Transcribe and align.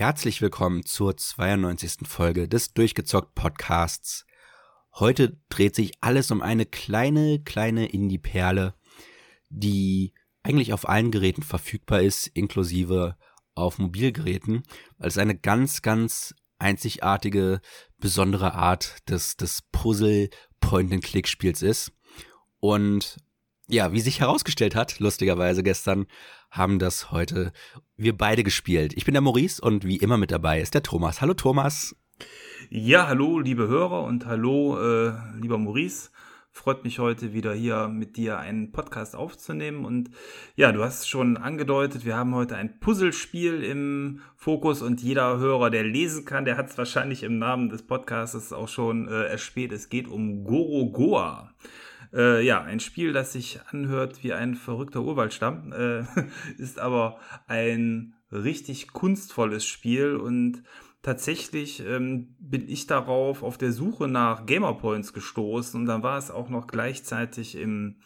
herzlich 0.00 0.40
willkommen 0.40 0.82
zur 0.86 1.14
92. 1.14 2.08
Folge 2.08 2.48
des 2.48 2.72
Durchgezockt 2.72 3.34
Podcasts. 3.34 4.24
Heute 4.94 5.38
dreht 5.50 5.74
sich 5.74 5.92
alles 6.00 6.30
um 6.30 6.40
eine 6.40 6.64
kleine, 6.64 7.38
kleine 7.44 7.84
Indie-Perle, 7.84 8.72
die 9.50 10.14
eigentlich 10.42 10.72
auf 10.72 10.88
allen 10.88 11.10
Geräten 11.10 11.42
verfügbar 11.42 12.00
ist, 12.00 12.28
inklusive 12.28 13.18
auf 13.54 13.76
Mobilgeräten, 13.76 14.62
weil 14.96 15.08
es 15.08 15.18
eine 15.18 15.36
ganz, 15.36 15.82
ganz 15.82 16.34
einzigartige, 16.58 17.60
besondere 17.98 18.54
Art 18.54 19.06
des, 19.10 19.36
des 19.36 19.64
Puzzle-Point-and-Click-Spiels 19.70 21.60
ist. 21.60 21.92
Und 22.58 23.18
ja, 23.70 23.92
wie 23.92 24.00
sich 24.00 24.20
herausgestellt 24.20 24.74
hat, 24.74 24.98
lustigerweise 24.98 25.62
gestern, 25.62 26.06
haben 26.50 26.78
das 26.78 27.12
heute 27.12 27.52
wir 27.96 28.16
beide 28.16 28.42
gespielt. 28.42 28.92
Ich 28.96 29.04
bin 29.04 29.14
der 29.14 29.20
Maurice 29.20 29.62
und 29.62 29.84
wie 29.84 29.96
immer 29.96 30.16
mit 30.16 30.32
dabei 30.32 30.60
ist 30.60 30.74
der 30.74 30.82
Thomas. 30.82 31.20
Hallo 31.20 31.34
Thomas. 31.34 31.94
Ja, 32.68 33.06
hallo 33.06 33.38
liebe 33.38 33.68
Hörer 33.68 34.02
und 34.02 34.26
hallo 34.26 34.78
äh, 34.80 35.12
lieber 35.40 35.58
Maurice. 35.58 36.10
Freut 36.52 36.82
mich 36.82 36.98
heute 36.98 37.32
wieder 37.32 37.54
hier 37.54 37.86
mit 37.86 38.16
dir 38.16 38.40
einen 38.40 38.72
Podcast 38.72 39.14
aufzunehmen. 39.14 39.84
Und 39.84 40.10
ja, 40.56 40.72
du 40.72 40.82
hast 40.82 41.08
schon 41.08 41.36
angedeutet, 41.36 42.04
wir 42.04 42.16
haben 42.16 42.34
heute 42.34 42.56
ein 42.56 42.80
Puzzlespiel 42.80 43.62
im 43.62 44.20
Fokus 44.34 44.82
und 44.82 45.00
jeder 45.00 45.38
Hörer, 45.38 45.70
der 45.70 45.84
lesen 45.84 46.24
kann, 46.24 46.44
der 46.44 46.56
hat 46.56 46.68
es 46.68 46.76
wahrscheinlich 46.76 47.22
im 47.22 47.38
Namen 47.38 47.68
des 47.68 47.86
Podcasts 47.86 48.52
auch 48.52 48.68
schon 48.68 49.06
äh, 49.06 49.26
erspäht. 49.26 49.70
Es 49.70 49.88
geht 49.88 50.08
um 50.08 50.42
Gorogoa. 50.42 51.54
Äh, 52.12 52.44
ja, 52.44 52.62
ein 52.62 52.80
Spiel, 52.80 53.12
das 53.12 53.32
sich 53.32 53.60
anhört 53.70 54.22
wie 54.24 54.32
ein 54.32 54.54
verrückter 54.54 55.02
Urwaldstamm, 55.02 55.72
äh, 55.72 56.04
ist 56.58 56.78
aber 56.78 57.18
ein 57.46 58.14
richtig 58.32 58.92
kunstvolles 58.92 59.64
Spiel 59.64 60.16
und 60.16 60.62
tatsächlich 61.02 61.84
ähm, 61.86 62.34
bin 62.38 62.68
ich 62.68 62.86
darauf 62.86 63.42
auf 63.42 63.58
der 63.58 63.72
Suche 63.72 64.08
nach 64.08 64.46
Gamer 64.46 64.74
Points 64.74 65.12
gestoßen 65.12 65.80
und 65.80 65.86
dann 65.86 66.02
war 66.02 66.18
es 66.18 66.30
auch 66.30 66.48
noch 66.48 66.66
gleichzeitig 66.66 67.56
im 67.56 67.96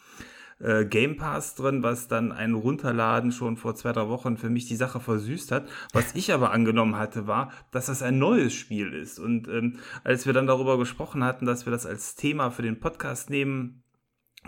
äh, 0.59 0.85
Game 0.85 1.17
Pass 1.17 1.55
drin, 1.55 1.83
was 1.83 2.07
dann 2.07 2.31
ein 2.31 2.53
Runterladen 2.53 3.31
schon 3.31 3.57
vor 3.57 3.75
zwei, 3.75 3.91
drei 3.91 4.07
Wochen 4.07 4.37
für 4.37 4.49
mich 4.49 4.65
die 4.65 4.75
Sache 4.75 4.99
versüßt 4.99 5.51
hat. 5.51 5.67
Was 5.93 6.15
ich 6.15 6.31
aber 6.31 6.51
angenommen 6.51 6.97
hatte, 6.97 7.27
war, 7.27 7.51
dass 7.71 7.87
das 7.87 8.01
ein 8.01 8.19
neues 8.19 8.53
Spiel 8.53 8.93
ist. 8.93 9.19
Und 9.19 9.47
ähm, 9.47 9.79
als 10.03 10.25
wir 10.25 10.33
dann 10.33 10.47
darüber 10.47 10.77
gesprochen 10.77 11.23
hatten, 11.23 11.45
dass 11.45 11.65
wir 11.65 11.71
das 11.71 11.85
als 11.85 12.15
Thema 12.15 12.51
für 12.51 12.61
den 12.61 12.79
Podcast 12.79 13.29
nehmen, 13.29 13.83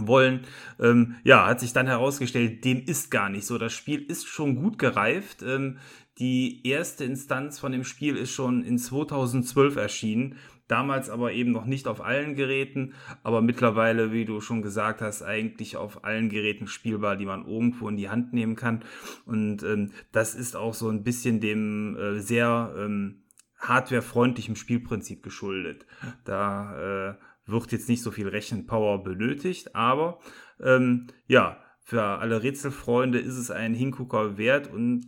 wollen, 0.06 0.42
ähm, 0.80 1.16
ja, 1.24 1.48
hat 1.48 1.60
sich 1.60 1.74
dann 1.74 1.88
herausgestellt, 1.88 2.64
dem 2.66 2.84
ist 2.86 3.10
gar 3.12 3.30
nicht 3.30 3.46
so. 3.46 3.58
Das 3.58 3.74
Spiel 3.74 4.02
ist 4.02 4.28
schon 4.28 4.56
gut 4.56 4.78
gereift. 4.78 5.42
Ähm, 5.42 5.78
die 6.20 6.68
erste 6.68 7.04
Instanz 7.04 7.60
von 7.60 7.72
dem 7.72 7.84
Spiel 7.84 8.16
ist 8.18 8.32
schon 8.32 8.64
in 8.64 8.78
2012 8.78 9.76
erschienen. 9.76 10.36
Damals 10.68 11.10
aber 11.10 11.32
eben 11.32 11.52
noch 11.52 11.66
nicht 11.66 11.88
auf 11.88 12.02
allen 12.02 12.36
Geräten, 12.36 12.94
aber 13.24 13.42
mittlerweile, 13.42 14.12
wie 14.12 14.26
du 14.26 14.42
schon 14.42 14.62
gesagt 14.62 15.02
hast, 15.02 15.24
eigentlich 15.24 15.78
auf 15.78 16.04
allen 16.04 16.28
Geräten 16.28 16.68
spielbar, 16.68 17.16
die 17.16 17.26
man 17.26 17.48
irgendwo 17.48 17.88
in 17.88 17.96
die 17.96 18.10
Hand 18.10 18.34
nehmen 18.34 18.58
kann. 18.58 18.84
Und 19.26 19.64
ähm, 19.64 19.92
das 20.12 20.36
ist 20.36 20.58
auch 20.58 20.74
so 20.74 20.90
ein 20.90 21.04
bisschen 21.04 21.40
dem 21.40 21.96
äh, 21.96 22.20
sehr 22.20 22.74
ähm, 22.78 23.22
hardwarefreundlichen 23.60 24.58
Spielprinzip 24.58 25.24
geschuldet. 25.24 25.86
Da 26.26 27.12
äh, 27.12 27.16
wird 27.48 27.72
jetzt 27.72 27.90
nicht 27.90 28.04
so 28.04 28.12
viel 28.12 28.28
Rechenpower 28.28 29.04
benötigt, 29.04 29.76
aber 29.76 30.20
ähm, 30.62 31.08
ja, 31.28 31.58
für 31.82 32.04
alle 32.04 32.44
Rätselfreunde 32.44 33.20
ist 33.20 33.38
es 33.38 33.50
ein 33.50 33.74
Hingucker 33.74 34.38
wert 34.38 34.72
und 34.72 35.06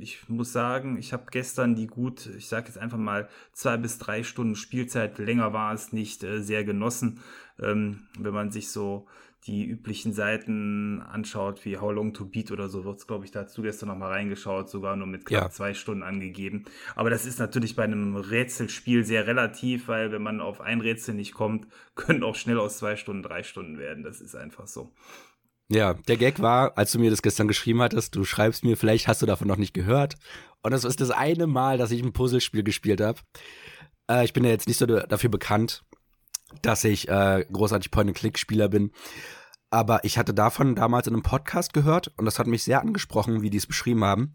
ich 0.00 0.28
muss 0.28 0.52
sagen, 0.52 0.96
ich 0.96 1.12
habe 1.12 1.24
gestern 1.30 1.74
die 1.74 1.86
gut, 1.86 2.26
ich 2.26 2.48
sage 2.48 2.68
jetzt 2.68 2.78
einfach 2.78 2.98
mal 2.98 3.28
zwei 3.52 3.76
bis 3.76 3.98
drei 3.98 4.22
Stunden 4.22 4.54
Spielzeit, 4.54 5.18
länger 5.18 5.52
war 5.52 5.74
es 5.74 5.92
nicht, 5.92 6.22
äh, 6.22 6.40
sehr 6.40 6.64
genossen. 6.64 7.20
Ähm, 7.60 8.06
wenn 8.18 8.34
man 8.34 8.50
sich 8.50 8.70
so 8.70 9.06
die 9.46 9.64
üblichen 9.64 10.12
Seiten 10.12 11.00
anschaut, 11.00 11.64
wie 11.64 11.78
How 11.78 11.92
Long 11.92 12.12
to 12.12 12.26
Beat 12.26 12.50
oder 12.50 12.68
so, 12.68 12.84
wird 12.84 12.98
es, 12.98 13.06
glaube 13.06 13.24
ich, 13.24 13.30
dazu 13.30 13.62
gestern 13.62 13.88
noch 13.88 13.96
mal 13.96 14.10
reingeschaut, 14.10 14.68
sogar 14.68 14.96
nur 14.96 15.06
mit 15.06 15.24
knapp 15.24 15.42
ja. 15.42 15.50
zwei 15.50 15.74
Stunden 15.74 16.02
angegeben. 16.02 16.64
Aber 16.96 17.08
das 17.08 17.24
ist 17.24 17.38
natürlich 17.38 17.76
bei 17.76 17.84
einem 17.84 18.16
Rätselspiel 18.16 19.04
sehr 19.04 19.26
relativ, 19.26 19.88
weil 19.88 20.12
wenn 20.12 20.22
man 20.22 20.40
auf 20.40 20.60
ein 20.60 20.80
Rätsel 20.80 21.14
nicht 21.14 21.32
kommt, 21.32 21.66
können 21.94 22.24
auch 22.24 22.34
schnell 22.34 22.58
aus 22.58 22.78
zwei 22.78 22.96
Stunden 22.96 23.22
drei 23.22 23.42
Stunden 23.42 23.78
werden. 23.78 24.02
Das 24.02 24.20
ist 24.20 24.34
einfach 24.34 24.66
so. 24.66 24.92
Ja, 25.70 25.94
der 25.94 26.16
Gag 26.16 26.40
war, 26.40 26.76
als 26.78 26.92
du 26.92 26.98
mir 26.98 27.10
das 27.10 27.22
gestern 27.22 27.46
geschrieben 27.46 27.82
hattest, 27.82 28.16
du 28.16 28.24
schreibst 28.24 28.64
mir, 28.64 28.76
vielleicht 28.76 29.06
hast 29.06 29.20
du 29.20 29.26
davon 29.26 29.48
noch 29.48 29.58
nicht 29.58 29.74
gehört. 29.74 30.16
Und 30.62 30.72
das 30.72 30.84
ist 30.84 31.00
das 31.00 31.10
eine 31.10 31.46
Mal, 31.46 31.78
dass 31.78 31.90
ich 31.90 32.02
ein 32.02 32.12
Puzzlespiel 32.12 32.62
gespielt 32.62 33.00
habe. 33.00 33.20
Äh, 34.10 34.24
ich 34.24 34.32
bin 34.32 34.44
ja 34.44 34.50
jetzt 34.50 34.66
nicht 34.66 34.78
so 34.78 34.86
dafür 34.86 35.30
bekannt, 35.30 35.84
dass 36.62 36.84
ich 36.84 37.08
äh, 37.08 37.44
großartig 37.52 37.90
Point-and-Click-Spieler 37.90 38.68
bin. 38.68 38.92
Aber 39.70 40.04
ich 40.04 40.16
hatte 40.16 40.32
davon 40.32 40.74
damals 40.74 41.06
in 41.06 41.14
einem 41.14 41.22
Podcast 41.22 41.74
gehört 41.74 42.08
und 42.16 42.24
das 42.24 42.38
hat 42.38 42.46
mich 42.46 42.62
sehr 42.62 42.80
angesprochen, 42.80 43.42
wie 43.42 43.50
die 43.50 43.58
es 43.58 43.66
beschrieben 43.66 44.04
haben. 44.04 44.34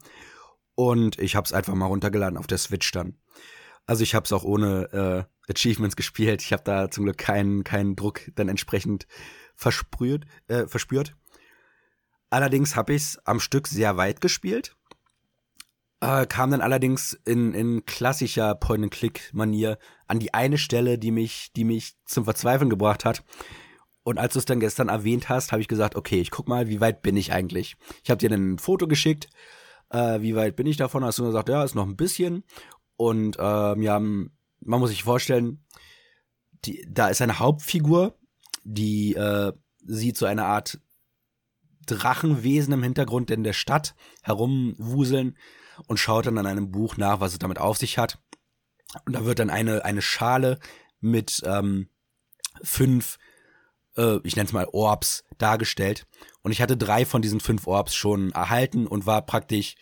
Und 0.76 1.20
ich 1.20 1.36
habe 1.36 1.46
es 1.46 1.54
einfach 1.54 1.74
mal 1.74 1.88
runtergeladen 1.88 2.38
auf 2.38 2.48
der 2.48 2.58
Switch 2.58 2.92
dann. 2.92 3.18
Also 3.86 4.04
ich 4.04 4.16
habe 4.16 4.26
es 4.26 4.34
auch 4.34 4.44
ohne 4.44 5.28
äh, 5.48 5.52
Achievements 5.52 5.96
gespielt. 5.96 6.42
Ich 6.42 6.54
habe 6.54 6.64
da 6.64 6.90
zum 6.90 7.06
Glück 7.06 7.18
keinen 7.18 7.64
keinen 7.64 7.96
Druck 7.96 8.22
dann 8.36 8.50
entsprechend 8.50 9.08
versprüht, 9.56 10.26
äh, 10.48 10.68
verspürt. 10.68 11.16
Allerdings 12.30 12.76
habe 12.76 12.94
ich 12.94 13.04
es 13.04 13.20
am 13.26 13.40
Stück 13.40 13.68
sehr 13.68 13.98
weit 13.98 14.20
gespielt. 14.20 14.76
Äh, 16.04 16.26
kam 16.26 16.52
dann 16.52 16.60
allerdings 16.60 17.14
in, 17.24 17.54
in 17.54 17.86
klassischer 17.86 18.56
Point-and-Click-Manier 18.56 19.78
an 20.08 20.20
die 20.20 20.34
eine 20.34 20.58
Stelle, 20.58 20.98
die 20.98 21.12
mich, 21.12 21.54
die 21.56 21.64
mich 21.64 21.96
zum 22.04 22.26
Verzweifeln 22.26 22.70
gebracht 22.70 23.06
hat. 23.06 23.24
Und 24.04 24.18
als 24.18 24.34
du 24.34 24.40
es 24.40 24.46
dann 24.46 24.60
gestern 24.60 24.90
erwähnt 24.90 25.30
hast, 25.30 25.54
habe 25.54 25.62
ich 25.62 25.70
gesagt, 25.70 25.96
okay, 25.96 26.20
ich 26.20 26.30
guck 26.30 26.50
mal, 26.50 26.68
wie 26.68 26.82
weit 26.82 27.04
bin 27.04 27.16
ich 27.16 27.32
eigentlich? 27.32 27.78
Ich 28.04 28.10
habe 28.10 28.18
dir 28.18 28.30
dann 28.30 28.56
ein 28.56 28.60
Foto 28.60 28.86
geschickt, 28.86 29.30
äh, 29.92 30.20
wie 30.20 30.36
weit 30.36 30.58
bin 30.58 30.68
ich 30.68 30.76
davon? 30.76 31.06
Hast 31.06 31.20
du 31.20 31.24
gesagt, 31.24 31.48
ja, 31.48 31.64
ist 31.64 31.74
noch 31.74 31.88
ein 31.88 31.96
bisschen. 31.96 32.44
Und 32.98 33.38
ähm, 33.40 33.82
ja, 33.82 33.98
man 33.98 34.30
muss 34.60 34.90
sich 34.90 35.04
vorstellen, 35.04 35.64
die, 36.66 36.86
da 36.92 37.08
ist 37.08 37.22
eine 37.22 37.40
Hauptfigur, 37.40 38.20
die 38.66 39.16
äh, 39.16 39.54
sieht 39.86 40.18
so 40.18 40.26
eine 40.26 40.44
Art 40.44 40.82
Drachenwesen 41.86 42.74
im 42.74 42.84
Hintergrund 42.84 43.32
in 43.32 43.46
der 43.46 43.54
Stadt 43.54 43.96
herumwuseln 44.22 45.38
und 45.88 45.98
schaut 45.98 46.26
dann 46.26 46.38
an 46.38 46.48
einem 46.48 46.72
Buch 46.72 46.98
nach, 46.98 47.20
was 47.20 47.34
es 47.34 47.40
damit 47.40 47.60
auf 47.60 47.78
sich 47.78 47.98
hat. 47.98 48.20
Und 49.06 49.14
da 49.14 49.26
wird 49.26 49.40
dann 49.40 49.50
eine, 49.50 49.86
eine 49.86 50.02
Schale 50.02 50.60
mit 51.00 51.42
ähm, 51.46 51.90
fünf 52.64 53.18
äh, 53.98 54.20
ich 54.24 54.36
nenne 54.36 54.48
es 54.48 54.54
mal 54.54 54.68
Orbs 54.72 55.24
dargestellt. 55.38 56.06
Und 56.42 56.52
ich 56.52 56.62
hatte 56.62 56.78
drei 56.78 57.06
von 57.06 57.22
diesen 57.22 57.40
fünf 57.40 57.68
Orbs 57.68 57.96
schon 57.96 58.32
erhalten 58.32 58.88
und 58.88 59.06
war 59.06 59.26
praktisch 59.26 59.76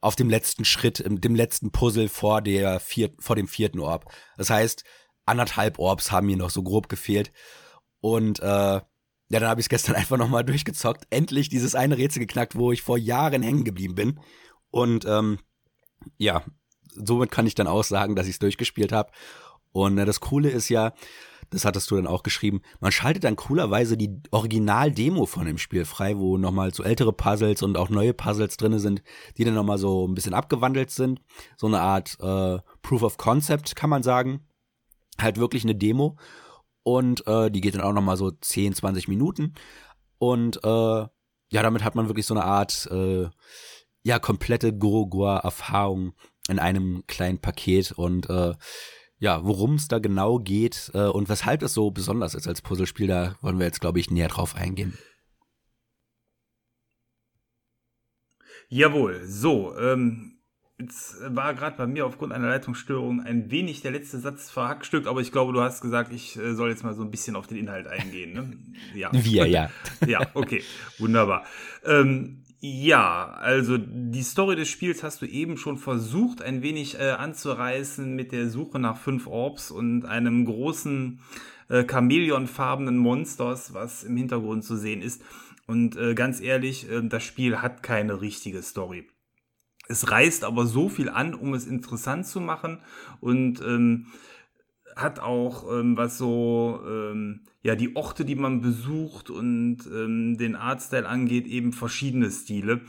auf 0.00 0.16
dem 0.16 0.30
letzten 0.30 0.64
Schritt, 0.64 1.02
dem 1.04 1.34
letzten 1.34 1.72
Puzzle 1.72 2.08
vor 2.08 2.40
der 2.40 2.78
vier, 2.78 3.10
vor 3.18 3.36
dem 3.36 3.48
vierten 3.48 3.80
Orb. 3.80 4.12
Das 4.36 4.50
heißt, 4.50 4.84
anderthalb 5.26 5.78
Orbs 5.78 6.12
haben 6.12 6.26
mir 6.26 6.36
noch 6.36 6.50
so 6.50 6.62
grob 6.62 6.88
gefehlt. 6.88 7.32
Und 8.00 8.38
äh, 8.40 8.44
ja, 9.30 9.40
dann 9.40 9.48
habe 9.48 9.60
ich 9.60 9.64
es 9.64 9.70
gestern 9.70 9.94
einfach 9.96 10.16
nochmal 10.16 10.44
durchgezockt. 10.44 11.06
Endlich 11.10 11.48
dieses 11.48 11.74
eine 11.74 11.98
Rätsel 11.98 12.20
geknackt, 12.20 12.54
wo 12.54 12.72
ich 12.72 12.82
vor 12.82 12.98
Jahren 12.98 13.42
hängen 13.42 13.64
geblieben 13.64 13.94
bin. 13.94 14.20
Und 14.78 15.04
ähm, 15.06 15.40
ja, 16.18 16.44
somit 16.94 17.32
kann 17.32 17.48
ich 17.48 17.56
dann 17.56 17.66
auch 17.66 17.82
sagen, 17.82 18.14
dass 18.14 18.28
ich 18.28 18.34
es 18.34 18.38
durchgespielt 18.38 18.92
habe. 18.92 19.10
Und 19.72 19.98
äh, 19.98 20.04
das 20.04 20.20
Coole 20.20 20.50
ist 20.50 20.68
ja, 20.68 20.92
das 21.50 21.64
hattest 21.64 21.90
du 21.90 21.96
dann 21.96 22.06
auch 22.06 22.22
geschrieben, 22.22 22.62
man 22.78 22.92
schaltet 22.92 23.24
dann 23.24 23.34
coolerweise 23.34 23.96
die 23.96 24.22
Original-Demo 24.30 25.26
von 25.26 25.46
dem 25.46 25.58
Spiel 25.58 25.84
frei, 25.84 26.16
wo 26.16 26.38
nochmal 26.38 26.72
so 26.72 26.84
ältere 26.84 27.12
Puzzles 27.12 27.64
und 27.64 27.76
auch 27.76 27.88
neue 27.88 28.14
Puzzles 28.14 28.56
drinne 28.56 28.78
sind, 28.78 29.02
die 29.36 29.42
dann 29.42 29.54
nochmal 29.54 29.78
so 29.78 30.06
ein 30.06 30.14
bisschen 30.14 30.32
abgewandelt 30.34 30.92
sind. 30.92 31.22
So 31.56 31.66
eine 31.66 31.80
Art 31.80 32.16
äh, 32.20 32.58
Proof 32.80 33.02
of 33.02 33.16
Concept, 33.16 33.74
kann 33.74 33.90
man 33.90 34.04
sagen. 34.04 34.46
Halt 35.20 35.38
wirklich 35.38 35.64
eine 35.64 35.74
Demo. 35.74 36.16
Und 36.84 37.26
äh, 37.26 37.50
die 37.50 37.62
geht 37.62 37.74
dann 37.74 37.82
auch 37.82 37.92
nochmal 37.92 38.16
so 38.16 38.30
10, 38.30 38.76
20 38.76 39.08
Minuten. 39.08 39.54
Und 40.18 40.62
äh, 40.62 41.06
ja, 41.50 41.62
damit 41.62 41.82
hat 41.82 41.96
man 41.96 42.08
wirklich 42.08 42.26
so 42.26 42.34
eine 42.34 42.44
Art, 42.44 42.86
äh, 42.92 43.28
ja, 44.08 44.18
komplette 44.18 44.72
Gorogoa-Erfahrung 44.72 46.14
in 46.48 46.58
einem 46.58 47.04
kleinen 47.06 47.38
Paket. 47.40 47.92
Und 47.92 48.30
äh, 48.30 48.54
ja, 49.18 49.44
worum 49.44 49.74
es 49.74 49.86
da 49.86 49.98
genau 49.98 50.38
geht 50.38 50.90
äh, 50.94 51.08
und 51.08 51.28
weshalb 51.28 51.62
es 51.62 51.74
so 51.74 51.90
besonders 51.90 52.34
ist 52.34 52.48
als 52.48 52.62
Puzzlespiel, 52.62 53.06
da 53.06 53.36
wollen 53.42 53.58
wir 53.58 53.66
jetzt, 53.66 53.82
glaube 53.82 54.00
ich, 54.00 54.10
näher 54.10 54.28
drauf 54.28 54.56
eingehen. 54.56 54.96
Jawohl, 58.70 59.26
so, 59.26 59.76
ähm, 59.78 60.38
jetzt 60.80 61.16
war 61.28 61.52
gerade 61.52 61.76
bei 61.76 61.86
mir 61.86 62.06
aufgrund 62.06 62.32
einer 62.32 62.48
Leitungsstörung 62.48 63.20
ein 63.20 63.50
wenig 63.50 63.82
der 63.82 63.90
letzte 63.90 64.18
Satz 64.20 64.50
verhackstückt, 64.50 65.06
aber 65.06 65.20
ich 65.20 65.32
glaube, 65.32 65.52
du 65.52 65.60
hast 65.60 65.82
gesagt, 65.82 66.14
ich 66.14 66.38
äh, 66.38 66.54
soll 66.54 66.70
jetzt 66.70 66.82
mal 66.82 66.94
so 66.94 67.02
ein 67.02 67.10
bisschen 67.10 67.36
auf 67.36 67.46
den 67.46 67.58
Inhalt 67.58 67.86
eingehen. 67.86 68.32
Ne? 68.32 68.58
Ja. 68.94 69.10
Wir, 69.12 69.46
ja. 69.46 69.70
ja, 70.06 70.20
okay, 70.32 70.62
wunderbar. 70.96 71.44
Ähm, 71.84 72.44
Ja, 72.60 73.34
also 73.34 73.78
die 73.78 74.22
Story 74.22 74.56
des 74.56 74.68
Spiels 74.68 75.04
hast 75.04 75.22
du 75.22 75.26
eben 75.26 75.56
schon 75.56 75.76
versucht, 75.76 76.42
ein 76.42 76.60
wenig 76.60 76.98
äh, 76.98 77.10
anzureißen 77.10 78.16
mit 78.16 78.32
der 78.32 78.48
Suche 78.48 78.80
nach 78.80 78.96
fünf 78.96 79.28
Orbs 79.28 79.70
und 79.70 80.04
einem 80.06 80.44
großen 80.44 81.20
äh, 81.68 81.84
Chamäleonfarbenen 81.84 82.96
Monsters, 82.96 83.74
was 83.74 84.02
im 84.02 84.16
Hintergrund 84.16 84.64
zu 84.64 84.76
sehen 84.76 85.02
ist. 85.02 85.22
Und 85.68 85.96
äh, 85.96 86.14
ganz 86.14 86.40
ehrlich, 86.40 86.90
äh, 86.90 87.00
das 87.02 87.22
Spiel 87.22 87.62
hat 87.62 87.84
keine 87.84 88.20
richtige 88.20 88.60
Story. 88.62 89.06
Es 89.86 90.10
reißt 90.10 90.42
aber 90.42 90.66
so 90.66 90.88
viel 90.88 91.10
an, 91.10 91.34
um 91.34 91.54
es 91.54 91.64
interessant 91.64 92.26
zu 92.26 92.40
machen 92.40 92.80
und 93.20 93.60
ähm, 93.60 94.06
hat 94.98 95.20
auch 95.20 95.70
ähm, 95.72 95.96
was 95.96 96.18
so 96.18 96.80
ähm, 96.86 97.42
ja 97.62 97.76
die 97.76 97.96
Orte, 97.96 98.24
die 98.24 98.34
man 98.34 98.60
besucht 98.60 99.30
und 99.30 99.78
ähm, 99.86 100.36
den 100.36 100.56
Artstyle 100.56 101.08
angeht, 101.08 101.46
eben 101.46 101.72
verschiedene 101.72 102.30
Stile. 102.30 102.80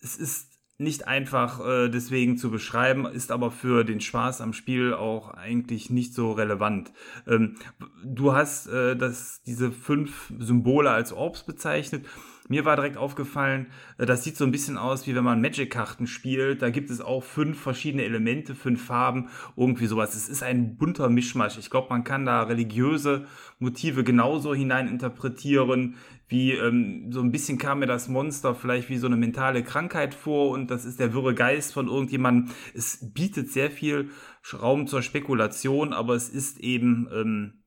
Es 0.00 0.16
ist 0.16 0.54
nicht 0.76 1.06
einfach 1.06 1.64
äh, 1.64 1.88
deswegen 1.88 2.36
zu 2.36 2.50
beschreiben, 2.50 3.06
ist 3.06 3.30
aber 3.30 3.52
für 3.52 3.84
den 3.84 4.00
Spaß 4.00 4.40
am 4.40 4.52
Spiel 4.52 4.92
auch 4.92 5.30
eigentlich 5.30 5.88
nicht 5.88 6.14
so 6.14 6.32
relevant. 6.32 6.92
Ähm, 7.28 7.56
du 8.04 8.32
hast 8.32 8.66
äh, 8.66 8.96
das, 8.96 9.42
diese 9.46 9.70
fünf 9.70 10.32
Symbole 10.38 10.90
als 10.90 11.12
Orbs 11.12 11.44
bezeichnet. 11.44 12.04
Mir 12.48 12.66
war 12.66 12.76
direkt 12.76 12.98
aufgefallen, 12.98 13.68
äh, 13.96 14.06
das 14.06 14.22
sieht 14.22 14.36
so 14.36 14.44
ein 14.44 14.52
bisschen 14.52 14.76
aus, 14.76 15.06
wie 15.06 15.14
wenn 15.14 15.24
man 15.24 15.40
Magic-Karten 15.40 16.06
spielt. 16.06 16.60
Da 16.60 16.70
gibt 16.70 16.90
es 16.90 17.00
auch 17.00 17.24
fünf 17.24 17.58
verschiedene 17.58 18.04
Elemente, 18.04 18.54
fünf 18.54 18.84
Farben, 18.84 19.28
irgendwie 19.56 19.86
sowas. 19.86 20.14
Es 20.14 20.28
ist 20.28 20.42
ein 20.42 20.76
bunter 20.76 21.08
Mischmasch. 21.08 21.56
Ich 21.58 21.70
glaube, 21.70 21.88
man 21.90 22.04
kann 22.04 22.26
da 22.26 22.42
religiöse 22.42 23.26
Motive 23.58 24.04
genauso 24.04 24.54
hineininterpretieren, 24.54 25.96
wie 26.28 26.52
ähm, 26.52 27.10
so 27.12 27.20
ein 27.20 27.32
bisschen 27.32 27.58
kam 27.58 27.78
mir 27.78 27.86
das 27.86 28.08
Monster 28.08 28.54
vielleicht 28.54 28.88
wie 28.88 28.98
so 28.98 29.06
eine 29.06 29.16
mentale 29.16 29.62
Krankheit 29.62 30.14
vor 30.14 30.50
und 30.50 30.70
das 30.70 30.84
ist 30.84 31.00
der 31.00 31.14
wirre 31.14 31.34
Geist 31.34 31.72
von 31.72 31.88
irgendjemandem. 31.88 32.54
Es 32.74 33.12
bietet 33.12 33.50
sehr 33.50 33.70
viel 33.70 34.10
Raum 34.52 34.86
zur 34.86 35.02
Spekulation, 35.02 35.92
aber 35.92 36.14
es 36.14 36.28
ist 36.28 36.60
eben 36.60 37.08
ähm, 37.12 37.63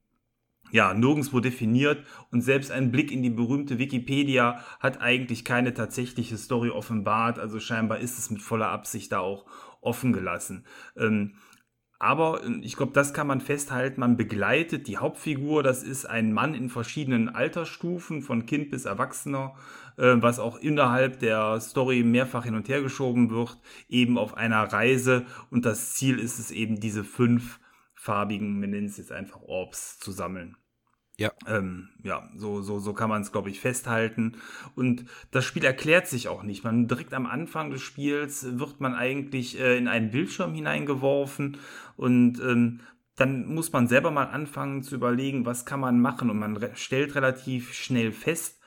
ja, 0.71 0.93
nirgendwo 0.93 1.39
definiert 1.39 2.05
und 2.31 2.41
selbst 2.41 2.71
ein 2.71 2.91
Blick 2.91 3.11
in 3.11 3.23
die 3.23 3.29
berühmte 3.29 3.79
Wikipedia 3.79 4.63
hat 4.79 5.01
eigentlich 5.01 5.45
keine 5.45 5.73
tatsächliche 5.73 6.37
Story 6.37 6.69
offenbart, 6.69 7.39
also 7.39 7.59
scheinbar 7.59 7.99
ist 7.99 8.17
es 8.17 8.29
mit 8.29 8.41
voller 8.41 8.69
Absicht 8.69 9.11
da 9.11 9.19
auch 9.19 9.45
offen 9.81 10.13
gelassen. 10.13 10.65
Ähm, 10.95 11.33
aber 11.99 12.43
äh, 12.43 12.59
ich 12.61 12.75
glaube, 12.75 12.93
das 12.93 13.13
kann 13.13 13.27
man 13.27 13.41
festhalten. 13.41 13.99
Man 13.99 14.17
begleitet 14.17 14.87
die 14.87 14.97
Hauptfigur. 14.97 15.63
Das 15.63 15.83
ist 15.83 16.05
ein 16.05 16.33
Mann 16.33 16.53
in 16.53 16.69
verschiedenen 16.69 17.29
Altersstufen, 17.29 18.21
von 18.21 18.45
Kind 18.45 18.69
bis 18.69 18.85
Erwachsener, 18.85 19.55
äh, 19.97 20.15
was 20.17 20.39
auch 20.39 20.57
innerhalb 20.57 21.19
der 21.19 21.59
Story 21.59 22.03
mehrfach 22.03 22.43
hin 22.43 22.55
und 22.55 22.69
her 22.69 22.81
geschoben 22.81 23.29
wird, 23.29 23.57
eben 23.89 24.17
auf 24.17 24.35
einer 24.37 24.63
Reise. 24.71 25.25
Und 25.49 25.65
das 25.65 25.93
Ziel 25.93 26.19
ist 26.19 26.39
es 26.39 26.51
eben, 26.51 26.79
diese 26.79 27.03
fünf 27.03 27.59
farbigen, 28.07 28.61
wir 28.61 28.69
nennen 28.69 28.87
es 28.87 28.95
jetzt 28.95 29.11
einfach 29.11 29.41
Orbs, 29.41 29.99
zu 29.99 30.13
sammeln. 30.13 30.55
Ja. 31.17 31.31
Ähm, 31.45 31.89
ja, 32.03 32.29
so, 32.37 32.61
so, 32.61 32.79
so 32.79 32.93
kann 32.93 33.09
man 33.09 33.21
es, 33.21 33.33
glaube 33.33 33.49
ich, 33.49 33.59
festhalten. 33.59 34.37
Und 34.75 35.05
das 35.31 35.43
Spiel 35.43 35.65
erklärt 35.65 36.07
sich 36.07 36.29
auch 36.29 36.43
nicht. 36.43 36.63
Man 36.63 36.87
direkt 36.87 37.13
am 37.13 37.25
Anfang 37.25 37.69
des 37.69 37.81
Spiels 37.81 38.59
wird 38.59 38.79
man 38.79 38.93
eigentlich 38.93 39.59
äh, 39.59 39.77
in 39.77 39.89
einen 39.89 40.11
Bildschirm 40.11 40.53
hineingeworfen 40.53 41.57
und 41.97 42.39
ähm, 42.39 42.79
dann 43.17 43.47
muss 43.47 43.73
man 43.73 43.87
selber 43.87 44.11
mal 44.11 44.27
anfangen 44.27 44.83
zu 44.83 44.95
überlegen, 44.95 45.45
was 45.45 45.65
kann 45.65 45.79
man 45.79 45.99
machen. 45.99 46.29
Und 46.29 46.37
man 46.37 46.55
re 46.55 46.71
stellt 46.75 47.15
relativ 47.15 47.73
schnell 47.73 48.11
fest, 48.11 48.61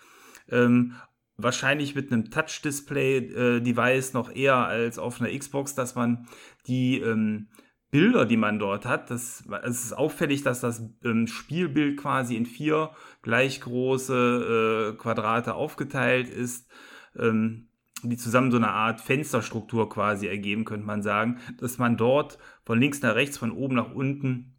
ähm, 0.50 0.96
wahrscheinlich 1.38 1.94
mit 1.94 2.12
einem 2.12 2.31
Touch-Display-Device 2.31 4.10
äh, 4.10 4.12
noch 4.12 4.34
eher 4.34 4.56
als 4.56 4.98
auf 4.98 5.20
einer 5.20 5.31
Xbox, 5.38 5.76
dass 5.76 5.94
man 5.94 6.26
die 6.66 6.98
ähm, 6.98 7.48
Bilder, 7.90 8.25
die 8.25 8.37
man 8.37 8.58
dort 8.58 8.87
hat, 8.87 9.10
das, 9.10 9.44
es 9.62 9.84
ist 9.84 9.92
auffällig, 9.92 10.42
dass 10.42 10.60
das 10.60 10.82
ähm, 11.04 11.26
Spielbild 11.26 11.96
quasi 11.98 12.37
in 12.37 12.46
vier 12.46 12.90
gleich 13.22 13.60
große 13.60 14.92
äh, 14.94 14.96
Quadrate 14.96 15.54
aufgeteilt 15.54 16.28
ist, 16.28 16.70
ähm, 17.19 17.69
die 18.02 18.16
zusammen 18.16 18.50
so 18.50 18.56
eine 18.56 18.70
Art 18.70 19.00
Fensterstruktur 19.00 19.88
quasi 19.88 20.28
ergeben, 20.28 20.64
könnte 20.64 20.87
man 20.87 21.02
sagen, 21.02 21.38
dass 21.58 21.78
man 21.78 21.96
dort 21.96 22.38
von 22.64 22.78
links 22.78 23.02
nach 23.02 23.14
rechts, 23.14 23.38
von 23.38 23.50
oben 23.50 23.75
nach 23.75 23.92
unten 23.92 24.50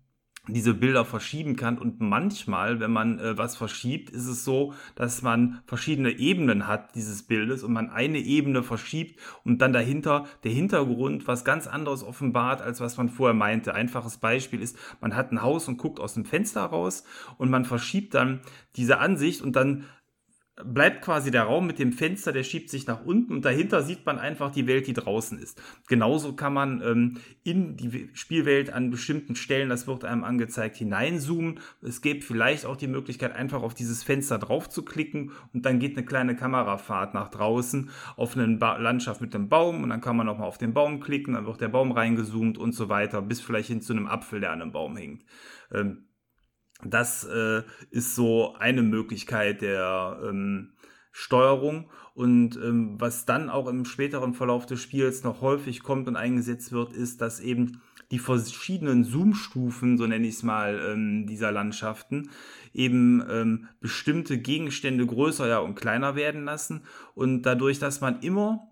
diese 0.47 0.73
Bilder 0.73 1.05
verschieben 1.05 1.55
kann. 1.55 1.77
Und 1.77 2.01
manchmal, 2.01 2.79
wenn 2.79 2.91
man 2.91 3.19
äh, 3.19 3.37
was 3.37 3.55
verschiebt, 3.55 4.09
ist 4.09 4.25
es 4.25 4.43
so, 4.43 4.73
dass 4.95 5.21
man 5.21 5.61
verschiedene 5.65 6.11
Ebenen 6.11 6.67
hat 6.67 6.95
dieses 6.95 7.23
Bildes 7.23 7.63
und 7.63 7.73
man 7.73 7.89
eine 7.91 8.17
Ebene 8.17 8.63
verschiebt 8.63 9.19
und 9.43 9.59
dann 9.61 9.71
dahinter 9.71 10.25
der 10.43 10.51
Hintergrund 10.51 11.27
was 11.27 11.45
ganz 11.45 11.67
anderes 11.67 12.03
offenbart, 12.03 12.61
als 12.61 12.81
was 12.81 12.97
man 12.97 13.09
vorher 13.09 13.35
meinte. 13.35 13.75
Einfaches 13.75 14.17
Beispiel 14.17 14.61
ist, 14.61 14.77
man 14.99 15.15
hat 15.15 15.31
ein 15.31 15.43
Haus 15.43 15.67
und 15.67 15.77
guckt 15.77 15.99
aus 15.99 16.15
dem 16.15 16.25
Fenster 16.25 16.61
raus 16.61 17.03
und 17.37 17.51
man 17.51 17.65
verschiebt 17.65 18.15
dann 18.15 18.41
diese 18.75 18.97
Ansicht 18.97 19.41
und 19.41 19.55
dann 19.55 19.85
bleibt 20.65 21.01
quasi 21.01 21.31
der 21.31 21.43
Raum 21.43 21.67
mit 21.67 21.79
dem 21.79 21.93
Fenster, 21.93 22.31
der 22.31 22.43
schiebt 22.43 22.69
sich 22.69 22.87
nach 22.87 23.05
unten 23.05 23.33
und 23.33 23.45
dahinter 23.45 23.81
sieht 23.81 24.05
man 24.05 24.19
einfach 24.19 24.51
die 24.51 24.67
Welt, 24.67 24.87
die 24.87 24.93
draußen 24.93 25.37
ist. 25.37 25.61
Genauso 25.87 26.33
kann 26.33 26.53
man 26.53 26.81
ähm, 26.81 27.17
in 27.43 27.77
die 27.77 28.09
Spielwelt 28.13 28.71
an 28.71 28.89
bestimmten 28.89 29.35
Stellen, 29.35 29.69
das 29.69 29.87
wird 29.87 30.05
einem 30.05 30.23
angezeigt, 30.23 30.77
hineinzoomen. 30.77 31.59
Es 31.81 32.01
gibt 32.01 32.23
vielleicht 32.23 32.65
auch 32.65 32.77
die 32.77 32.87
Möglichkeit, 32.87 33.35
einfach 33.35 33.63
auf 33.63 33.73
dieses 33.73 34.03
Fenster 34.03 34.37
drauf 34.37 34.69
zu 34.69 34.83
klicken 34.83 35.31
und 35.53 35.65
dann 35.65 35.79
geht 35.79 35.97
eine 35.97 36.05
kleine 36.05 36.35
Kamerafahrt 36.35 37.13
nach 37.13 37.29
draußen 37.29 37.89
auf 38.15 38.37
eine 38.37 38.57
ba 38.57 38.77
Landschaft 38.77 39.21
mit 39.21 39.35
einem 39.35 39.49
Baum 39.49 39.83
und 39.83 39.89
dann 39.89 40.01
kann 40.01 40.17
man 40.17 40.25
nochmal 40.25 40.47
auf 40.47 40.57
den 40.57 40.73
Baum 40.73 40.99
klicken, 40.99 41.33
dann 41.33 41.45
wird 41.45 41.61
der 41.61 41.69
Baum 41.69 41.91
reingezoomt 41.91 42.57
und 42.57 42.73
so 42.73 42.89
weiter, 42.89 43.21
bis 43.21 43.41
vielleicht 43.41 43.67
hin 43.67 43.81
zu 43.81 43.93
einem 43.93 44.07
Apfel, 44.07 44.39
der 44.39 44.51
an 44.51 44.61
einem 44.61 44.71
Baum 44.71 44.95
hängt. 44.97 45.23
Ähm, 45.71 46.05
das 46.85 47.23
äh, 47.23 47.63
ist 47.89 48.15
so 48.15 48.55
eine 48.55 48.81
Möglichkeit 48.83 49.61
der 49.61 50.19
ähm, 50.23 50.73
Steuerung. 51.11 51.89
Und 52.13 52.57
ähm, 52.57 52.99
was 52.99 53.25
dann 53.25 53.49
auch 53.49 53.67
im 53.67 53.85
späteren 53.85 54.33
Verlauf 54.33 54.65
des 54.65 54.81
Spiels 54.81 55.23
noch 55.23 55.41
häufig 55.41 55.81
kommt 55.81 56.07
und 56.07 56.15
eingesetzt 56.15 56.71
wird, 56.71 56.93
ist, 56.93 57.21
dass 57.21 57.39
eben 57.39 57.81
die 58.11 58.19
verschiedenen 58.19 59.05
Zoom-Stufen, 59.05 59.97
so 59.97 60.05
nenne 60.05 60.27
ich 60.27 60.35
es 60.35 60.43
mal, 60.43 60.79
ähm, 60.91 61.25
dieser 61.27 61.51
Landschaften, 61.51 62.29
eben 62.73 63.23
ähm, 63.29 63.67
bestimmte 63.79 64.37
Gegenstände 64.37 65.05
größer 65.05 65.47
ja, 65.47 65.59
und 65.59 65.75
kleiner 65.75 66.15
werden 66.15 66.43
lassen. 66.43 66.81
Und 67.15 67.43
dadurch, 67.43 67.79
dass 67.79 68.01
man 68.01 68.19
immer 68.19 68.70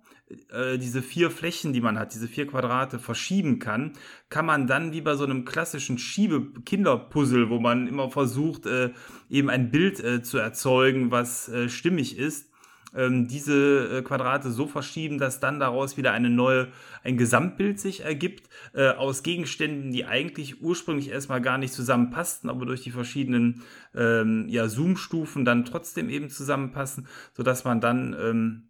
äh, 0.52 0.78
diese 0.78 1.02
vier 1.02 1.32
Flächen, 1.32 1.74
die 1.74 1.82
man 1.82 1.98
hat, 1.98 2.14
diese 2.14 2.28
vier 2.28 2.48
Quadrate 2.48 3.00
verschieben 3.00 3.60
kann, 3.60 3.94
kann 4.30 4.46
man 4.46 4.68
dann 4.68 4.92
wie 4.92 5.02
bei 5.02 5.16
so 5.16 5.24
einem 5.24 5.46
klassischen 5.46 5.98
Schiebe-Kinderpuzzle, 5.98 7.50
wo 7.50 7.60
man 7.60 7.88
immer 7.88 8.10
versucht, 8.10 8.66
äh, 8.66 8.92
eben 9.30 9.50
ein 9.50 9.72
Bild 9.72 10.00
äh, 10.04 10.22
zu 10.22 10.38
erzeugen, 10.38 11.12
was 11.12 11.50
äh, 11.50 11.70
stimmig 11.70 12.18
ist, 12.18 12.50
ähm, 12.96 13.28
diese 13.28 13.98
äh, 13.98 14.02
Quadrate 14.02 14.52
so 14.52 14.68
verschieben, 14.68 15.20
dass 15.20 15.40
dann 15.40 15.60
daraus 15.60 15.98
wieder 15.98 16.12
eine 16.12 16.30
neue, 16.30 16.70
ein 17.04 17.18
Gesamtbild 17.18 17.80
sich 17.80 18.04
ergibt, 18.04 18.50
äh, 18.74 18.90
aus 18.90 19.24
Gegenständen, 19.24 19.92
die 19.92 20.06
eigentlich 20.06 20.62
ursprünglich 20.62 21.10
erstmal 21.10 21.42
gar 21.42 21.58
nicht 21.58 21.74
zusammenpassten, 21.74 22.50
aber 22.50 22.66
durch 22.66 22.82
die 22.82 22.92
verschiedenen 22.92 23.62
ähm, 23.96 24.46
ja, 24.50 24.68
Zoom-Stufen 24.68 25.46
dann 25.46 25.66
trotzdem 25.66 26.10
eben 26.10 26.30
zusammenpassen, 26.30 27.08
sodass 27.34 27.64
man 27.64 27.82
dann 27.82 28.16
ähm, 28.20 28.69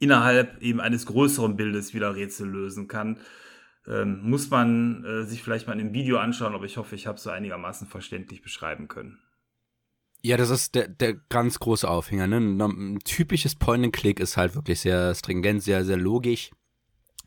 innerhalb 0.00 0.60
eben 0.60 0.80
eines 0.80 1.06
größeren 1.06 1.56
Bildes 1.56 1.94
wieder 1.94 2.16
Rätsel 2.16 2.48
lösen 2.48 2.88
kann. 2.88 3.18
Ähm, 3.86 4.20
muss 4.22 4.50
man 4.50 5.04
äh, 5.04 5.24
sich 5.24 5.42
vielleicht 5.42 5.66
mal 5.66 5.74
in 5.74 5.78
dem 5.78 5.94
Video 5.94 6.18
anschauen, 6.18 6.54
aber 6.54 6.64
ich 6.64 6.76
hoffe, 6.76 6.96
ich 6.96 7.06
habe 7.06 7.16
es 7.16 7.22
so 7.22 7.30
einigermaßen 7.30 7.86
verständlich 7.86 8.42
beschreiben 8.42 8.88
können. 8.88 9.18
Ja, 10.22 10.36
das 10.36 10.50
ist 10.50 10.74
der, 10.74 10.88
der 10.88 11.14
ganz 11.14 11.58
große 11.60 11.88
Aufhänger. 11.88 12.26
Ne? 12.26 12.36
Ein 12.36 12.98
typisches 13.04 13.54
Point-and-Click 13.54 14.20
ist 14.20 14.36
halt 14.36 14.54
wirklich 14.54 14.80
sehr 14.80 15.14
stringent, 15.14 15.62
sehr, 15.62 15.84
sehr 15.84 15.96
logisch. 15.96 16.50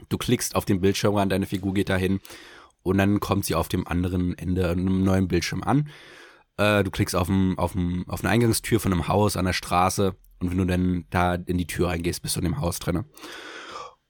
Du 0.09 0.17
klickst 0.17 0.55
auf 0.55 0.65
den 0.65 0.81
Bildschirm 0.81 1.15
ran, 1.15 1.29
deine 1.29 1.45
Figur 1.45 1.73
geht 1.73 1.89
dahin 1.89 2.19
und 2.83 2.97
dann 2.97 3.19
kommt 3.19 3.45
sie 3.45 3.55
auf 3.55 3.67
dem 3.67 3.87
anderen 3.87 4.37
Ende 4.37 4.69
einem 4.69 5.03
neuen 5.03 5.27
Bildschirm 5.27 5.63
an. 5.63 5.89
Äh, 6.57 6.83
du 6.83 6.91
klickst 6.91 7.15
auf, 7.15 7.29
ein, 7.29 7.57
auf, 7.57 7.73
ein, 7.75 8.05
auf 8.07 8.23
eine 8.23 8.29
Eingangstür 8.29 8.79
von 8.79 8.93
einem 8.93 9.07
Haus 9.07 9.37
an 9.37 9.45
der 9.45 9.53
Straße 9.53 10.15
und 10.43 10.51
wenn 10.51 10.57
du 10.57 10.65
dann 10.65 11.05
da 11.09 11.35
in 11.35 11.57
die 11.57 11.67
Tür 11.67 11.87
reingehst, 11.87 12.21
bist 12.21 12.35
du 12.35 12.41
in 12.41 12.45
dem 12.45 12.59
Haus 12.59 12.79
drinne. 12.79 13.05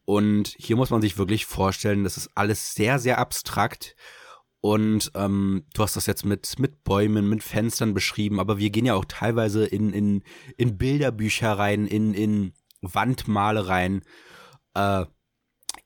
Und 0.06 0.56
hier 0.58 0.76
muss 0.76 0.90
man 0.90 1.02
sich 1.02 1.18
wirklich 1.20 1.46
vorstellen, 1.46 2.04
das 2.04 2.18
ist 2.18 2.32
alles 2.34 2.74
sehr, 2.74 2.98
sehr 2.98 3.20
abstrakt. 3.20 3.96
Und 4.60 5.12
ähm, 5.14 5.66
du 5.76 5.84
hast 5.84 5.96
das 5.96 6.08
jetzt 6.08 6.26
mit, 6.26 6.58
mit 6.58 6.84
Bäumen, 6.84 7.30
mit 7.30 7.44
Fenstern 7.44 7.94
beschrieben, 7.94 8.40
aber 8.40 8.58
wir 8.58 8.72
gehen 8.72 8.86
ja 8.86 8.96
auch 8.96 9.06
teilweise 9.06 9.66
in, 9.66 9.94
in, 9.94 10.24
in 10.58 10.78
Bilderbücher 10.78 11.52
rein, 11.52 11.86
in, 11.86 12.14
in 12.14 12.54
Wandmalereien, 12.82 14.02
äh, 14.74 15.06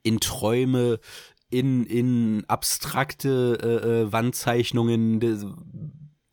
in 0.03 0.19
Träume, 0.21 0.99
in, 1.49 1.85
in 1.85 2.45
abstrakte 2.47 3.57
äh, 3.61 3.87
äh 3.87 4.11
Wandzeichnungen. 4.13 5.21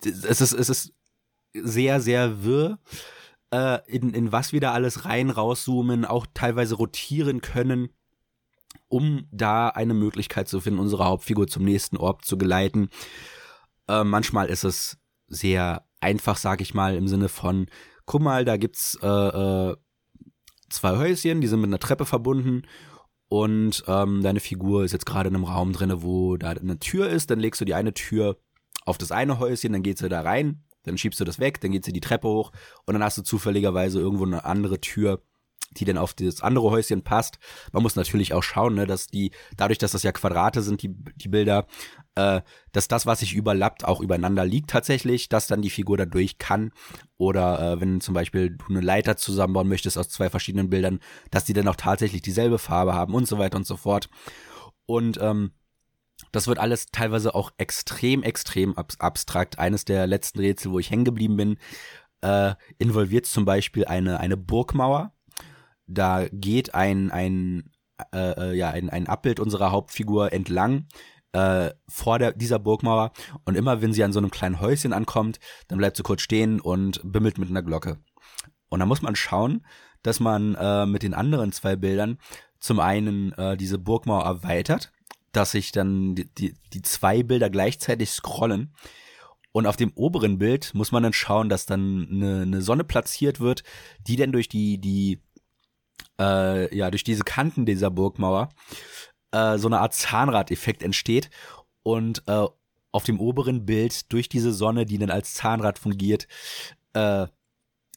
Es 0.00 0.40
ist, 0.40 0.52
es 0.52 0.68
ist 0.68 0.92
sehr, 1.54 2.00
sehr 2.00 2.44
wirr. 2.44 2.78
Äh, 3.54 3.78
in, 3.86 4.12
in 4.14 4.32
was 4.32 4.52
wir 4.52 4.60
da 4.60 4.72
alles 4.72 5.04
rein, 5.04 5.30
rauszoomen, 5.30 6.04
auch 6.04 6.26
teilweise 6.34 6.74
rotieren 6.74 7.40
können, 7.40 7.90
um 8.88 9.28
da 9.30 9.68
eine 9.68 9.94
Möglichkeit 9.94 10.48
zu 10.48 10.60
finden, 10.60 10.80
unsere 10.80 11.04
Hauptfigur 11.04 11.46
zum 11.46 11.64
nächsten 11.64 11.96
Ort 11.96 12.24
zu 12.24 12.36
geleiten. 12.36 12.88
Äh, 13.86 14.02
manchmal 14.02 14.48
ist 14.48 14.64
es 14.64 14.98
sehr 15.28 15.86
einfach, 16.00 16.36
sag 16.36 16.60
ich 16.62 16.74
mal, 16.74 16.96
im 16.96 17.06
Sinne 17.06 17.28
von, 17.28 17.66
guck 18.06 18.22
mal, 18.22 18.44
da 18.44 18.56
gibt's 18.56 18.98
äh, 19.00 19.06
äh, 19.06 19.76
zwei 20.68 20.96
Häuschen, 20.96 21.40
die 21.40 21.46
sind 21.46 21.60
mit 21.60 21.68
einer 21.68 21.78
Treppe 21.78 22.06
verbunden 22.06 22.62
und 23.28 23.84
ähm, 23.86 24.22
deine 24.22 24.40
Figur 24.40 24.84
ist 24.84 24.92
jetzt 24.92 25.06
gerade 25.06 25.28
in 25.28 25.36
einem 25.36 25.44
Raum 25.44 25.72
drin, 25.72 26.02
wo 26.02 26.36
da 26.36 26.50
eine 26.50 26.80
Tür 26.80 27.08
ist, 27.08 27.30
dann 27.30 27.38
legst 27.38 27.60
du 27.60 27.64
die 27.64 27.74
eine 27.74 27.94
Tür 27.94 28.36
auf 28.84 28.98
das 28.98 29.12
eine 29.12 29.38
Häuschen, 29.38 29.72
dann 29.72 29.84
geht 29.84 29.98
sie 29.98 30.08
da 30.08 30.22
rein, 30.22 30.63
dann 30.84 30.96
schiebst 30.96 31.20
du 31.20 31.24
das 31.24 31.38
weg, 31.38 31.60
dann 31.60 31.72
geht 31.72 31.84
sie 31.84 31.92
die 31.92 32.00
Treppe 32.00 32.28
hoch 32.28 32.52
und 32.86 32.94
dann 32.94 33.02
hast 33.02 33.18
du 33.18 33.22
zufälligerweise 33.22 33.98
irgendwo 33.98 34.24
eine 34.24 34.44
andere 34.44 34.80
Tür, 34.80 35.20
die 35.76 35.84
dann 35.84 35.98
auf 35.98 36.14
das 36.14 36.42
andere 36.42 36.70
Häuschen 36.70 37.02
passt. 37.02 37.38
Man 37.72 37.82
muss 37.82 37.96
natürlich 37.96 38.32
auch 38.32 38.42
schauen, 38.42 38.74
ne, 38.74 38.86
dass 38.86 39.08
die, 39.08 39.32
dadurch, 39.56 39.78
dass 39.78 39.92
das 39.92 40.02
ja 40.02 40.12
Quadrate 40.12 40.62
sind, 40.62 40.82
die, 40.82 40.94
die 41.16 41.28
Bilder, 41.28 41.66
äh, 42.14 42.42
dass 42.72 42.88
das, 42.88 43.06
was 43.06 43.20
sich 43.20 43.34
überlappt, 43.34 43.84
auch 43.84 44.00
übereinander 44.00 44.44
liegt 44.44 44.70
tatsächlich, 44.70 45.28
dass 45.28 45.46
dann 45.46 45.62
die 45.62 45.70
Figur 45.70 45.96
dadurch 45.96 46.38
kann. 46.38 46.72
Oder 47.16 47.72
äh, 47.72 47.80
wenn 47.80 48.00
zum 48.00 48.14
Beispiel 48.14 48.50
du 48.50 48.64
eine 48.68 48.80
Leiter 48.80 49.16
zusammenbauen 49.16 49.68
möchtest 49.68 49.98
aus 49.98 50.08
zwei 50.08 50.30
verschiedenen 50.30 50.70
Bildern, 50.70 51.00
dass 51.30 51.44
die 51.44 51.54
dann 51.54 51.68
auch 51.68 51.76
tatsächlich 51.76 52.22
dieselbe 52.22 52.58
Farbe 52.58 52.94
haben 52.94 53.14
und 53.14 53.26
so 53.26 53.38
weiter 53.38 53.56
und 53.56 53.66
so 53.66 53.76
fort. 53.76 54.08
Und 54.86 55.18
ähm, 55.20 55.52
das 56.32 56.46
wird 56.46 56.58
alles 56.58 56.86
teilweise 56.86 57.34
auch 57.34 57.52
extrem, 57.58 58.22
extrem 58.22 58.76
ab 58.76 58.92
abstrakt. 58.98 59.58
Eines 59.58 59.84
der 59.84 60.06
letzten 60.06 60.40
Rätsel, 60.40 60.72
wo 60.72 60.78
ich 60.78 60.90
hängen 60.90 61.04
geblieben 61.04 61.36
bin, 61.36 61.58
äh, 62.22 62.54
involviert 62.78 63.26
zum 63.26 63.44
Beispiel 63.44 63.84
eine, 63.84 64.20
eine 64.20 64.36
Burgmauer. 64.36 65.12
Da 65.86 66.26
geht 66.30 66.74
ein, 66.74 67.10
ein, 67.10 67.70
äh, 68.12 68.50
äh, 68.50 68.56
ja, 68.56 68.70
ein, 68.70 68.90
ein 68.90 69.06
Abbild 69.06 69.40
unserer 69.40 69.70
Hauptfigur 69.70 70.32
entlang 70.32 70.86
äh, 71.34 71.72
vor 71.88 72.18
der, 72.18 72.32
dieser 72.32 72.58
Burgmauer 72.58 73.12
und 73.44 73.56
immer 73.56 73.82
wenn 73.82 73.92
sie 73.92 74.04
an 74.04 74.12
so 74.12 74.20
einem 74.20 74.30
kleinen 74.30 74.60
Häuschen 74.60 74.92
ankommt, 74.92 75.40
dann 75.68 75.78
bleibt 75.78 75.96
sie 75.96 76.02
kurz 76.02 76.22
stehen 76.22 76.60
und 76.60 77.00
bimmelt 77.04 77.38
mit 77.38 77.50
einer 77.50 77.62
Glocke. 77.62 77.98
Und 78.70 78.80
da 78.80 78.86
muss 78.86 79.02
man 79.02 79.16
schauen, 79.16 79.66
dass 80.02 80.20
man 80.20 80.54
äh, 80.54 80.86
mit 80.86 81.02
den 81.02 81.14
anderen 81.14 81.52
zwei 81.52 81.76
Bildern 81.76 82.18
zum 82.60 82.80
einen 82.80 83.32
äh, 83.32 83.56
diese 83.56 83.78
Burgmauer 83.78 84.24
erweitert, 84.24 84.92
dass 85.36 85.52
sich 85.52 85.72
dann 85.72 86.14
die, 86.14 86.26
die, 86.34 86.54
die 86.72 86.82
zwei 86.82 87.22
Bilder 87.22 87.50
gleichzeitig 87.50 88.10
scrollen. 88.10 88.74
Und 89.52 89.66
auf 89.66 89.76
dem 89.76 89.92
oberen 89.94 90.38
Bild 90.38 90.74
muss 90.74 90.90
man 90.90 91.02
dann 91.02 91.12
schauen, 91.12 91.48
dass 91.48 91.66
dann 91.66 92.08
eine, 92.10 92.42
eine 92.42 92.62
Sonne 92.62 92.82
platziert 92.82 93.38
wird, 93.38 93.62
die 94.06 94.16
dann 94.16 94.32
durch 94.32 94.48
die, 94.48 94.78
die 94.78 95.20
äh, 96.18 96.74
ja, 96.76 96.90
durch 96.90 97.04
diese 97.04 97.24
Kanten 97.24 97.66
dieser 97.66 97.90
Burgmauer 97.90 98.48
äh, 99.32 99.58
so 99.58 99.68
eine 99.68 99.80
Art 99.80 99.94
Zahnrad-Effekt 99.94 100.82
entsteht 100.82 101.30
und 101.82 102.22
äh, 102.26 102.46
auf 102.92 103.04
dem 103.04 103.20
oberen 103.20 103.66
Bild 103.66 104.12
durch 104.12 104.28
diese 104.28 104.52
Sonne, 104.52 104.86
die 104.86 104.98
dann 104.98 105.10
als 105.10 105.34
Zahnrad 105.34 105.78
fungiert, 105.78 106.26
äh, 106.94 107.26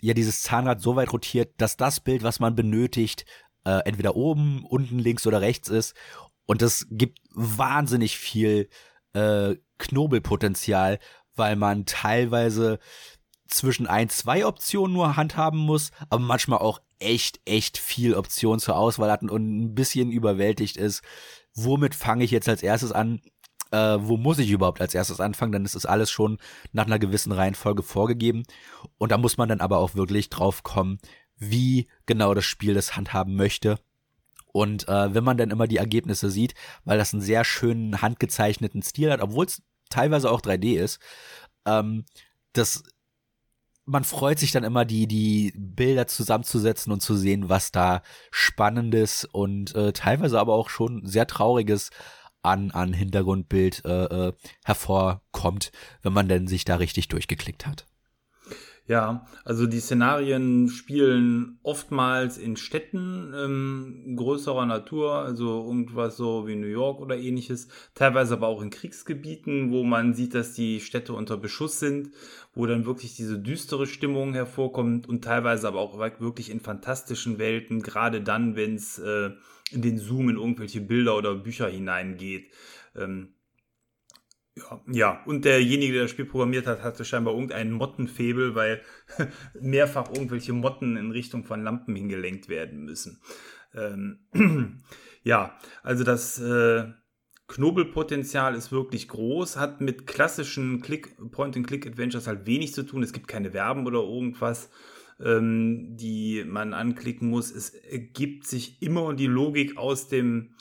ja, 0.01 0.13
dieses 0.13 0.43
Zahnrad 0.43 0.81
so 0.81 0.95
weit 0.95 1.13
rotiert, 1.13 1.53
dass 1.57 1.77
das 1.77 1.99
Bild, 1.99 2.23
was 2.23 2.39
man 2.39 2.55
benötigt, 2.55 3.25
äh, 3.63 3.81
entweder 3.85 4.15
oben, 4.15 4.63
unten, 4.63 4.99
links 4.99 5.27
oder 5.27 5.41
rechts 5.41 5.69
ist. 5.69 5.95
Und 6.47 6.63
das 6.63 6.87
gibt 6.89 7.19
wahnsinnig 7.35 8.17
viel 8.17 8.69
äh, 9.13 9.55
Knobelpotenzial, 9.77 10.97
weil 11.35 11.55
man 11.55 11.85
teilweise 11.85 12.79
zwischen 13.47 13.85
ein, 13.85 14.09
zwei 14.09 14.45
Optionen 14.45 14.93
nur 14.93 15.15
handhaben 15.15 15.59
muss, 15.59 15.91
aber 16.09 16.21
manchmal 16.21 16.59
auch 16.59 16.81
echt, 16.99 17.39
echt 17.45 17.77
viel 17.77 18.15
Optionen 18.15 18.59
zur 18.59 18.75
Auswahl 18.75 19.11
hat 19.11 19.21
und 19.21 19.31
ein 19.31 19.75
bisschen 19.75 20.11
überwältigt 20.11 20.77
ist. 20.77 21.03
Womit 21.53 21.95
fange 21.95 22.23
ich 22.23 22.31
jetzt 22.31 22.49
als 22.49 22.63
erstes 22.63 22.91
an? 22.91 23.21
Äh, 23.71 23.97
wo 23.99 24.17
muss 24.17 24.39
ich 24.39 24.49
überhaupt 24.49 24.81
als 24.81 24.95
erstes 24.95 25.19
anfangen? 25.19 25.51
Dann 25.51 25.65
ist 25.65 25.75
das 25.75 25.85
alles 25.85 26.09
schon 26.09 26.39
nach 26.71 26.85
einer 26.85 26.99
gewissen 26.99 27.31
Reihenfolge 27.31 27.83
vorgegeben. 27.83 28.43
Und 28.97 29.11
da 29.11 29.17
muss 29.17 29.37
man 29.37 29.49
dann 29.49 29.61
aber 29.61 29.77
auch 29.77 29.95
wirklich 29.95 30.29
drauf 30.29 30.63
kommen, 30.63 30.99
wie 31.35 31.87
genau 32.05 32.33
das 32.33 32.45
Spiel 32.45 32.73
das 32.73 32.95
handhaben 32.95 33.35
möchte. 33.35 33.79
Und 34.57 34.87
äh, 34.87 35.13
wenn 35.13 35.23
man 35.23 35.37
dann 35.37 35.51
immer 35.51 35.67
die 35.67 35.77
Ergebnisse 35.77 36.31
sieht, 36.31 36.55
weil 36.83 36.97
das 36.97 37.13
einen 37.13 37.21
sehr 37.21 37.43
schönen 37.43 38.01
handgezeichneten 38.01 38.81
Stil 38.81 39.11
hat, 39.11 39.21
obwohl 39.21 39.45
es 39.45 39.61
teilweise 39.91 40.31
auch 40.31 40.41
3D 40.41 40.79
ist, 40.79 40.99
ähm, 41.67 42.05
das 42.53 42.83
man 43.85 44.03
freut 44.03 44.39
sich 44.39 44.51
dann 44.51 44.63
immer, 44.63 44.83
die, 44.83 45.07
die 45.07 45.53
Bilder 45.55 46.07
zusammenzusetzen 46.07 46.91
und 46.91 47.01
zu 47.01 47.15
sehen, 47.15 47.49
was 47.49 47.71
da 47.71 48.01
Spannendes 48.31 49.25
und 49.25 49.75
äh, 49.75 49.93
teilweise 49.93 50.39
aber 50.39 50.55
auch 50.55 50.69
schon 50.69 51.05
sehr 51.05 51.27
Trauriges 51.27 51.91
an, 52.41 52.71
an 52.71 52.93
Hintergrundbild 52.93 53.85
äh, 53.85 54.05
äh, 54.05 54.33
hervorkommt, 54.65 55.71
wenn 56.01 56.13
man 56.13 56.27
denn 56.27 56.47
sich 56.47 56.65
da 56.65 56.77
richtig 56.77 57.09
durchgeklickt 57.09 57.67
hat. 57.67 57.85
Ja, 58.87 59.25
also 59.43 59.67
die 59.67 59.81
Szenarien 59.81 60.69
spielen 60.69 61.59
oftmals 61.61 62.37
in 62.37 62.55
Städten 62.55 63.33
ähm, 63.35 64.15
größerer 64.15 64.65
Natur, 64.65 65.15
also 65.15 65.65
irgendwas 65.65 66.15
so 66.15 66.47
wie 66.47 66.55
New 66.55 66.67
York 66.67 67.01
oder 67.01 67.17
ähnliches, 67.17 67.67
teilweise 67.95 68.35
aber 68.35 68.47
auch 68.47 68.61
in 68.61 68.69
Kriegsgebieten, 68.69 69.71
wo 69.71 69.83
man 69.83 70.13
sieht, 70.13 70.33
dass 70.33 70.53
die 70.53 70.79
Städte 70.79 71.11
unter 71.11 71.35
Beschuss 71.35 71.79
sind, 71.79 72.11
wo 72.55 72.65
dann 72.65 72.85
wirklich 72.85 73.13
diese 73.13 73.37
düstere 73.37 73.87
Stimmung 73.87 74.33
hervorkommt 74.33 75.09
und 75.09 75.21
teilweise 75.21 75.67
aber 75.67 75.81
auch 75.81 75.99
wirklich 75.99 76.49
in 76.49 76.61
fantastischen 76.61 77.39
Welten, 77.39 77.81
gerade 77.81 78.21
dann, 78.21 78.55
wenn 78.55 78.75
es 78.75 78.99
äh, 78.99 79.31
in 79.71 79.81
den 79.81 79.97
Zoom 79.97 80.29
in 80.29 80.37
irgendwelche 80.37 80.79
Bilder 80.79 81.17
oder 81.17 81.35
Bücher 81.35 81.67
hineingeht. 81.67 82.53
Ähm, 82.95 83.33
ja, 84.57 84.81
ja, 84.87 85.23
und 85.25 85.45
derjenige, 85.45 85.93
der 85.93 86.01
das 86.03 86.11
Spiel 86.11 86.25
programmiert 86.25 86.67
hat, 86.67 86.83
hatte 86.83 87.05
scheinbar 87.05 87.33
irgendeinen 87.33 87.71
Mottenfebel, 87.71 88.55
weil 88.55 88.81
mehrfach 89.61 90.09
irgendwelche 90.11 90.53
Motten 90.53 90.97
in 90.97 91.11
Richtung 91.11 91.43
von 91.43 91.63
Lampen 91.63 91.95
hingelenkt 91.95 92.49
werden 92.49 92.85
müssen. 92.85 93.21
Ähm, 93.73 94.19
ja, 95.23 95.57
also 95.83 96.03
das 96.03 96.39
äh, 96.39 96.85
Knobelpotenzial 97.47 98.55
ist 98.55 98.71
wirklich 98.71 99.07
groß, 99.07 99.57
hat 99.57 99.79
mit 99.79 100.05
klassischen 100.05 100.81
Point-and-Click-Adventures 100.81 102.27
halt 102.27 102.45
wenig 102.45 102.73
zu 102.73 102.83
tun. 102.83 103.03
Es 103.03 103.13
gibt 103.13 103.27
keine 103.27 103.51
Verben 103.51 103.87
oder 103.87 103.99
irgendwas, 103.99 104.69
ähm, 105.23 105.95
die 105.95 106.43
man 106.45 106.73
anklicken 106.73 107.29
muss. 107.29 107.51
Es 107.51 107.69
ergibt 107.69 108.45
sich 108.45 108.81
immer 108.81 109.13
die 109.13 109.27
Logik 109.27 109.77
aus 109.77 110.09
dem 110.09 110.55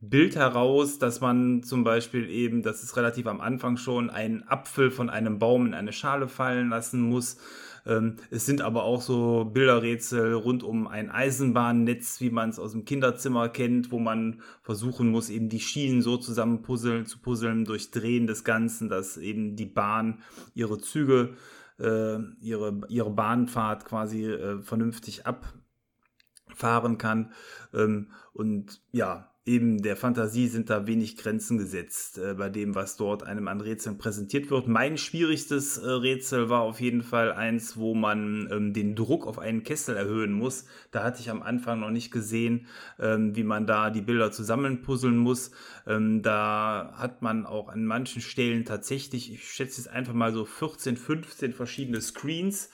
Bild 0.00 0.36
heraus, 0.36 0.98
dass 0.98 1.20
man 1.20 1.62
zum 1.62 1.82
Beispiel 1.82 2.28
eben, 2.28 2.62
das 2.62 2.82
ist 2.82 2.96
relativ 2.96 3.26
am 3.26 3.40
Anfang 3.40 3.78
schon, 3.78 4.10
einen 4.10 4.46
Apfel 4.46 4.90
von 4.90 5.08
einem 5.08 5.38
Baum 5.38 5.66
in 5.66 5.74
eine 5.74 5.92
Schale 5.92 6.28
fallen 6.28 6.68
lassen 6.68 7.00
muss. 7.00 7.38
Ähm, 7.86 8.16
es 8.30 8.44
sind 8.44 8.60
aber 8.60 8.82
auch 8.82 9.00
so 9.00 9.46
Bilderrätsel 9.46 10.34
rund 10.34 10.62
um 10.62 10.86
ein 10.86 11.10
Eisenbahnnetz, 11.10 12.20
wie 12.20 12.30
man 12.30 12.50
es 12.50 12.58
aus 12.58 12.72
dem 12.72 12.84
Kinderzimmer 12.84 13.48
kennt, 13.48 13.90
wo 13.90 13.98
man 13.98 14.42
versuchen 14.62 15.10
muss, 15.10 15.30
eben 15.30 15.48
die 15.48 15.60
Schienen 15.60 16.02
so 16.02 16.18
zusammen 16.18 16.60
puzzeln, 16.60 17.06
zu 17.06 17.18
puzzeln 17.18 17.64
durch 17.64 17.90
Drehen 17.90 18.26
des 18.26 18.44
Ganzen, 18.44 18.90
dass 18.90 19.16
eben 19.16 19.56
die 19.56 19.66
Bahn 19.66 20.20
ihre 20.54 20.78
Züge, 20.78 21.36
äh, 21.78 22.18
ihre, 22.40 22.80
ihre 22.88 23.10
Bahnfahrt 23.10 23.86
quasi 23.86 24.26
äh, 24.26 24.60
vernünftig 24.60 25.24
abfahren 25.24 26.98
kann. 26.98 27.32
Ähm, 27.72 28.10
und 28.34 28.82
ja, 28.92 29.30
eben 29.46 29.80
der 29.80 29.96
Fantasie 29.96 30.48
sind 30.48 30.70
da 30.70 30.88
wenig 30.88 31.16
Grenzen 31.16 31.56
gesetzt 31.56 32.18
äh, 32.18 32.34
bei 32.34 32.48
dem, 32.48 32.74
was 32.74 32.96
dort 32.96 33.22
einem 33.22 33.46
an 33.46 33.60
Rätseln 33.60 33.96
präsentiert 33.96 34.50
wird. 34.50 34.66
Mein 34.66 34.98
schwierigstes 34.98 35.78
äh, 35.78 35.88
Rätsel 35.88 36.50
war 36.50 36.62
auf 36.62 36.80
jeden 36.80 37.02
Fall 37.02 37.32
eins, 37.32 37.76
wo 37.76 37.94
man 37.94 38.48
ähm, 38.50 38.72
den 38.72 38.96
Druck 38.96 39.24
auf 39.24 39.38
einen 39.38 39.62
Kessel 39.62 39.96
erhöhen 39.96 40.32
muss. 40.32 40.64
Da 40.90 41.04
hatte 41.04 41.20
ich 41.20 41.30
am 41.30 41.42
Anfang 41.42 41.78
noch 41.78 41.90
nicht 41.90 42.10
gesehen, 42.10 42.66
ähm, 42.98 43.36
wie 43.36 43.44
man 43.44 43.68
da 43.68 43.90
die 43.90 44.02
Bilder 44.02 44.32
zusammenpuzzeln 44.32 45.16
muss. 45.16 45.52
Ähm, 45.86 46.22
da 46.22 46.92
hat 46.96 47.22
man 47.22 47.46
auch 47.46 47.68
an 47.68 47.86
manchen 47.86 48.22
Stellen 48.22 48.64
tatsächlich, 48.64 49.32
ich 49.32 49.48
schätze 49.48 49.80
es 49.80 49.86
einfach 49.86 50.14
mal 50.14 50.32
so 50.32 50.44
14, 50.44 50.96
15 50.96 51.52
verschiedene 51.52 52.00
Screens 52.00 52.70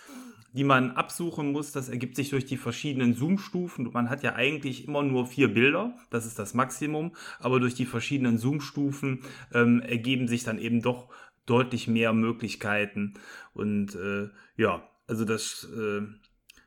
die 0.52 0.64
man 0.64 0.92
absuchen 0.92 1.52
muss. 1.52 1.72
Das 1.72 1.88
ergibt 1.88 2.16
sich 2.16 2.30
durch 2.30 2.44
die 2.44 2.56
verschiedenen 2.56 3.14
Zoom-Stufen. 3.14 3.90
Man 3.92 4.10
hat 4.10 4.22
ja 4.22 4.34
eigentlich 4.34 4.86
immer 4.86 5.02
nur 5.02 5.26
vier 5.26 5.52
Bilder, 5.52 5.96
das 6.10 6.26
ist 6.26 6.38
das 6.38 6.54
Maximum, 6.54 7.12
aber 7.38 7.60
durch 7.60 7.74
die 7.74 7.86
verschiedenen 7.86 8.38
Zoom-Stufen 8.38 9.22
ähm, 9.52 9.80
ergeben 9.80 10.28
sich 10.28 10.44
dann 10.44 10.58
eben 10.58 10.82
doch 10.82 11.12
deutlich 11.46 11.88
mehr 11.88 12.12
Möglichkeiten. 12.12 13.14
Und 13.52 13.94
äh, 13.94 14.28
ja, 14.56 14.88
also 15.06 15.24
das 15.24 15.68
äh, 15.76 16.02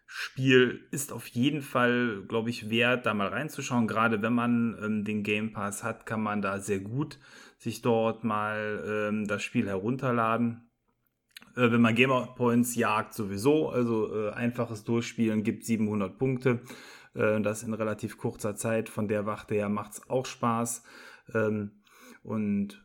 Spiel 0.08 0.88
ist 0.92 1.12
auf 1.12 1.28
jeden 1.28 1.62
Fall, 1.62 2.24
glaube 2.28 2.50
ich, 2.50 2.70
wert, 2.70 3.06
da 3.06 3.14
mal 3.14 3.28
reinzuschauen. 3.28 3.88
Gerade 3.88 4.22
wenn 4.22 4.34
man 4.34 4.78
ähm, 4.82 5.04
den 5.04 5.24
Game 5.24 5.52
Pass 5.54 5.84
hat, 5.84 6.06
kann 6.06 6.22
man 6.22 6.42
da 6.42 6.60
sehr 6.60 6.80
gut 6.80 7.20
sich 7.58 7.82
dort 7.82 8.24
mal 8.24 8.84
ähm, 8.88 9.28
das 9.28 9.44
Spiel 9.44 9.68
herunterladen. 9.68 10.70
Äh, 11.56 11.72
wenn 11.72 11.82
man 11.82 11.96
Gamer 11.96 12.34
Points 12.36 12.76
jagt, 12.76 13.14
sowieso. 13.14 13.70
Also 13.70 14.14
äh, 14.14 14.32
einfaches 14.32 14.84
Durchspielen 14.84 15.44
gibt 15.44 15.66
700 15.66 16.18
Punkte. 16.18 16.62
Äh, 17.14 17.42
das 17.42 17.64
in 17.64 17.74
relativ 17.74 18.18
kurzer 18.18 18.56
Zeit. 18.56 18.90
Von 18.90 19.08
der 19.08 19.26
Wachte 19.26 19.56
her 19.56 19.70
macht 19.70 19.94
es 19.94 20.10
auch 20.10 20.26
Spaß. 20.26 20.84
Ähm, 21.34 21.72
und 22.24 22.85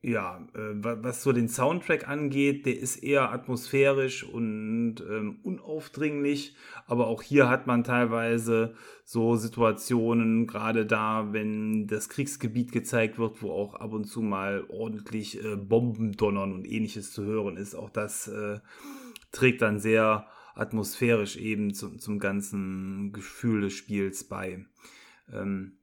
ja, 0.00 0.46
äh, 0.54 0.74
was 0.80 1.24
so 1.24 1.32
den 1.32 1.48
Soundtrack 1.48 2.08
angeht, 2.08 2.66
der 2.66 2.78
ist 2.78 2.96
eher 2.96 3.32
atmosphärisch 3.32 4.22
und 4.22 4.96
ähm, 5.00 5.40
unaufdringlich, 5.42 6.54
aber 6.86 7.08
auch 7.08 7.20
hier 7.22 7.48
hat 7.48 7.66
man 7.66 7.82
teilweise 7.82 8.74
so 9.04 9.34
Situationen, 9.34 10.46
gerade 10.46 10.86
da, 10.86 11.32
wenn 11.32 11.88
das 11.88 12.08
Kriegsgebiet 12.08 12.70
gezeigt 12.70 13.18
wird, 13.18 13.42
wo 13.42 13.50
auch 13.50 13.74
ab 13.74 13.92
und 13.92 14.04
zu 14.04 14.22
mal 14.22 14.64
ordentlich 14.68 15.42
äh, 15.42 15.56
Bomben 15.56 16.12
donnern 16.12 16.52
und 16.52 16.64
ähnliches 16.64 17.12
zu 17.12 17.24
hören 17.24 17.56
ist. 17.56 17.74
Auch 17.74 17.90
das 17.90 18.28
äh, 18.28 18.60
trägt 19.32 19.62
dann 19.62 19.80
sehr 19.80 20.28
atmosphärisch 20.54 21.36
eben 21.36 21.74
zum, 21.74 21.98
zum 21.98 22.20
ganzen 22.20 23.12
Gefühl 23.12 23.62
des 23.62 23.72
Spiels 23.72 24.24
bei. 24.24 24.64
Ähm, 25.32 25.77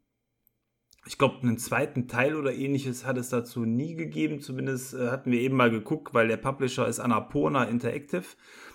ich 1.07 1.19
glaube, 1.19 1.41
einen 1.43 1.59
zweiten 1.59 2.07
Teil 2.07 2.35
oder 2.35 2.53
ähnliches 2.53 3.05
hat 3.05 3.17
es 3.17 3.29
dazu 3.29 3.63
nie 3.63 3.93
gegeben. 3.93 4.39
Zumindest 4.39 4.95
äh, 4.95 5.09
hatten 5.09 5.31
wir 5.31 5.39
eben 5.39 5.55
mal 5.55 5.69
geguckt, 5.69 6.13
weil 6.13 6.27
der 6.27 6.38
Publisher 6.38 6.88
ist 6.88 7.00
Annapurna 7.00 7.65
Interactive. 7.65 8.24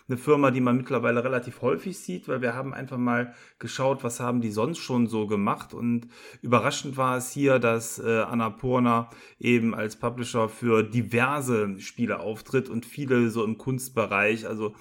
Eine 0.08 0.16
Firma, 0.16 0.50
die 0.50 0.60
man 0.60 0.76
mittlerweile 0.76 1.22
relativ 1.22 1.62
häufig 1.62 1.98
sieht, 1.98 2.28
weil 2.28 2.40
wir 2.40 2.54
haben 2.54 2.72
einfach 2.72 2.98
mal 2.98 3.34
geschaut, 3.58 4.02
was 4.02 4.18
haben 4.18 4.40
die 4.40 4.50
sonst 4.50 4.78
schon 4.78 5.08
so 5.08 5.26
gemacht. 5.26 5.74
Und 5.74 6.08
überraschend 6.40 6.96
war 6.96 7.16
es 7.16 7.30
hier, 7.32 7.58
dass 7.58 7.98
äh, 7.98 8.20
Annapurna 8.20 9.10
eben 9.40 9.74
als 9.74 9.96
Publisher 9.96 10.48
für 10.48 10.84
diverse 10.84 11.78
Spiele 11.80 12.20
auftritt 12.20 12.68
und 12.68 12.86
viele 12.86 13.30
so 13.30 13.44
im 13.44 13.58
Kunstbereich. 13.58 14.46
Also 14.46 14.74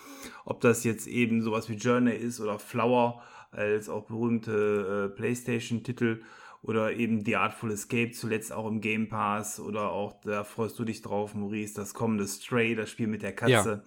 ob 0.45 0.61
das 0.61 0.83
jetzt 0.83 1.07
eben 1.07 1.41
sowas 1.41 1.67
wie 1.69 1.75
Journey 1.75 2.13
ist 2.13 2.39
oder 2.39 2.59
Flower 2.59 3.21
als 3.51 3.89
auch 3.89 4.05
berühmte 4.05 5.09
äh, 5.11 5.15
PlayStation-Titel 5.15 6.21
oder 6.61 6.93
eben 6.93 7.23
The 7.23 7.37
Artful 7.37 7.71
Escape, 7.71 8.11
zuletzt 8.11 8.51
auch 8.51 8.67
im 8.67 8.81
Game 8.81 9.07
Pass 9.07 9.59
oder 9.59 9.91
auch, 9.91 10.19
da 10.21 10.43
freust 10.43 10.77
du 10.79 10.85
dich 10.85 11.01
drauf, 11.01 11.33
Maurice, 11.33 11.73
das 11.73 11.93
kommende 11.93 12.27
Stray, 12.27 12.75
das 12.75 12.89
Spiel 12.89 13.07
mit 13.07 13.21
der 13.21 13.35
Katze. 13.35 13.83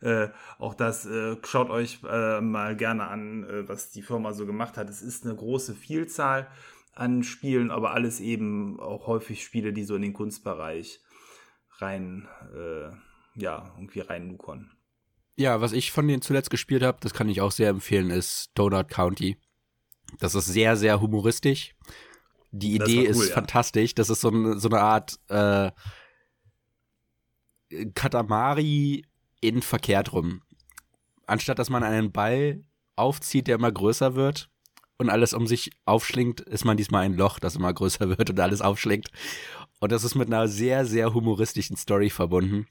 Ja. 0.00 0.24
Äh, 0.24 0.30
auch 0.58 0.74
das 0.74 1.06
äh, 1.06 1.36
schaut 1.44 1.70
euch 1.70 2.00
äh, 2.08 2.40
mal 2.40 2.76
gerne 2.76 3.08
an, 3.08 3.44
äh, 3.44 3.68
was 3.68 3.90
die 3.90 4.02
Firma 4.02 4.32
so 4.32 4.46
gemacht 4.46 4.76
hat. 4.76 4.90
Es 4.90 5.02
ist 5.02 5.24
eine 5.24 5.34
große 5.34 5.74
Vielzahl 5.74 6.48
an 6.94 7.22
Spielen, 7.22 7.70
aber 7.70 7.92
alles 7.92 8.20
eben 8.20 8.78
auch 8.80 9.06
häufig 9.06 9.42
Spiele, 9.42 9.72
die 9.72 9.84
so 9.84 9.96
in 9.96 10.02
den 10.02 10.12
Kunstbereich 10.12 11.00
rein, 11.78 12.28
äh, 12.54 12.90
ja, 13.40 13.72
irgendwie 13.76 14.00
reinlukern. 14.00 14.70
Ja, 15.36 15.60
was 15.60 15.72
ich 15.72 15.92
von 15.92 16.08
denen 16.08 16.22
zuletzt 16.22 16.50
gespielt 16.50 16.82
habe, 16.82 16.98
das 17.00 17.12
kann 17.12 17.28
ich 17.28 17.42
auch 17.42 17.52
sehr 17.52 17.68
empfehlen, 17.68 18.10
ist 18.10 18.50
Donut 18.54 18.88
County. 18.88 19.36
Das 20.18 20.34
ist 20.34 20.46
sehr, 20.46 20.76
sehr 20.76 21.00
humoristisch. 21.00 21.74
Die 22.52 22.74
Idee 22.74 23.00
cool, 23.00 23.06
ist 23.06 23.28
ja. 23.28 23.34
fantastisch. 23.34 23.94
Das 23.94 24.08
ist 24.10 24.20
so, 24.20 24.30
ein, 24.30 24.58
so 24.58 24.68
eine 24.68 24.80
Art 24.80 25.18
äh, 25.28 25.70
Katamari 27.94 29.04
in 29.40 29.62
verkehrt 29.62 30.12
rum. 30.12 30.42
Anstatt 31.26 31.58
dass 31.58 31.70
man 31.70 31.82
einen 31.82 32.12
Ball 32.12 32.62
aufzieht, 32.94 33.48
der 33.48 33.56
immer 33.56 33.72
größer 33.72 34.14
wird 34.14 34.48
und 34.96 35.10
alles 35.10 35.34
um 35.34 35.46
sich 35.46 35.70
aufschlingt, 35.84 36.40
ist 36.40 36.64
man 36.64 36.76
diesmal 36.76 37.04
ein 37.04 37.14
Loch, 37.14 37.38
das 37.38 37.56
immer 37.56 37.72
größer 37.72 38.08
wird 38.16 38.30
und 38.30 38.40
alles 38.40 38.62
aufschlingt. 38.62 39.08
Und 39.78 39.92
das 39.92 40.04
ist 40.04 40.14
mit 40.14 40.28
einer 40.28 40.48
sehr, 40.48 40.86
sehr 40.86 41.12
humoristischen 41.12 41.76
Story 41.76 42.08
verbunden. 42.08 42.66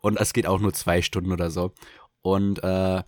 Und 0.00 0.18
es 0.18 0.32
geht 0.32 0.46
auch 0.46 0.60
nur 0.60 0.72
zwei 0.72 1.02
Stunden 1.02 1.32
oder 1.32 1.50
so. 1.50 1.72
Und 2.22 2.62
äh, 2.62 3.02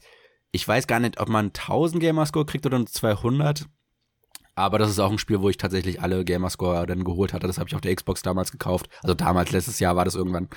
ich 0.52 0.66
weiß 0.66 0.86
gar 0.86 1.00
nicht, 1.00 1.20
ob 1.20 1.28
man 1.28 1.46
1000 1.46 2.00
Gamerscore 2.00 2.46
kriegt 2.46 2.66
oder 2.66 2.84
200. 2.84 3.66
Aber 4.54 4.78
das 4.78 4.90
ist 4.90 4.98
auch 4.98 5.10
ein 5.10 5.18
Spiel, 5.18 5.40
wo 5.40 5.48
ich 5.48 5.56
tatsächlich 5.56 6.02
alle 6.02 6.24
Gamerscore 6.24 6.86
dann 6.86 7.04
geholt 7.04 7.32
hatte. 7.32 7.46
Das 7.46 7.58
habe 7.58 7.68
ich 7.68 7.74
auf 7.74 7.80
der 7.80 7.94
Xbox 7.94 8.22
damals 8.22 8.52
gekauft. 8.52 8.88
Also 9.02 9.14
damals, 9.14 9.52
letztes 9.52 9.80
Jahr 9.80 9.96
war 9.96 10.04
das 10.04 10.16
irgendwann. 10.16 10.48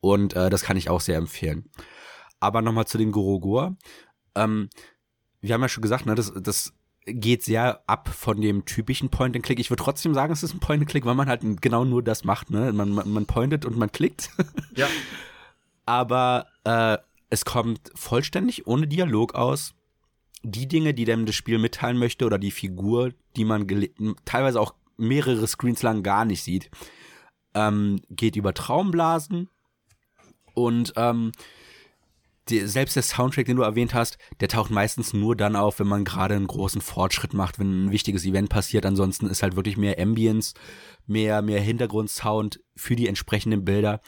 Und 0.00 0.34
äh, 0.34 0.50
das 0.50 0.62
kann 0.62 0.76
ich 0.76 0.88
auch 0.88 1.00
sehr 1.00 1.18
empfehlen. 1.18 1.68
Aber 2.40 2.62
nochmal 2.62 2.86
zu 2.86 2.96
den 2.96 3.12
Gorogor. 3.12 3.76
Ähm, 4.34 4.70
wir 5.40 5.54
haben 5.54 5.62
ja 5.62 5.68
schon 5.68 5.82
gesagt, 5.82 6.06
ne, 6.06 6.14
das, 6.14 6.32
das 6.34 6.72
geht 7.06 7.42
sehr 7.42 7.82
ab 7.86 8.08
von 8.08 8.40
dem 8.40 8.64
typischen 8.64 9.10
Point-and-Click. 9.10 9.58
Ich 9.58 9.70
würde 9.70 9.82
trotzdem 9.82 10.14
sagen, 10.14 10.32
es 10.32 10.42
ist 10.42 10.54
ein 10.54 10.60
Point-and-Click, 10.60 11.04
weil 11.04 11.14
man 11.14 11.28
halt 11.28 11.42
genau 11.60 11.84
nur 11.84 12.02
das 12.02 12.24
macht. 12.24 12.50
Ne? 12.50 12.72
Man, 12.72 12.90
man, 12.90 13.10
man 13.10 13.26
pointet 13.26 13.66
und 13.66 13.76
man 13.76 13.92
klickt. 13.92 14.30
Ja. 14.74 14.88
Aber 15.86 16.46
äh, 16.64 16.96
es 17.34 17.44
kommt 17.44 17.90
vollständig 17.94 18.66
ohne 18.66 18.86
Dialog 18.86 19.34
aus. 19.34 19.74
Die 20.42 20.68
Dinge, 20.68 20.94
die 20.94 21.04
dem 21.04 21.26
das 21.26 21.34
Spiel 21.34 21.58
mitteilen 21.58 21.98
möchte 21.98 22.24
oder 22.26 22.38
die 22.38 22.52
Figur, 22.52 23.12
die 23.36 23.44
man 23.44 23.66
teilweise 24.24 24.60
auch 24.60 24.74
mehrere 24.96 25.46
Screens 25.46 25.82
lang 25.82 26.02
gar 26.02 26.24
nicht 26.24 26.44
sieht, 26.44 26.70
ähm, 27.54 28.00
geht 28.08 28.36
über 28.36 28.54
Traumblasen 28.54 29.48
und 30.54 30.92
ähm, 30.96 31.32
die, 32.50 32.60
selbst 32.66 32.94
der 32.94 33.02
Soundtrack, 33.02 33.46
den 33.46 33.56
du 33.56 33.62
erwähnt 33.62 33.94
hast, 33.94 34.18
der 34.38 34.48
taucht 34.48 34.70
meistens 34.70 35.12
nur 35.12 35.34
dann 35.34 35.56
auf, 35.56 35.80
wenn 35.80 35.88
man 35.88 36.04
gerade 36.04 36.34
einen 36.34 36.46
großen 36.46 36.82
Fortschritt 36.82 37.34
macht, 37.34 37.58
wenn 37.58 37.86
ein 37.86 37.90
wichtiges 37.90 38.24
Event 38.24 38.48
passiert. 38.50 38.86
Ansonsten 38.86 39.26
ist 39.26 39.42
halt 39.42 39.56
wirklich 39.56 39.76
mehr 39.76 39.98
Ambience, 39.98 40.54
mehr, 41.06 41.42
mehr 41.42 41.60
Hintergrundsound 41.60 42.60
für 42.76 42.94
die 42.94 43.08
entsprechenden 43.08 43.64
Bilder. 43.64 44.02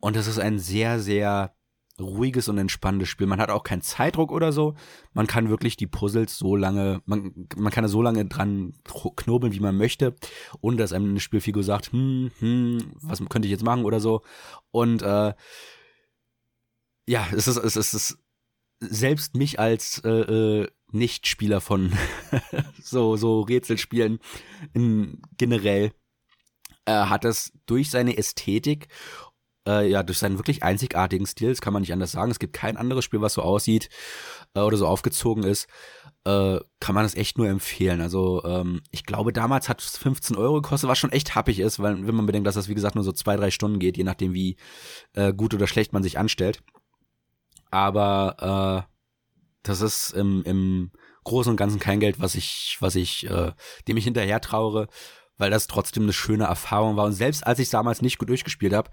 Und 0.00 0.16
das 0.16 0.26
ist 0.26 0.38
ein 0.38 0.58
sehr, 0.58 0.98
sehr 0.98 1.52
ruhiges 2.00 2.48
und 2.48 2.58
entspanntes 2.58 3.08
Spiel. 3.08 3.26
Man 3.26 3.40
hat 3.40 3.50
auch 3.50 3.62
keinen 3.62 3.82
Zeitdruck 3.82 4.30
oder 4.30 4.52
so. 4.52 4.74
Man 5.12 5.26
kann 5.26 5.48
wirklich 5.48 5.76
die 5.76 5.86
Puzzles 5.86 6.38
so 6.38 6.56
lange, 6.56 7.02
man, 7.06 7.46
man 7.56 7.72
kann 7.72 7.82
da 7.82 7.88
so 7.88 8.02
lange 8.02 8.24
dran 8.26 8.74
knobeln, 9.16 9.52
wie 9.52 9.60
man 9.60 9.76
möchte, 9.76 10.14
ohne 10.60 10.76
dass 10.76 10.92
einem 10.92 11.10
eine 11.10 11.20
Spielfigur 11.20 11.62
sagt, 11.62 11.92
hm, 11.92 12.30
hm, 12.38 12.92
was 13.02 13.20
könnte 13.28 13.46
ich 13.46 13.52
jetzt 13.52 13.64
machen 13.64 13.84
oder 13.84 14.00
so. 14.00 14.22
Und 14.70 15.02
äh, 15.02 15.34
ja, 17.06 17.26
es 17.32 17.48
ist, 17.48 17.56
es 17.56 17.76
ist, 17.76 17.76
es 17.76 17.94
ist 17.94 18.18
selbst 18.80 19.34
mich 19.34 19.58
als 19.58 20.00
äh, 20.04 20.10
äh, 20.10 20.68
Nicht-Spieler 20.92 21.60
von 21.60 21.92
so, 22.82 23.16
so 23.16 23.40
Rätselspielen 23.40 24.20
in, 24.72 25.20
generell 25.36 25.92
äh, 26.84 26.92
hat 26.92 27.24
es 27.24 27.52
durch 27.66 27.90
seine 27.90 28.16
Ästhetik 28.16 28.88
äh, 29.68 29.88
ja, 29.88 30.02
durch 30.02 30.18
seinen 30.18 30.38
wirklich 30.38 30.62
einzigartigen 30.62 31.26
Stil, 31.26 31.50
das 31.50 31.60
kann 31.60 31.72
man 31.72 31.82
nicht 31.82 31.92
anders 31.92 32.12
sagen. 32.12 32.30
Es 32.30 32.38
gibt 32.38 32.54
kein 32.54 32.76
anderes 32.76 33.04
Spiel, 33.04 33.20
was 33.20 33.34
so 33.34 33.42
aussieht 33.42 33.90
äh, 34.54 34.60
oder 34.60 34.76
so 34.76 34.86
aufgezogen 34.86 35.44
ist. 35.44 35.68
Äh, 36.24 36.58
kann 36.80 36.94
man 36.94 37.04
das 37.04 37.14
echt 37.14 37.38
nur 37.38 37.48
empfehlen. 37.48 38.00
Also 38.00 38.42
ähm, 38.44 38.80
ich 38.90 39.04
glaube, 39.04 39.32
damals 39.32 39.68
hat 39.68 39.82
es 39.82 39.98
15 39.98 40.36
Euro 40.36 40.60
gekostet, 40.60 40.88
was 40.88 40.98
schon 40.98 41.12
echt 41.12 41.34
happig 41.34 41.60
ist, 41.60 41.78
weil 41.78 42.06
wenn 42.06 42.14
man 42.14 42.26
bedenkt, 42.26 42.46
dass 42.46 42.54
das 42.54 42.68
wie 42.68 42.74
gesagt 42.74 42.94
nur 42.94 43.04
so 43.04 43.12
zwei, 43.12 43.36
drei 43.36 43.50
Stunden 43.50 43.78
geht, 43.78 43.96
je 43.96 44.04
nachdem 44.04 44.32
wie 44.32 44.56
äh, 45.12 45.32
gut 45.32 45.54
oder 45.54 45.66
schlecht 45.66 45.92
man 45.92 46.02
sich 46.02 46.18
anstellt. 46.18 46.62
Aber 47.70 48.86
äh, 48.88 48.92
das 49.62 49.82
ist 49.82 50.10
im, 50.10 50.42
im 50.44 50.92
Großen 51.24 51.50
und 51.50 51.56
Ganzen 51.56 51.78
kein 51.78 52.00
Geld, 52.00 52.20
was 52.20 52.34
ich, 52.34 52.78
was 52.80 52.94
ich, 52.94 53.28
äh, 53.28 53.52
dem 53.86 53.96
ich 53.98 54.04
hinterher 54.04 54.40
traure, 54.40 54.88
weil 55.36 55.50
das 55.50 55.66
trotzdem 55.66 56.04
eine 56.04 56.12
schöne 56.12 56.44
Erfahrung 56.44 56.96
war. 56.96 57.04
Und 57.04 57.12
selbst 57.12 57.46
als 57.46 57.58
ich 57.58 57.68
damals 57.68 58.02
nicht 58.02 58.18
gut 58.18 58.28
durchgespielt 58.28 58.72
habe, 58.72 58.90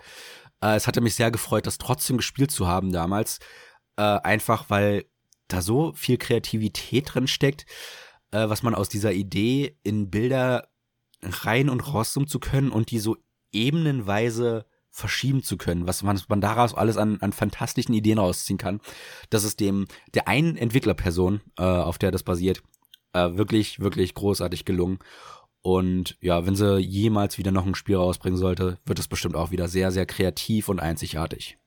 äh, 0.62 0.76
es 0.76 0.88
hatte 0.88 1.02
mich 1.02 1.16
sehr 1.16 1.32
gefreut, 1.32 1.68
das 1.68 1.78
trotzdem 1.78 2.18
gespielt 2.18 2.52
zu 2.52 2.68
haben 2.68 2.92
damals. 2.92 3.40
Äh, 3.98 4.02
einfach 4.02 4.70
weil 4.70 5.06
da 5.48 5.62
so 5.62 5.94
viel 5.94 6.18
Kreativität 6.18 7.14
drin 7.14 7.28
steckt, 7.28 7.66
äh, 8.32 8.50
was 8.50 8.64
man 8.64 8.76
aus 8.76 8.90
dieser 8.90 9.14
Idee 9.14 9.78
in 9.84 10.10
Bilder 10.10 10.68
rein 11.22 11.70
und 11.70 11.94
rauszoomen 11.94 12.28
zu 12.28 12.40
können 12.40 12.72
und 12.72 12.92
die 12.92 13.00
so 13.00 13.18
ebenenweise 13.52 14.66
verschieben 14.90 15.44
zu 15.44 15.58
können, 15.58 15.88
was 15.88 16.04
man, 16.04 16.16
was 16.16 16.30
man 16.30 16.42
daraus 16.42 16.74
alles 16.74 16.98
an, 16.98 17.18
an 17.20 17.34
fantastischen 17.34 17.94
Ideen 17.94 18.18
rausziehen 18.18 18.58
kann. 18.58 18.80
Das 19.30 19.44
ist 19.44 19.60
dem 19.60 19.88
der 20.14 20.28
einen 20.28 20.56
Entwicklerperson, 20.56 21.42
äh, 21.58 21.64
auf 21.64 21.98
der 21.98 22.12
das 22.12 22.24
basiert, 22.24 22.64
äh, 23.14 23.36
wirklich, 23.36 23.80
wirklich 23.80 24.14
großartig 24.14 24.64
gelungen. 24.66 25.00
Und 25.66 26.16
ja, 26.22 26.46
wenn 26.46 26.54
sie 26.54 26.78
jemals 26.78 27.40
wieder 27.40 27.52
noch 27.52 27.66
ein 27.66 27.74
Spiel 27.74 27.96
rausbringen 27.96 28.38
sollte, 28.38 28.78
wird 28.86 29.00
es 29.00 29.08
bestimmt 29.08 29.36
auch 29.36 29.50
wieder 29.50 29.68
sehr, 29.68 29.90
sehr 29.90 30.06
kreativ 30.06 30.70
und 30.70 30.80
einzigartig. 30.80 31.58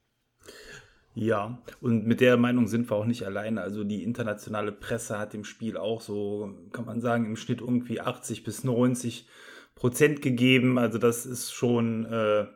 Ja, 1.15 1.61
und 1.81 2.07
mit 2.07 2.21
der 2.21 2.37
Meinung 2.37 2.69
sind 2.69 2.89
wir 2.89 2.95
auch 2.95 3.07
nicht 3.07 3.25
alleine. 3.25 3.61
Also 3.61 3.83
die 3.83 4.05
internationale 4.05 4.71
Presse 4.71 5.19
hat 5.19 5.33
dem 5.33 5.43
Spiel 5.43 5.77
auch 5.77 6.01
so, 6.01 6.55
kann 6.71 6.85
man 6.85 7.01
sagen, 7.01 7.27
im 7.27 7.35
Schnitt 7.35 7.61
irgendwie 7.61 8.01
80 8.01 8.45
bis 8.45 8.63
90 8.63 9.27
Prozent 9.75 10.23
gegeben. 10.23 10.79
Also 10.79 10.99
das 10.99 11.27
ist 11.27 11.53
schon 11.53 12.05
äh, 12.05 12.47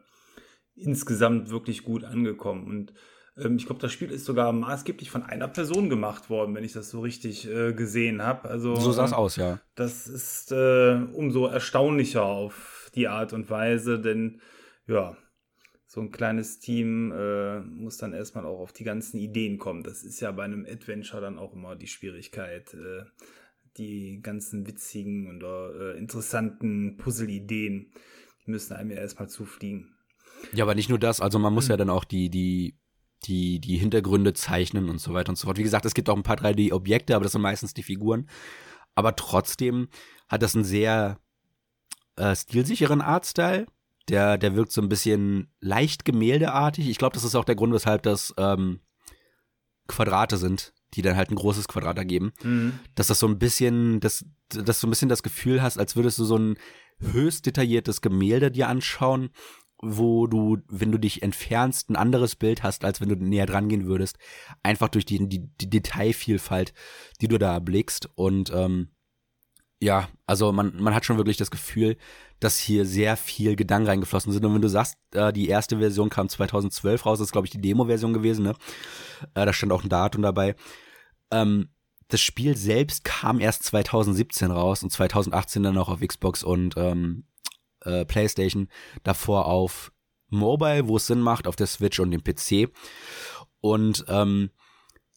insgesamt 0.76 1.50
wirklich 1.50 1.82
gut 1.82 2.04
angekommen. 2.04 2.68
Und 2.68 2.94
ich 3.36 3.66
glaube, 3.66 3.80
das 3.80 3.92
Spiel 3.92 4.10
ist 4.10 4.26
sogar 4.26 4.52
maßgeblich 4.52 5.10
von 5.10 5.22
einer 5.22 5.48
Person 5.48 5.88
gemacht 5.88 6.28
worden, 6.28 6.54
wenn 6.54 6.64
ich 6.64 6.72
das 6.72 6.90
so 6.90 7.00
richtig 7.00 7.48
äh, 7.48 7.72
gesehen 7.72 8.22
habe. 8.22 8.48
Also, 8.48 8.76
so 8.76 8.92
sah 8.92 9.06
es 9.06 9.12
aus, 9.12 9.36
ja. 9.36 9.60
Das 9.74 10.06
ist 10.06 10.52
äh, 10.52 11.00
umso 11.12 11.46
erstaunlicher 11.46 12.24
auf 12.24 12.90
die 12.94 13.08
Art 13.08 13.32
und 13.32 13.48
Weise, 13.48 13.98
denn 13.98 14.40
ja, 14.86 15.16
so 15.86 16.00
ein 16.00 16.10
kleines 16.10 16.58
Team 16.58 17.12
äh, 17.12 17.60
muss 17.60 17.96
dann 17.98 18.12
erstmal 18.12 18.44
auch 18.44 18.60
auf 18.60 18.72
die 18.72 18.84
ganzen 18.84 19.18
Ideen 19.18 19.58
kommen. 19.58 19.82
Das 19.82 20.02
ist 20.02 20.20
ja 20.20 20.30
bei 20.32 20.44
einem 20.44 20.66
Adventure 20.66 21.22
dann 21.22 21.38
auch 21.38 21.54
immer 21.54 21.76
die 21.76 21.86
Schwierigkeit, 21.86 22.74
äh, 22.74 23.04
die 23.76 24.20
ganzen 24.22 24.66
witzigen 24.66 25.28
und 25.28 25.42
äh, 25.42 25.96
interessanten 25.96 26.96
Puzzle-Ideen, 26.98 27.92
die 28.44 28.50
müssen 28.50 28.74
einem 28.74 28.90
ja 28.90 28.98
erstmal 28.98 29.28
zufliegen. 29.28 29.94
Ja, 30.52 30.64
aber 30.64 30.74
nicht 30.74 30.88
nur 30.88 30.98
das, 30.98 31.20
also 31.20 31.38
man 31.38 31.54
muss 31.54 31.68
ja 31.68 31.76
dann 31.76 31.90
auch 31.90 32.04
die, 32.04 32.28
die, 32.28 32.78
die, 33.24 33.60
die 33.60 33.76
Hintergründe 33.76 34.32
zeichnen 34.34 34.88
und 34.88 35.00
so 35.00 35.14
weiter 35.14 35.30
und 35.30 35.36
so 35.36 35.46
fort. 35.46 35.58
Wie 35.58 35.62
gesagt, 35.62 35.84
es 35.84 35.94
gibt 35.94 36.08
auch 36.10 36.16
ein 36.16 36.22
paar 36.22 36.36
3D-Objekte, 36.36 37.14
aber 37.14 37.24
das 37.24 37.32
sind 37.32 37.42
meistens 37.42 37.74
die 37.74 37.82
Figuren. 37.82 38.28
Aber 38.94 39.16
trotzdem 39.16 39.88
hat 40.28 40.42
das 40.42 40.54
einen 40.54 40.64
sehr 40.64 41.18
äh, 42.16 42.34
stilsicheren 42.34 43.00
Artstyle. 43.00 43.66
Der, 44.08 44.36
der 44.36 44.56
wirkt 44.56 44.72
so 44.72 44.82
ein 44.82 44.88
bisschen 44.88 45.48
leicht 45.60 46.04
gemäldeartig. 46.04 46.88
Ich 46.88 46.98
glaube, 46.98 47.14
das 47.14 47.24
ist 47.24 47.36
auch 47.36 47.44
der 47.44 47.54
Grund, 47.54 47.72
weshalb 47.72 48.02
das 48.02 48.34
ähm, 48.36 48.80
Quadrate 49.86 50.36
sind, 50.36 50.72
die 50.94 51.02
dann 51.02 51.16
halt 51.16 51.30
ein 51.30 51.36
großes 51.36 51.68
Quadrat 51.68 51.98
ergeben. 51.98 52.32
Mhm. 52.42 52.80
Dass 52.96 53.06
das 53.06 53.20
so 53.20 53.28
ein 53.28 53.38
bisschen, 53.38 54.00
dass, 54.00 54.24
dass 54.48 54.80
du 54.80 54.88
ein 54.88 54.90
bisschen 54.90 55.08
das 55.08 55.22
Gefühl 55.22 55.62
hast, 55.62 55.78
als 55.78 55.94
würdest 55.94 56.18
du 56.18 56.24
so 56.24 56.36
ein 56.36 56.56
höchst 57.00 57.46
detailliertes 57.46 58.00
Gemälde 58.00 58.50
dir 58.50 58.68
anschauen, 58.68 59.30
wo 59.82 60.28
du, 60.28 60.58
wenn 60.68 60.92
du 60.92 60.98
dich 60.98 61.22
entfernst, 61.22 61.90
ein 61.90 61.96
anderes 61.96 62.36
Bild 62.36 62.62
hast, 62.62 62.84
als 62.84 63.00
wenn 63.00 63.08
du 63.08 63.16
näher 63.16 63.46
dran 63.46 63.68
gehen 63.68 63.86
würdest. 63.86 64.16
Einfach 64.62 64.88
durch 64.88 65.04
die, 65.04 65.28
die, 65.28 65.48
die 65.60 65.68
Detailvielfalt, 65.68 66.72
die 67.20 67.28
du 67.28 67.36
da 67.36 67.52
erblickst. 67.52 68.08
Und 68.14 68.52
ähm, 68.54 68.90
ja, 69.80 70.08
also 70.24 70.52
man, 70.52 70.80
man 70.80 70.94
hat 70.94 71.04
schon 71.04 71.16
wirklich 71.16 71.36
das 71.36 71.50
Gefühl, 71.50 71.96
dass 72.38 72.58
hier 72.58 72.86
sehr 72.86 73.16
viel 73.16 73.56
Gedanken 73.56 73.88
reingeflossen 73.88 74.32
sind. 74.32 74.44
Und 74.44 74.54
wenn 74.54 74.62
du 74.62 74.68
sagst, 74.68 74.96
äh, 75.12 75.32
die 75.32 75.48
erste 75.48 75.78
Version 75.78 76.08
kam 76.08 76.28
2012 76.28 77.04
raus, 77.04 77.18
das 77.18 77.28
ist, 77.28 77.32
glaube 77.32 77.48
ich, 77.48 77.52
die 77.52 77.60
Demo-Version 77.60 78.12
gewesen, 78.12 78.44
ne? 78.44 78.54
Äh, 79.34 79.44
da 79.46 79.52
stand 79.52 79.72
auch 79.72 79.82
ein 79.82 79.88
Datum 79.88 80.22
dabei. 80.22 80.54
Ähm, 81.32 81.70
das 82.06 82.20
Spiel 82.20 82.56
selbst 82.56 83.02
kam 83.04 83.40
erst 83.40 83.64
2017 83.64 84.52
raus 84.52 84.84
und 84.84 84.90
2018 84.90 85.62
dann 85.62 85.78
auch 85.78 85.88
auf 85.88 86.00
Xbox 86.00 86.44
und 86.44 86.74
ähm, 86.76 87.24
äh, 87.84 88.04
PlayStation, 88.04 88.68
davor 89.02 89.46
auf 89.46 89.92
Mobile, 90.28 90.88
wo 90.88 90.96
es 90.96 91.06
Sinn 91.06 91.20
macht, 91.20 91.46
auf 91.46 91.56
der 91.56 91.66
Switch 91.66 92.00
und 92.00 92.10
dem 92.10 92.22
PC. 92.24 92.72
Und 93.60 94.04
ähm, 94.08 94.50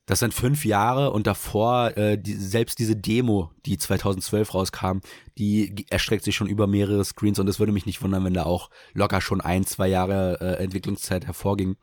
das 0.06 0.20
sind 0.20 0.36
fünf 0.36 0.66
Jahre 0.66 1.12
und 1.12 1.26
davor, 1.26 1.98
äh, 1.98 2.18
die, 2.18 2.34
selbst 2.34 2.78
diese 2.78 2.96
Demo, 2.96 3.52
die 3.66 3.78
2012 3.78 4.54
rauskam, 4.54 5.00
die 5.38 5.88
erstreckt 5.90 6.24
sich 6.24 6.36
schon 6.36 6.48
über 6.48 6.68
mehrere 6.68 7.04
Screens 7.04 7.40
und 7.40 7.48
es 7.48 7.58
würde 7.60 7.72
mich 7.72 7.88
nicht 7.88 8.04
wundern, 8.04 8.24
wenn 8.24 8.36
da 8.36 8.44
auch 8.44 8.70
locker 8.94 9.20
schon 9.20 9.42
ein, 9.42 9.66
zwei 9.66 9.88
Jahre 9.88 10.38
äh, 10.42 10.64
Entwicklungszeit 10.64 11.26
hervorging. 11.26 11.78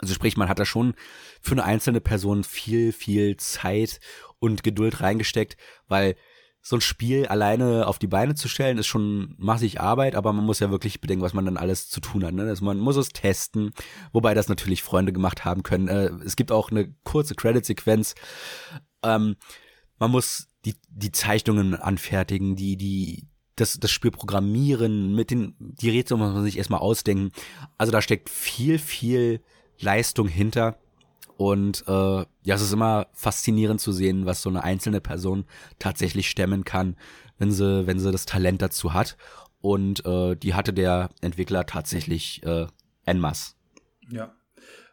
Also 0.00 0.14
sprich, 0.14 0.36
man 0.36 0.48
hat 0.48 0.58
da 0.58 0.64
schon 0.64 0.94
für 1.40 1.52
eine 1.52 1.64
einzelne 1.64 2.00
Person 2.00 2.44
viel, 2.44 2.92
viel 2.92 3.36
Zeit 3.36 4.00
und 4.38 4.62
Geduld 4.62 5.00
reingesteckt, 5.00 5.56
weil 5.86 6.16
so 6.66 6.76
ein 6.76 6.80
Spiel 6.80 7.26
alleine 7.26 7.86
auf 7.86 7.98
die 7.98 8.06
Beine 8.06 8.34
zu 8.34 8.48
stellen, 8.48 8.78
ist 8.78 8.86
schon 8.86 9.34
massig 9.36 9.82
Arbeit, 9.82 10.14
aber 10.14 10.32
man 10.32 10.46
muss 10.46 10.60
ja 10.60 10.70
wirklich 10.70 11.02
bedenken, 11.02 11.22
was 11.22 11.34
man 11.34 11.44
dann 11.44 11.58
alles 11.58 11.90
zu 11.90 12.00
tun 12.00 12.24
hat. 12.24 12.32
Ne? 12.32 12.44
Also 12.44 12.64
man 12.64 12.78
muss 12.78 12.96
es 12.96 13.10
testen, 13.10 13.72
wobei 14.14 14.32
das 14.32 14.48
natürlich 14.48 14.82
Freunde 14.82 15.12
gemacht 15.12 15.44
haben 15.44 15.62
können. 15.62 15.88
Äh, 15.88 16.06
es 16.24 16.36
gibt 16.36 16.50
auch 16.50 16.70
eine 16.70 16.90
kurze 17.04 17.34
Credit-Sequenz. 17.34 18.14
Ähm, 19.02 19.36
man 19.98 20.10
muss 20.10 20.48
die, 20.64 20.74
die 20.88 21.12
Zeichnungen 21.12 21.74
anfertigen, 21.74 22.56
die, 22.56 22.78
die, 22.78 23.28
das, 23.56 23.78
das 23.78 23.90
Spiel 23.90 24.10
programmieren, 24.10 25.14
mit 25.14 25.30
den, 25.30 25.54
die 25.58 25.90
Rätsel 25.90 26.16
muss 26.16 26.32
man 26.32 26.44
sich 26.44 26.56
erstmal 26.56 26.80
ausdenken. 26.80 27.30
Also 27.76 27.92
da 27.92 28.00
steckt 28.00 28.30
viel, 28.30 28.78
viel 28.78 29.42
Leistung 29.78 30.28
hinter. 30.28 30.78
Und 31.36 31.84
äh, 31.88 32.24
ja, 32.42 32.54
es 32.54 32.62
ist 32.62 32.72
immer 32.72 33.08
faszinierend 33.12 33.80
zu 33.80 33.92
sehen, 33.92 34.26
was 34.26 34.42
so 34.42 34.50
eine 34.50 34.62
einzelne 34.62 35.00
Person 35.00 35.44
tatsächlich 35.78 36.28
stemmen 36.28 36.64
kann, 36.64 36.96
wenn 37.38 37.50
sie, 37.50 37.86
wenn 37.86 37.98
sie 37.98 38.12
das 38.12 38.26
Talent 38.26 38.62
dazu 38.62 38.94
hat. 38.94 39.16
Und 39.60 40.04
äh, 40.04 40.36
die 40.36 40.54
hatte 40.54 40.72
der 40.72 41.10
Entwickler 41.20 41.66
tatsächlich 41.66 42.42
äh, 42.44 42.66
en 43.06 43.18
masse. 43.18 43.54
Ja. 44.10 44.34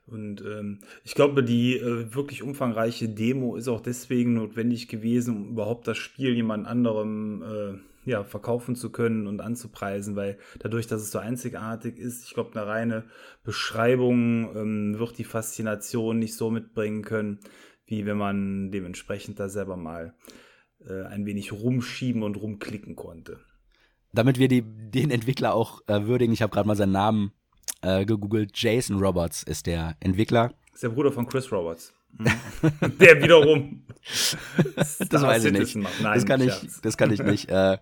Und 0.07 0.41
ähm, 0.41 0.79
ich 1.03 1.13
glaube, 1.13 1.43
die 1.43 1.77
äh, 1.77 2.13
wirklich 2.13 2.43
umfangreiche 2.43 3.07
Demo 3.07 3.55
ist 3.55 3.67
auch 3.67 3.81
deswegen 3.81 4.33
notwendig 4.33 4.87
gewesen, 4.87 5.35
um 5.37 5.49
überhaupt 5.49 5.87
das 5.87 5.97
Spiel 5.97 6.33
jemand 6.33 6.67
anderem 6.67 7.43
äh, 7.43 7.90
ja, 8.05 8.23
verkaufen 8.23 8.75
zu 8.75 8.91
können 8.91 9.27
und 9.27 9.41
anzupreisen, 9.41 10.15
weil 10.15 10.37
dadurch, 10.59 10.87
dass 10.87 11.01
es 11.01 11.11
so 11.11 11.19
einzigartig 11.19 11.97
ist, 11.97 12.25
ich 12.25 12.33
glaube, 12.33 12.51
eine 12.53 12.67
reine 12.67 13.03
Beschreibung 13.43 14.55
ähm, 14.55 14.99
wird 14.99 15.17
die 15.17 15.23
Faszination 15.23 16.19
nicht 16.19 16.35
so 16.35 16.49
mitbringen 16.49 17.03
können, 17.03 17.39
wie 17.85 18.05
wenn 18.05 18.17
man 18.17 18.71
dementsprechend 18.71 19.39
da 19.39 19.49
selber 19.49 19.77
mal 19.77 20.15
äh, 20.87 21.03
ein 21.03 21.25
wenig 21.25 21.51
rumschieben 21.51 22.23
und 22.23 22.37
rumklicken 22.37 22.95
konnte. 22.95 23.39
Damit 24.13 24.39
wir 24.39 24.47
die, 24.47 24.63
den 24.63 25.11
Entwickler 25.11 25.53
auch 25.53 25.81
äh, 25.87 26.05
würdigen, 26.05 26.33
ich 26.33 26.41
habe 26.41 26.51
gerade 26.51 26.67
mal 26.67 26.75
seinen 26.75 26.91
Namen 26.91 27.31
äh, 27.81 28.05
gegoogelt, 28.05 28.51
Jason 28.55 28.97
Roberts 28.97 29.43
ist 29.43 29.67
der 29.67 29.95
Entwickler. 29.99 30.53
Ist 30.73 30.83
der 30.83 30.89
Bruder 30.89 31.11
von 31.11 31.27
Chris 31.27 31.51
Roberts. 31.51 31.93
Der 32.99 33.21
wiederum. 33.21 33.83
das 34.01 35.01
weiß 35.11 35.45
ich 35.45 35.53
nicht. 35.53 35.75
Nein, 35.75 36.13
das, 36.13 36.25
kann 36.25 36.41
ich, 36.41 36.53
das 36.81 36.97
kann 36.97 37.11
ich 37.11 37.21
nicht 37.21 37.49
äh, 37.49 37.73
äh, 37.73 37.79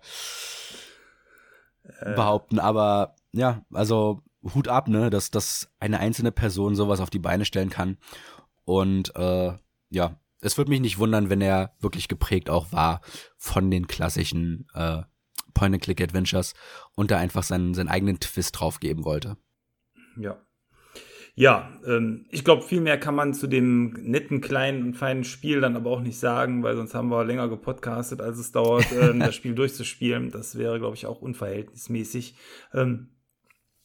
behaupten. 2.14 2.58
Aber 2.58 3.16
ja, 3.32 3.64
also 3.72 4.22
Hut 4.54 4.68
ab, 4.68 4.88
ne, 4.88 5.10
dass, 5.10 5.30
dass 5.30 5.70
eine 5.80 5.98
einzelne 6.00 6.32
Person 6.32 6.74
sowas 6.74 7.00
auf 7.00 7.10
die 7.10 7.18
Beine 7.18 7.44
stellen 7.44 7.70
kann. 7.70 7.98
Und 8.64 9.14
äh, 9.16 9.52
ja, 9.90 10.20
es 10.40 10.56
würde 10.56 10.70
mich 10.70 10.80
nicht 10.80 10.98
wundern, 10.98 11.28
wenn 11.30 11.40
er 11.40 11.74
wirklich 11.80 12.08
geprägt 12.08 12.48
auch 12.48 12.72
war 12.72 13.00
von 13.36 13.70
den 13.70 13.86
klassischen 13.86 14.66
äh, 14.74 15.02
Point-and-Click-Adventures 15.54 16.54
und 16.94 17.10
da 17.10 17.18
einfach 17.18 17.42
seinen, 17.42 17.74
seinen 17.74 17.88
eigenen 17.88 18.20
Twist 18.20 18.58
drauf 18.58 18.80
geben 18.80 19.04
wollte. 19.04 19.36
Ja, 20.16 20.38
ja, 21.34 21.70
ähm, 21.86 22.26
ich 22.30 22.44
glaube, 22.44 22.62
viel 22.62 22.80
mehr 22.80 22.98
kann 22.98 23.14
man 23.14 23.34
zu 23.34 23.46
dem 23.46 23.92
netten, 23.92 24.40
kleinen 24.40 24.82
und 24.82 24.94
feinen 24.94 25.24
Spiel 25.24 25.60
dann 25.60 25.76
aber 25.76 25.90
auch 25.90 26.00
nicht 26.00 26.18
sagen, 26.18 26.62
weil 26.62 26.76
sonst 26.76 26.94
haben 26.94 27.08
wir 27.08 27.24
länger 27.24 27.48
gepodcastet, 27.48 28.20
als 28.20 28.38
es 28.38 28.52
dauert, 28.52 28.86
ähm, 29.00 29.20
das 29.20 29.34
Spiel 29.34 29.54
durchzuspielen. 29.54 30.30
Das 30.30 30.58
wäre, 30.58 30.78
glaube 30.78 30.96
ich, 30.96 31.06
auch 31.06 31.20
unverhältnismäßig. 31.22 32.34
Ähm, 32.74 33.08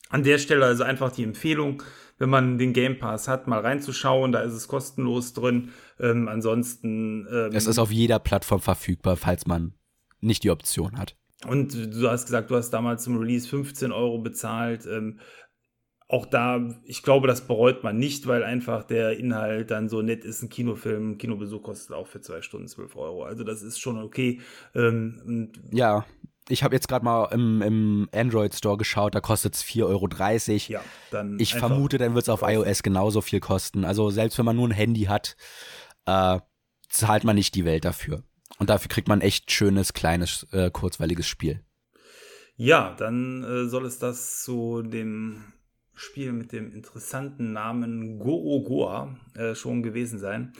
an 0.10 0.23
der 0.23 0.38
Stelle 0.38 0.65
also 0.65 0.84
einfach 0.84 1.12
die 1.12 1.23
Empfehlung, 1.23 1.81
wenn 2.17 2.29
man 2.29 2.58
den 2.58 2.73
Game 2.73 2.99
Pass 2.99 3.27
hat, 3.27 3.47
mal 3.47 3.60
reinzuschauen. 3.60 4.31
Da 4.31 4.41
ist 4.41 4.53
es 4.53 4.67
kostenlos 4.67 5.34
drin. 5.34 5.69
Ähm, 5.99 6.27
ansonsten. 6.27 7.27
Ähm, 7.31 7.51
es 7.53 7.67
ist 7.67 7.79
auf 7.79 7.91
jeder 7.91 8.19
Plattform 8.19 8.62
verfügbar, 8.62 9.17
falls 9.17 9.47
man 9.47 9.73
nicht 10.21 10.43
die 10.43 10.51
Option 10.51 10.97
hat. 10.97 11.15
Und 11.47 11.73
du 11.73 12.10
hast 12.10 12.25
gesagt, 12.25 12.49
du 12.49 12.55
hast 12.55 12.71
damals 12.71 13.03
zum 13.03 13.17
Release 13.17 13.47
15 13.47 13.91
Euro 13.91 14.19
bezahlt. 14.19 14.88
Auch 16.07 16.27
da, 16.27 16.61
ich 16.83 17.01
glaube, 17.01 17.27
das 17.27 17.47
bereut 17.47 17.83
man 17.83 17.97
nicht, 17.97 18.27
weil 18.27 18.43
einfach 18.43 18.83
der 18.83 19.17
Inhalt 19.17 19.71
dann 19.71 19.89
so 19.89 20.03
nett 20.03 20.23
ist. 20.23 20.43
Ein 20.43 20.49
Kinofilm, 20.49 21.11
ein 21.11 21.17
Kinobesuch 21.17 21.63
kostet 21.63 21.95
auch 21.95 22.05
für 22.05 22.21
zwei 22.21 22.43
Stunden 22.43 22.67
12 22.67 22.95
Euro. 22.95 23.23
Also 23.23 23.43
das 23.43 23.63
ist 23.63 23.79
schon 23.79 23.97
okay. 23.97 24.39
Ähm, 24.75 25.51
ja, 25.71 26.05
ich 26.47 26.63
habe 26.63 26.75
jetzt 26.75 26.87
gerade 26.87 27.03
mal 27.03 27.25
im, 27.31 27.61
im 27.63 28.09
Android 28.13 28.53
Store 28.53 28.77
geschaut, 28.77 29.15
da 29.15 29.19
kostet 29.19 29.55
es 29.55 29.63
4,30 29.63 29.83
Euro. 29.83 30.07
Ja, 30.67 30.81
dann 31.09 31.39
ich 31.39 31.55
vermute, 31.55 31.97
dann 31.97 32.13
wird 32.13 32.23
es 32.23 32.29
auf 32.29 32.43
iOS 32.43 32.83
genauso 32.83 33.21
viel 33.21 33.39
kosten. 33.39 33.83
Also 33.83 34.11
selbst 34.11 34.37
wenn 34.37 34.45
man 34.45 34.55
nur 34.55 34.67
ein 34.67 34.71
Handy 34.71 35.05
hat, 35.05 35.35
äh, 36.05 36.39
zahlt 36.87 37.23
man 37.23 37.35
nicht 37.35 37.55
die 37.55 37.65
Welt 37.65 37.83
dafür. 37.83 38.21
Und 38.59 38.69
dafür 38.69 38.89
kriegt 38.89 39.07
man 39.07 39.21
echt 39.21 39.51
schönes, 39.51 39.93
kleines, 39.93 40.45
äh, 40.51 40.69
kurzweiliges 40.69 41.27
Spiel. 41.27 41.63
Ja, 42.57 42.95
dann 42.97 43.43
äh, 43.43 43.67
soll 43.67 43.85
es 43.85 43.97
das 43.97 44.43
zu 44.43 44.81
dem 44.83 45.43
Spiel 45.95 46.31
mit 46.34 46.51
dem 46.51 46.71
interessanten 46.71 47.53
Namen 47.53 48.19
Go 48.19 48.62
Goa 48.62 49.17
äh, 49.36 49.55
schon 49.55 49.84
gewesen 49.84 50.19
sein. 50.19 50.53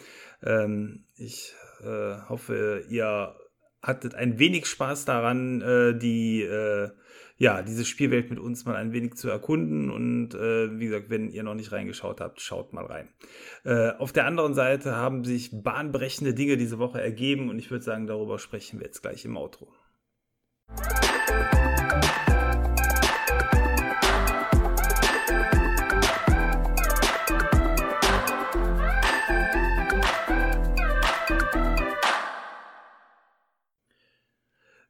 Ähm, 0.44 1.06
ich 1.16 1.54
äh, 1.82 2.18
hoffe, 2.30 2.86
ihr 2.90 3.36
hattet 3.82 4.16
ein 4.16 4.40
wenig 4.40 4.66
Spaß 4.66 5.06
daran, 5.06 5.62
äh, 5.62 5.98
die 5.98 6.42
äh, 6.42 6.90
ja 7.38 7.62
diese 7.62 7.86
Spielwelt 7.86 8.30
mit 8.30 8.40
uns 8.40 8.66
mal 8.66 8.76
ein 8.76 8.94
wenig 8.94 9.16
zu 9.16 9.30
erkunden. 9.30 9.92
Und 9.92 10.34
äh, 10.34 10.80
wie 10.80 10.86
gesagt, 10.86 11.10
wenn 11.10 11.30
ihr 11.30 11.44
noch 11.44 11.56
nicht 11.56 11.72
reingeschaut 11.72 12.22
habt, 12.22 12.42
schaut 12.42 12.74
mal 12.74 12.86
rein. 12.86 13.10
Äh, 13.64 13.92
auf 13.92 14.12
der 14.12 14.26
anderen 14.26 14.54
Seite 14.54 14.96
haben 14.96 15.24
sich 15.24 15.52
bahnbrechende 15.52 16.34
Dinge 16.34 16.58
diese 16.58 16.80
Woche 16.80 17.02
ergeben 17.02 17.50
und 17.50 17.60
ich 17.60 17.72
würde 17.72 17.84
sagen, 17.84 18.08
darüber 18.08 18.40
sprechen 18.40 18.80
wir 18.80 18.88
jetzt 18.88 19.02
gleich 19.02 19.26
im 19.26 19.38
Outro. 19.38 19.72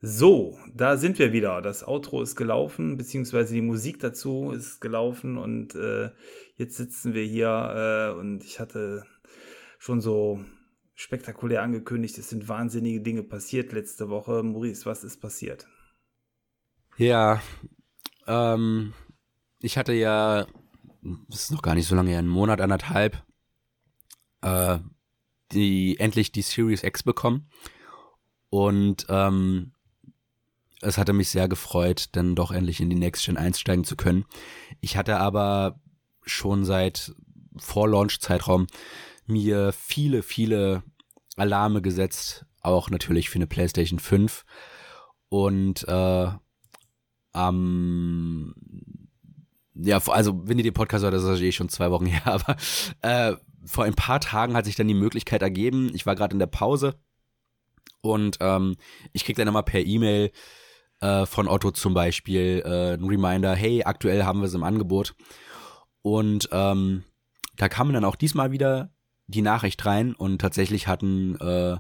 So, 0.01 0.57
da 0.73 0.97
sind 0.97 1.17
wir 1.19 1.31
wieder. 1.33 1.61
Das 1.61 1.87
Outro 1.87 2.21
ist 2.21 2.35
gelaufen, 2.35 2.97
beziehungsweise 2.97 3.53
die 3.53 3.61
Musik 3.61 3.99
dazu 3.99 4.51
ist 4.51 4.79
gelaufen 4.81 5.37
und 5.37 5.73
äh, 5.75 6.11
jetzt 6.57 6.77
sitzen 6.77 7.13
wir 7.13 7.23
hier 7.23 8.13
äh, 8.15 8.19
und 8.19 8.43
ich 8.43 8.59
hatte 8.59 9.05
schon 9.79 10.01
so 10.01 10.43
spektakulär 10.93 11.61
angekündigt, 11.61 12.17
es 12.17 12.29
sind 12.29 12.47
wahnsinnige 12.47 13.01
Dinge 13.01 13.23
passiert 13.23 13.71
letzte 13.73 14.09
Woche. 14.09 14.43
Maurice, 14.43 14.85
was 14.85 15.03
ist 15.03 15.21
passiert? 15.21 15.67
Ja, 16.97 17.41
ähm, 18.27 18.93
ich 19.59 19.77
hatte 19.77 19.93
ja, 19.93 20.47
das 21.29 21.43
ist 21.43 21.51
noch 21.51 21.61
gar 21.61 21.75
nicht 21.75 21.87
so 21.87 21.95
lange, 21.95 22.17
einen 22.17 22.27
Monat, 22.27 22.61
anderthalb, 22.61 23.23
äh, 24.41 24.79
die 25.51 25.99
endlich 25.99 26.31
die 26.31 26.41
Series 26.41 26.83
X 26.83 27.03
bekommen. 27.03 27.49
Und 28.49 29.05
ähm, 29.09 29.73
es 30.81 30.97
hatte 30.97 31.13
mich 31.13 31.29
sehr 31.29 31.47
gefreut, 31.47 32.09
dann 32.13 32.35
doch 32.35 32.51
endlich 32.51 32.79
in 32.81 32.89
die 32.89 32.95
Next 32.95 33.25
Gen 33.25 33.37
einsteigen 33.37 33.83
zu 33.83 33.95
können. 33.95 34.25
Ich 34.81 34.97
hatte 34.97 35.17
aber 35.17 35.79
schon 36.25 36.65
seit 36.65 37.13
Vor-Launch-Zeitraum 37.57 38.67
mir 39.25 39.71
viele, 39.73 40.23
viele 40.23 40.83
Alarme 41.35 41.81
gesetzt, 41.81 42.45
auch 42.61 42.89
natürlich 42.89 43.29
für 43.29 43.37
eine 43.37 43.47
PlayStation 43.47 43.99
5. 43.99 44.45
Und 45.29 45.87
äh, 45.87 46.27
am 47.33 48.55
ja, 49.75 49.97
also 50.07 50.47
wenn 50.47 50.57
ihr 50.57 50.63
den 50.63 50.73
Podcast 50.73 51.03
hört, 51.03 51.13
das 51.13 51.23
ist 51.23 51.41
eh 51.41 51.51
schon 51.51 51.69
zwei 51.69 51.91
Wochen 51.91 52.05
her, 52.05 52.25
aber 52.25 52.55
äh, 53.01 53.35
vor 53.65 53.83
ein 53.83 53.95
paar 53.95 54.21
Tagen 54.21 54.55
hat 54.55 54.65
sich 54.65 54.75
dann 54.75 54.87
die 54.87 54.93
Möglichkeit 54.93 55.41
ergeben, 55.41 55.91
ich 55.93 56.05
war 56.05 56.15
gerade 56.15 56.33
in 56.33 56.39
der 56.39 56.45
Pause 56.45 56.95
und 58.01 58.37
ähm, 58.39 58.77
ich 59.11 59.25
krieg 59.25 59.35
dann 59.35 59.47
immer 59.47 59.63
per 59.63 59.85
E-Mail 59.85 60.31
äh, 61.01 61.25
von 61.25 61.47
Otto 61.47 61.71
zum 61.71 61.93
Beispiel 61.93 62.63
äh, 62.65 62.93
ein 62.93 63.05
Reminder, 63.05 63.55
hey, 63.55 63.83
aktuell 63.83 64.23
haben 64.23 64.39
wir 64.39 64.47
es 64.47 64.53
im 64.53 64.63
Angebot. 64.63 65.15
Und 66.01 66.49
ähm, 66.51 67.03
da 67.55 67.69
kam 67.69 67.91
dann 67.93 68.05
auch 68.05 68.15
diesmal 68.15 68.51
wieder 68.51 68.91
die 69.27 69.41
Nachricht 69.41 69.85
rein 69.85 70.13
und 70.13 70.39
tatsächlich 70.39 70.87
hatten 70.87 71.35
äh, 71.39 71.77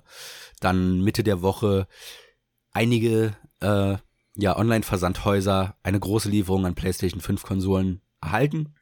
dann 0.59 1.01
Mitte 1.01 1.23
der 1.23 1.41
Woche 1.41 1.87
einige 2.71 3.35
äh, 3.61 3.97
ja, 4.35 4.57
Online-Versandhäuser 4.57 5.77
eine 5.83 5.99
große 5.99 6.29
Lieferung 6.29 6.65
an 6.65 6.75
PlayStation 6.75 7.21
5 7.21 7.43
Konsolen 7.43 8.01
erhalten. 8.21 8.75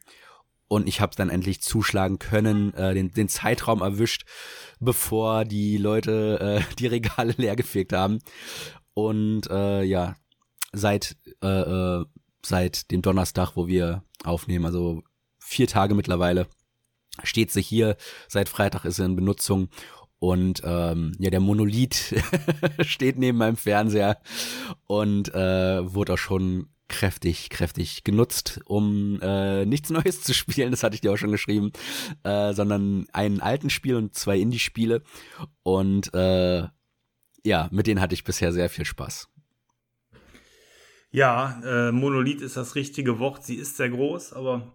Und 0.67 0.87
ich 0.87 1.01
habe 1.01 1.15
dann 1.15 1.29
endlich 1.29 1.61
zuschlagen 1.61 2.17
können, 2.17 2.73
äh, 2.73 2.95
den, 2.95 3.11
den 3.11 3.29
Zeitraum 3.29 3.81
erwischt, 3.81 4.25
bevor 4.79 5.45
die 5.45 5.77
Leute 5.77 6.63
äh, 6.69 6.75
die 6.79 6.87
Regale 6.87 7.33
leergefegt 7.37 7.93
haben. 7.93 8.19
Und 8.95 9.49
äh, 9.49 9.83
ja, 9.83 10.15
seit, 10.73 11.15
äh, 11.41 11.47
äh, 11.47 12.05
seit 12.45 12.91
dem 12.91 13.01
Donnerstag, 13.01 13.55
wo 13.55 13.67
wir 13.67 14.03
aufnehmen, 14.23 14.65
also 14.65 15.03
vier 15.39 15.67
Tage 15.67 15.95
mittlerweile, 15.95 16.47
steht 17.23 17.51
sie 17.51 17.61
hier. 17.61 17.95
Seit 18.27 18.49
Freitag 18.49 18.85
ist 18.85 18.97
sie 18.97 19.05
in 19.05 19.15
Benutzung 19.15 19.69
und 20.19 20.61
ähm, 20.63 21.13
ja, 21.19 21.29
der 21.29 21.41
Monolith 21.41 22.15
steht 22.79 23.17
neben 23.17 23.37
meinem 23.37 23.57
Fernseher 23.57 24.21
und 24.87 25.33
äh, 25.33 25.93
wurde 25.93 26.13
auch 26.13 26.17
schon 26.17 26.69
kräftig, 26.87 27.49
kräftig 27.49 28.03
genutzt, 28.03 28.61
um 28.65 29.19
äh, 29.21 29.65
nichts 29.65 29.89
Neues 29.91 30.21
zu 30.21 30.33
spielen, 30.33 30.71
das 30.71 30.83
hatte 30.83 30.95
ich 30.95 31.01
dir 31.01 31.11
auch 31.11 31.17
schon 31.17 31.31
geschrieben, 31.31 31.71
äh, 32.23 32.53
sondern 32.53 33.05
einen 33.11 33.41
alten 33.41 33.69
Spiel 33.69 33.95
und 33.95 34.15
zwei 34.15 34.37
Indie-Spiele. 34.39 35.01
Und 35.63 36.13
äh, 36.13 36.67
ja, 37.43 37.67
mit 37.71 37.87
denen 37.87 37.99
hatte 37.99 38.13
ich 38.13 38.23
bisher 38.23 38.53
sehr 38.53 38.69
viel 38.69 38.85
Spaß. 38.85 39.27
Ja, 41.13 41.61
äh, 41.63 41.91
Monolith 41.91 42.41
ist 42.41 42.57
das 42.57 42.73
richtige 42.73 43.19
Wort. 43.19 43.45
Sie 43.45 43.53
ist 43.53 43.77
sehr 43.77 43.91
groß, 43.91 44.33
aber 44.33 44.73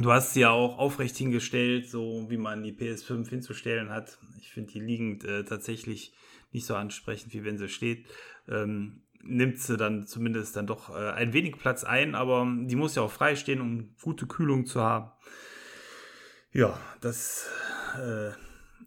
du 0.00 0.10
hast 0.10 0.32
sie 0.32 0.40
ja 0.40 0.50
auch 0.50 0.78
aufrecht 0.78 1.14
hingestellt, 1.18 1.90
so 1.90 2.24
wie 2.30 2.38
man 2.38 2.62
die 2.62 2.72
PS5 2.72 3.28
hinzustellen 3.28 3.90
hat. 3.90 4.18
Ich 4.40 4.50
finde 4.50 4.72
die 4.72 4.80
liegend 4.80 5.24
äh, 5.24 5.44
tatsächlich 5.44 6.14
nicht 6.52 6.64
so 6.64 6.74
ansprechend, 6.74 7.34
wie 7.34 7.44
wenn 7.44 7.58
sie 7.58 7.68
steht. 7.68 8.06
Ähm, 8.48 9.02
nimmt 9.22 9.58
sie 9.58 9.76
dann 9.76 10.06
zumindest 10.06 10.56
dann 10.56 10.66
doch 10.66 10.88
äh, 10.88 11.10
ein 11.10 11.34
wenig 11.34 11.58
Platz 11.58 11.84
ein, 11.84 12.14
aber 12.14 12.50
die 12.62 12.76
muss 12.76 12.94
ja 12.94 13.02
auch 13.02 13.12
frei 13.12 13.36
stehen, 13.36 13.60
um 13.60 13.94
gute 14.00 14.26
Kühlung 14.26 14.64
zu 14.64 14.80
haben. 14.80 15.12
Ja, 16.50 16.80
das 17.02 17.46
äh, 18.02 18.30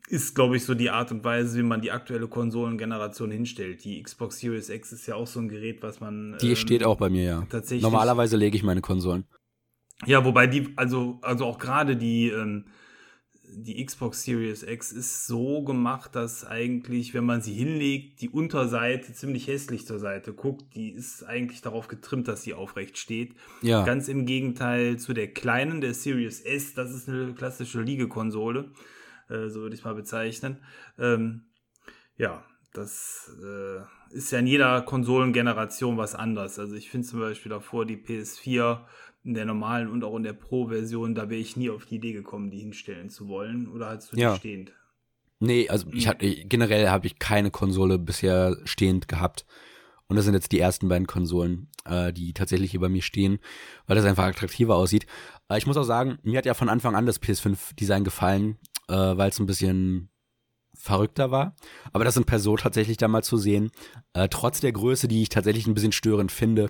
ist, 0.07 0.35
glaube 0.35 0.57
ich, 0.57 0.65
so 0.65 0.75
die 0.75 0.89
Art 0.89 1.11
und 1.11 1.23
Weise, 1.23 1.57
wie 1.57 1.63
man 1.63 1.81
die 1.81 1.91
aktuelle 1.91 2.27
Konsolengeneration 2.27 3.31
hinstellt. 3.31 3.83
Die 3.83 4.01
Xbox 4.01 4.39
Series 4.39 4.69
X 4.69 4.91
ist 4.91 5.07
ja 5.07 5.15
auch 5.15 5.27
so 5.27 5.39
ein 5.39 5.49
Gerät, 5.49 5.81
was 5.81 5.99
man. 5.99 6.37
Die 6.41 6.49
ähm, 6.49 6.55
steht 6.55 6.83
auch 6.83 6.97
bei 6.97 7.09
mir, 7.09 7.23
ja. 7.23 7.47
Tatsächlich. 7.49 7.81
Normalerweise 7.83 8.37
lege 8.37 8.55
ich 8.55 8.63
meine 8.63 8.81
Konsolen. 8.81 9.25
Ja, 10.05 10.25
wobei 10.25 10.45
die, 10.47 10.73
also, 10.75 11.19
also 11.21 11.45
auch 11.45 11.57
gerade 11.57 11.95
die, 11.95 12.29
ähm, 12.29 12.65
die 13.57 13.83
Xbox 13.83 14.23
Series 14.23 14.63
X 14.63 14.91
ist 14.91 15.25
so 15.27 15.63
gemacht, 15.63 16.15
dass 16.15 16.45
eigentlich, 16.45 17.13
wenn 17.13 17.25
man 17.25 17.41
sie 17.41 17.53
hinlegt, 17.53 18.21
die 18.21 18.29
Unterseite 18.29 19.13
ziemlich 19.13 19.47
hässlich 19.47 19.87
zur 19.87 19.99
Seite 19.99 20.33
guckt. 20.33 20.75
Die 20.75 20.89
ist 20.89 21.23
eigentlich 21.23 21.61
darauf 21.61 21.87
getrimmt, 21.87 22.27
dass 22.27 22.43
sie 22.43 22.53
aufrecht 22.53 22.97
steht. 22.97 23.35
Ja. 23.61 23.85
Ganz 23.85 24.07
im 24.07 24.25
Gegenteil 24.25 24.97
zu 24.97 25.13
der 25.13 25.31
kleinen, 25.31 25.81
der 25.81 25.93
Series 25.93 26.41
S, 26.41 26.73
das 26.73 26.91
ist 26.91 27.07
eine 27.07 27.33
klassische 27.33 27.81
Liegekonsole. 27.81 28.71
Äh, 29.29 29.49
so 29.49 29.61
würde 29.61 29.75
ich 29.75 29.81
es 29.81 29.85
mal 29.85 29.95
bezeichnen. 29.95 30.57
Ähm, 30.97 31.45
ja, 32.17 32.43
das 32.73 33.31
äh, 33.43 34.15
ist 34.15 34.31
ja 34.31 34.39
in 34.39 34.47
jeder 34.47 34.81
Konsolengeneration 34.81 35.97
was 35.97 36.15
anders. 36.15 36.59
Also 36.59 36.75
ich 36.75 36.89
finde 36.89 37.07
zum 37.07 37.19
Beispiel 37.19 37.49
davor 37.49 37.85
die 37.85 37.97
PS4 37.97 38.81
in 39.23 39.33
der 39.33 39.45
normalen 39.45 39.89
und 39.89 40.03
auch 40.03 40.15
in 40.15 40.23
der 40.23 40.33
Pro-Version, 40.33 41.15
da 41.15 41.29
wäre 41.29 41.41
ich 41.41 41.57
nie 41.57 41.69
auf 41.69 41.85
die 41.85 41.95
Idee 41.95 42.13
gekommen, 42.13 42.51
die 42.51 42.59
hinstellen 42.59 43.09
zu 43.09 43.27
wollen. 43.27 43.67
Oder 43.67 43.87
hast 43.87 44.11
du 44.11 44.15
die 44.15 44.21
ja. 44.21 44.35
stehend? 44.35 44.71
Nee, 45.39 45.67
also 45.69 45.87
ich 45.91 46.05
hm. 46.05 46.09
hatte 46.11 46.35
generell 46.45 46.89
habe 46.89 47.07
ich 47.07 47.19
keine 47.19 47.51
Konsole 47.51 47.97
bisher 47.97 48.57
stehend 48.65 49.07
gehabt. 49.07 49.45
Und 50.07 50.17
das 50.17 50.25
sind 50.25 50.35
jetzt 50.35 50.51
die 50.51 50.59
ersten 50.59 50.87
beiden 50.87 51.07
Konsolen, 51.07 51.67
äh, 51.85 52.13
die 52.13 52.33
tatsächlich 52.33 52.71
hier 52.71 52.79
bei 52.79 52.89
mir 52.89 53.01
stehen, 53.01 53.39
weil 53.87 53.95
das 53.95 54.05
einfach 54.05 54.25
attraktiver 54.25 54.75
aussieht. 54.75 55.07
Äh, 55.49 55.57
ich 55.57 55.65
muss 55.65 55.77
auch 55.77 55.83
sagen, 55.83 56.19
mir 56.21 56.37
hat 56.37 56.45
ja 56.45 56.53
von 56.53 56.69
Anfang 56.69 56.95
an 56.95 57.07
das 57.07 57.21
PS5-Design 57.21 58.03
gefallen, 58.03 58.57
äh, 58.87 58.93
weil 58.95 59.29
es 59.29 59.39
ein 59.39 59.45
bisschen 59.45 60.09
verrückter 60.73 61.31
war. 61.31 61.55
Aber 61.93 62.03
das 62.03 62.13
sind 62.13 62.25
per 62.25 62.39
so 62.39 62.57
tatsächlich 62.57 62.97
da 62.97 63.07
mal 63.07 63.23
zu 63.23 63.37
sehen. 63.37 63.71
Äh, 64.13 64.27
trotz 64.29 64.59
der 64.59 64.71
Größe, 64.71 65.07
die 65.07 65.21
ich 65.21 65.29
tatsächlich 65.29 65.67
ein 65.67 65.73
bisschen 65.73 65.91
störend 65.91 66.31
finde. 66.31 66.69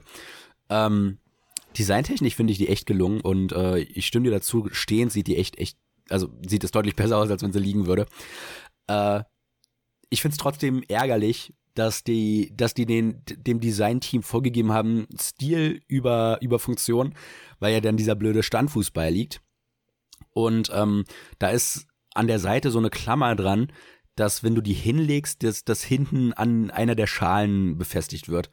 Ähm, 0.69 1.19
Designtechnisch 1.77 2.35
finde 2.35 2.51
ich 2.51 2.57
die 2.57 2.69
echt 2.69 2.85
gelungen 2.85 3.19
und 3.21 3.51
äh, 3.51 3.79
ich 3.79 4.05
stimme 4.05 4.25
dir 4.25 4.31
dazu, 4.31 4.69
stehend 4.71 5.11
sieht 5.11 5.27
die 5.27 5.35
echt, 5.35 5.57
echt, 5.57 5.77
also 6.09 6.29
sieht 6.47 6.63
es 6.63 6.71
deutlich 6.71 6.95
besser 6.95 7.17
aus, 7.17 7.29
als 7.29 7.43
wenn 7.43 7.51
sie 7.51 7.59
liegen 7.59 7.85
würde. 7.85 8.05
Äh, 8.87 9.23
ich 10.09 10.21
finde 10.21 10.33
es 10.33 10.37
trotzdem 10.37 10.83
ärgerlich, 10.87 11.53
dass 11.73 12.05
die, 12.05 12.53
dass 12.55 12.73
die 12.73 12.85
den, 12.85 13.21
dem 13.25 13.59
Designteam 13.59 14.23
vorgegeben 14.23 14.71
haben, 14.71 15.07
Stil 15.19 15.81
über, 15.87 16.37
über 16.41 16.59
Funktion, 16.59 17.13
weil 17.59 17.73
ja 17.73 17.81
dann 17.81 17.97
dieser 17.97 18.15
blöde 18.15 18.43
Standfuß 18.43 18.91
beiliegt. 18.91 19.41
Und 20.31 20.71
ähm, 20.73 21.03
da 21.39 21.49
ist 21.49 21.87
an 22.15 22.27
der 22.27 22.39
Seite 22.39 22.71
so 22.71 22.79
eine 22.79 22.89
Klammer 22.89 23.35
dran, 23.35 23.71
dass 24.15 24.43
wenn 24.43 24.55
du 24.55 24.61
die 24.61 24.73
hinlegst, 24.73 25.43
dass 25.43 25.65
das 25.65 25.83
hinten 25.83 26.33
an 26.33 26.71
einer 26.71 26.95
der 26.95 27.07
Schalen 27.07 27.77
befestigt 27.77 28.29
wird. 28.29 28.49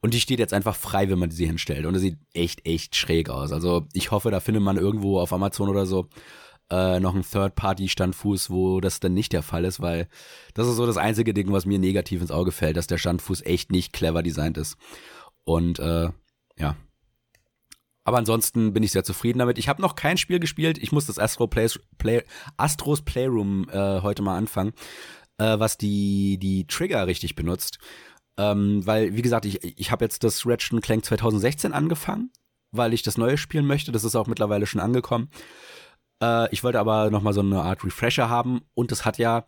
Und 0.00 0.14
die 0.14 0.20
steht 0.20 0.40
jetzt 0.40 0.54
einfach 0.54 0.74
frei, 0.74 1.08
wenn 1.10 1.18
man 1.18 1.30
sie 1.30 1.46
hinstellt. 1.46 1.86
Und 1.86 1.94
es 1.94 2.00
sieht 2.02 2.18
echt, 2.34 2.66
echt 2.66 2.96
schräg 2.96 3.30
aus. 3.30 3.52
Also 3.52 3.86
ich 3.92 4.10
hoffe, 4.10 4.30
da 4.30 4.40
findet 4.40 4.62
man 4.62 4.76
irgendwo 4.76 5.20
auf 5.20 5.32
Amazon 5.32 5.68
oder 5.68 5.86
so 5.86 6.08
äh, 6.70 6.98
noch 6.98 7.14
einen 7.14 7.22
Third-Party-Standfuß, 7.22 8.50
wo 8.50 8.80
das 8.80 8.98
dann 8.98 9.14
nicht 9.14 9.32
der 9.32 9.42
Fall 9.42 9.64
ist, 9.64 9.80
weil 9.80 10.08
das 10.54 10.66
ist 10.66 10.76
so 10.76 10.86
das 10.86 10.96
einzige 10.96 11.34
Ding, 11.34 11.52
was 11.52 11.66
mir 11.66 11.78
negativ 11.78 12.20
ins 12.20 12.30
Auge 12.30 12.50
fällt, 12.50 12.76
dass 12.76 12.86
der 12.86 12.98
Standfuß 12.98 13.42
echt 13.42 13.70
nicht 13.70 13.92
clever 13.92 14.22
designt 14.22 14.58
ist. 14.58 14.76
Und 15.44 15.78
äh, 15.78 16.08
ja. 16.58 16.76
Aber 18.04 18.18
ansonsten 18.18 18.72
bin 18.72 18.82
ich 18.82 18.92
sehr 18.92 19.04
zufrieden 19.04 19.38
damit. 19.38 19.58
Ich 19.58 19.68
habe 19.68 19.80
noch 19.80 19.94
kein 19.94 20.18
Spiel 20.18 20.40
gespielt. 20.40 20.78
Ich 20.78 20.92
muss 20.92 21.06
das 21.06 21.18
Astro 21.18 21.46
Play, 21.46 21.68
Play, 21.98 22.22
Astros 22.56 23.02
Playroom 23.02 23.68
äh, 23.70 24.00
heute 24.02 24.22
mal 24.22 24.36
anfangen, 24.36 24.72
äh, 25.38 25.58
was 25.58 25.78
die, 25.78 26.38
die 26.38 26.66
Trigger 26.66 27.06
richtig 27.06 27.36
benutzt. 27.36 27.78
Ähm, 28.36 28.84
weil, 28.86 29.14
wie 29.14 29.22
gesagt, 29.22 29.44
ich, 29.44 29.62
ich 29.78 29.90
habe 29.90 30.04
jetzt 30.04 30.24
das 30.24 30.46
Ratchet 30.46 30.82
Clank 30.82 31.04
2016 31.04 31.72
angefangen, 31.72 32.30
weil 32.72 32.92
ich 32.92 33.02
das 33.02 33.18
neue 33.18 33.38
spielen 33.38 33.66
möchte. 33.66 33.92
Das 33.92 34.04
ist 34.04 34.16
auch 34.16 34.26
mittlerweile 34.26 34.66
schon 34.66 34.80
angekommen. 34.80 35.28
Äh, 36.22 36.52
ich 36.52 36.64
wollte 36.64 36.80
aber 36.80 37.10
nochmal 37.10 37.34
so 37.34 37.40
eine 37.40 37.62
Art 37.62 37.84
Refresher 37.84 38.28
haben. 38.28 38.62
Und 38.74 38.90
das 38.90 39.04
hat 39.04 39.18
ja, 39.18 39.44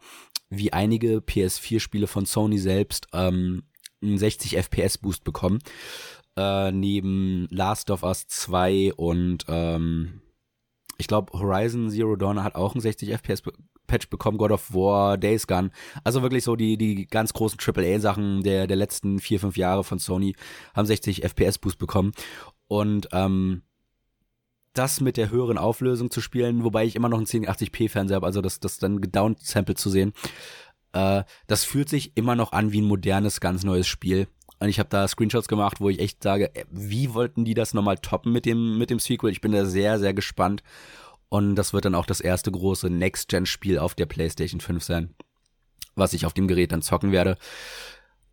wie 0.49 0.73
einige 0.73 1.19
PS4-Spiele 1.19 2.07
von 2.07 2.27
Sony 2.27 2.59
selbst, 2.59 3.09
ähm, 3.13 3.65
einen 4.03 4.19
60 4.19 4.57
FPS-Boost 4.59 5.25
bekommen. 5.25 5.61
Äh, 6.37 6.73
neben 6.73 7.47
Last 7.51 7.91
of 7.91 8.03
Us 8.03 8.27
2 8.27 8.95
und 8.95 9.45
ähm, 9.49 10.21
ich 10.99 11.07
glaube 11.07 11.39
Horizon 11.39 11.91
Zero 11.91 12.17
Dawn 12.17 12.43
hat 12.43 12.57
auch 12.57 12.75
einen 12.75 12.81
60 12.81 13.11
FPS 13.13 13.43
Patch 13.87 14.09
bekommen, 14.09 14.39
God 14.39 14.51
of 14.51 14.73
War, 14.73 15.19
Days 15.19 15.47
Gone. 15.47 15.71
Also 16.05 16.23
wirklich 16.23 16.45
so 16.45 16.57
die, 16.57 16.77
die 16.77 17.07
ganz 17.07 17.33
großen 17.33 17.59
AAA-Sachen 17.61 18.43
der, 18.43 18.67
der 18.67 18.77
letzten 18.77 19.19
vier, 19.19 19.41
fünf 19.41 19.57
Jahre 19.57 19.85
von 19.85 19.99
Sony 19.99 20.35
haben 20.75 20.87
60 20.87 21.23
FPS-Boost 21.23 21.79
bekommen. 21.79 22.13
Und 22.67 23.09
ähm, 23.13 23.63
das 24.73 25.01
mit 25.01 25.17
der 25.17 25.31
höheren 25.31 25.59
Auflösung 25.59 26.11
zu 26.11 26.21
spielen, 26.21 26.65
wobei 26.65 26.85
ich 26.85 26.97
immer 26.97 27.09
noch 27.09 27.19
einen 27.19 27.27
1080p 27.27 27.89
Fernseher 27.89 28.17
habe, 28.17 28.27
also 28.27 28.41
das, 28.41 28.59
das 28.59 28.79
dann 28.79 29.01
gedownsampled 29.01 29.79
zu 29.79 29.91
sehen, 29.91 30.13
äh, 30.93 31.23
das 31.47 31.65
fühlt 31.65 31.89
sich 31.89 32.17
immer 32.17 32.35
noch 32.35 32.53
an 32.53 32.73
wie 32.73 32.81
ein 32.81 32.87
modernes, 32.87 33.41
ganz 33.41 33.65
neues 33.65 33.87
Spiel. 33.87 34.27
Und 34.65 34.71
ich 34.71 34.79
habe 34.79 34.89
da 34.89 35.07
Screenshots 35.07 35.47
gemacht, 35.47 35.79
wo 35.83 35.91
ich 35.91 35.99
echt 35.99 36.23
sage, 36.23 36.55
äh, 36.55 36.65
wie 36.71 37.13
wollten 37.13 37.45
die 37.45 37.53
das 37.53 37.75
nochmal 37.75 37.99
toppen 37.99 38.33
mit 38.33 38.47
dem, 38.47 38.79
mit 38.79 38.89
dem 38.89 38.99
Sequel? 38.99 39.31
Ich 39.31 39.43
bin 39.43 39.53
da 39.53 39.67
sehr, 39.67 39.99
sehr 39.99 40.15
gespannt. 40.15 40.63
Und 41.29 41.55
das 41.57 41.75
wird 41.75 41.85
dann 41.85 41.95
auch 41.95 42.07
das 42.07 42.23
erste 42.23 42.51
große 42.51 42.89
Next-Gen-Spiel 42.89 43.79
auf 43.79 43.95
der 43.95 44.07
PlayStation 44.07 44.63
5 44.63 44.83
sein, 44.83 45.15
was 45.97 46.15
ich 46.15 46.25
auf 46.25 46.33
dem 46.33 46.49
Gerät 46.49 46.73
dann 46.73 46.81
zocken 46.81 47.13
werde. 47.13 47.37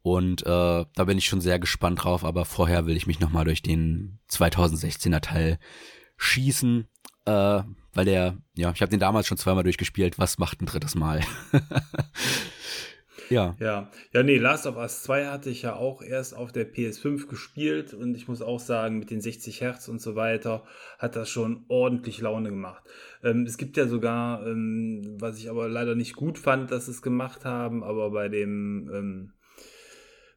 Und 0.03 0.43
äh, 0.43 0.85
da 0.95 1.03
bin 1.03 1.17
ich 1.17 1.25
schon 1.25 1.41
sehr 1.41 1.59
gespannt 1.59 2.05
drauf, 2.05 2.23
aber 2.23 2.45
vorher 2.45 2.85
will 2.85 2.95
ich 2.95 3.07
mich 3.07 3.19
nochmal 3.19 3.43
durch 3.43 3.61
den 3.61 4.19
2016er 4.29 5.19
Teil 5.19 5.59
schießen, 6.15 6.87
äh, 7.25 7.61
weil 7.91 8.05
der, 8.05 8.37
ja, 8.55 8.71
ich 8.71 8.81
habe 8.81 8.89
den 8.89 9.01
damals 9.01 9.27
schon 9.27 9.37
zweimal 9.37 9.63
durchgespielt. 9.63 10.17
Was 10.17 10.37
macht 10.37 10.61
ein 10.61 10.65
drittes 10.65 10.95
Mal? 10.95 11.19
ja. 13.31 13.55
Ja, 13.59 13.89
ja, 14.13 14.23
nee, 14.23 14.37
Last 14.37 14.67
of 14.67 14.77
Us 14.77 15.03
2 15.03 15.27
hatte 15.27 15.49
ich 15.49 15.63
ja 15.63 15.75
auch 15.75 16.01
erst 16.01 16.35
auf 16.35 16.51
der 16.51 16.71
PS5 16.71 17.27
gespielt 17.27 17.93
und 17.93 18.15
ich 18.15 18.27
muss 18.27 18.41
auch 18.41 18.59
sagen, 18.59 18.99
mit 18.99 19.09
den 19.09 19.21
60 19.21 19.61
Hertz 19.61 19.87
und 19.87 20.01
so 20.01 20.15
weiter 20.15 20.63
hat 20.99 21.15
das 21.15 21.29
schon 21.29 21.65
ordentlich 21.67 22.21
Laune 22.21 22.49
gemacht. 22.49 22.83
Ähm, 23.23 23.45
es 23.45 23.57
gibt 23.57 23.77
ja 23.77 23.87
sogar, 23.87 24.45
ähm, 24.45 25.17
was 25.19 25.37
ich 25.37 25.49
aber 25.49 25.67
leider 25.67 25.95
nicht 25.95 26.15
gut 26.15 26.37
fand, 26.37 26.71
dass 26.71 26.87
es 26.87 27.01
gemacht 27.01 27.45
haben, 27.45 27.83
aber 27.83 28.11
bei 28.11 28.29
dem 28.29 28.89
ähm, 28.93 29.33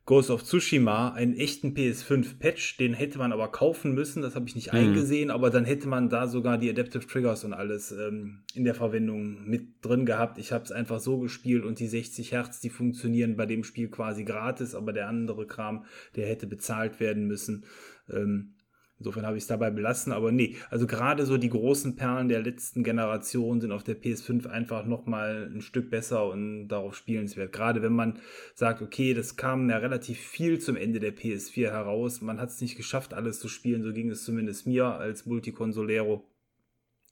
Ghost 0.07 0.31
of 0.31 0.45
Tsushima 0.45 1.13
einen 1.13 1.35
echten 1.35 1.75
PS5-Patch, 1.75 2.77
den 2.77 2.93
hätte 2.93 3.17
man 3.17 3.33
aber 3.33 3.49
kaufen 3.49 3.95
müssen, 3.95 4.21
das 4.21 4.35
habe 4.35 4.47
ich 4.47 4.55
nicht 4.55 4.73
mhm. 4.73 4.79
eingesehen, 4.79 5.31
aber 5.31 5.49
dann 5.49 5.65
hätte 5.65 5.89
man 5.89 6.11
da 6.11 6.27
sogar 6.27 6.59
die 6.59 6.69
Adaptive 6.69 7.07
Triggers 7.07 7.45
und 7.45 7.55
alles 7.55 7.91
ähm, 7.91 8.43
in 8.55 8.65
der 8.65 8.75
Verwendung 8.75 9.45
mit 9.49 9.83
drin 9.83 10.05
gehabt. 10.05 10.37
Ich 10.39 10.53
habe 10.53 10.65
es 10.65 10.73
einfach 10.73 11.01
so 11.01 11.19
gespielt 11.19 11.65
und 11.65 11.79
die 11.79 11.87
60 11.87 12.33
Hertz, 12.33 12.61
die 12.61 12.69
funktionieren 12.69 13.37
bei 13.37 13.47
dem 13.47 13.65
Spiel 13.65 13.89
quasi 13.89 14.25
gratis, 14.25 14.75
aber 14.75 14.93
der 14.93 15.09
andere 15.09 15.47
Kram, 15.47 15.87
der 16.17 16.29
hätte 16.29 16.47
bezahlt 16.47 17.01
werden 17.01 17.27
müssen. 17.27 17.65
Ähm, 18.11 18.54
Insofern 18.99 19.27
habe 19.27 19.37
ich 19.37 19.43
es 19.43 19.49
dabei 19.49 19.71
belassen, 19.71 20.13
aber 20.13 20.31
nee, 20.31 20.57
also 20.71 20.87
gerade 20.87 21.27
so 21.27 21.37
die 21.37 21.49
großen 21.49 21.97
Perlen 21.97 22.29
der 22.29 22.43
letzten 22.43 22.85
Generation 22.85 23.61
sind 23.61 23.73
auf 23.73 23.83
der 23.83 24.01
PS5 24.01 24.47
einfach 24.47 24.87
nochmal 24.87 25.51
ein 25.53 25.63
Stück 25.63 25.91
besser 25.91 26.29
und 26.31 26.69
darauf 26.69 26.95
spielenswert. 26.95 27.53
Gerade 27.53 27.83
wenn 27.83 27.93
man 27.93 28.21
sagt, 28.55 28.83
okay, 28.83 29.13
das 29.13 29.37
kam 29.37 29.69
ja 29.69 29.79
relativ 29.79 30.19
viel 30.19 30.61
zum 30.61 30.77
Ende 30.77 31.01
der 31.01 31.15
PS4 31.15 31.71
heraus, 31.71 32.21
man 32.21 32.41
hat 32.41 32.51
es 32.51 32.61
nicht 32.61 32.77
geschafft, 32.77 33.15
alles 33.15 33.41
zu 33.41 33.49
spielen, 33.49 33.83
so 33.83 33.93
ging 33.93 34.11
es 34.11 34.25
zumindest 34.25 34.67
mir 34.67 34.87
als 34.87 35.27
Multikonsolero 35.27 36.25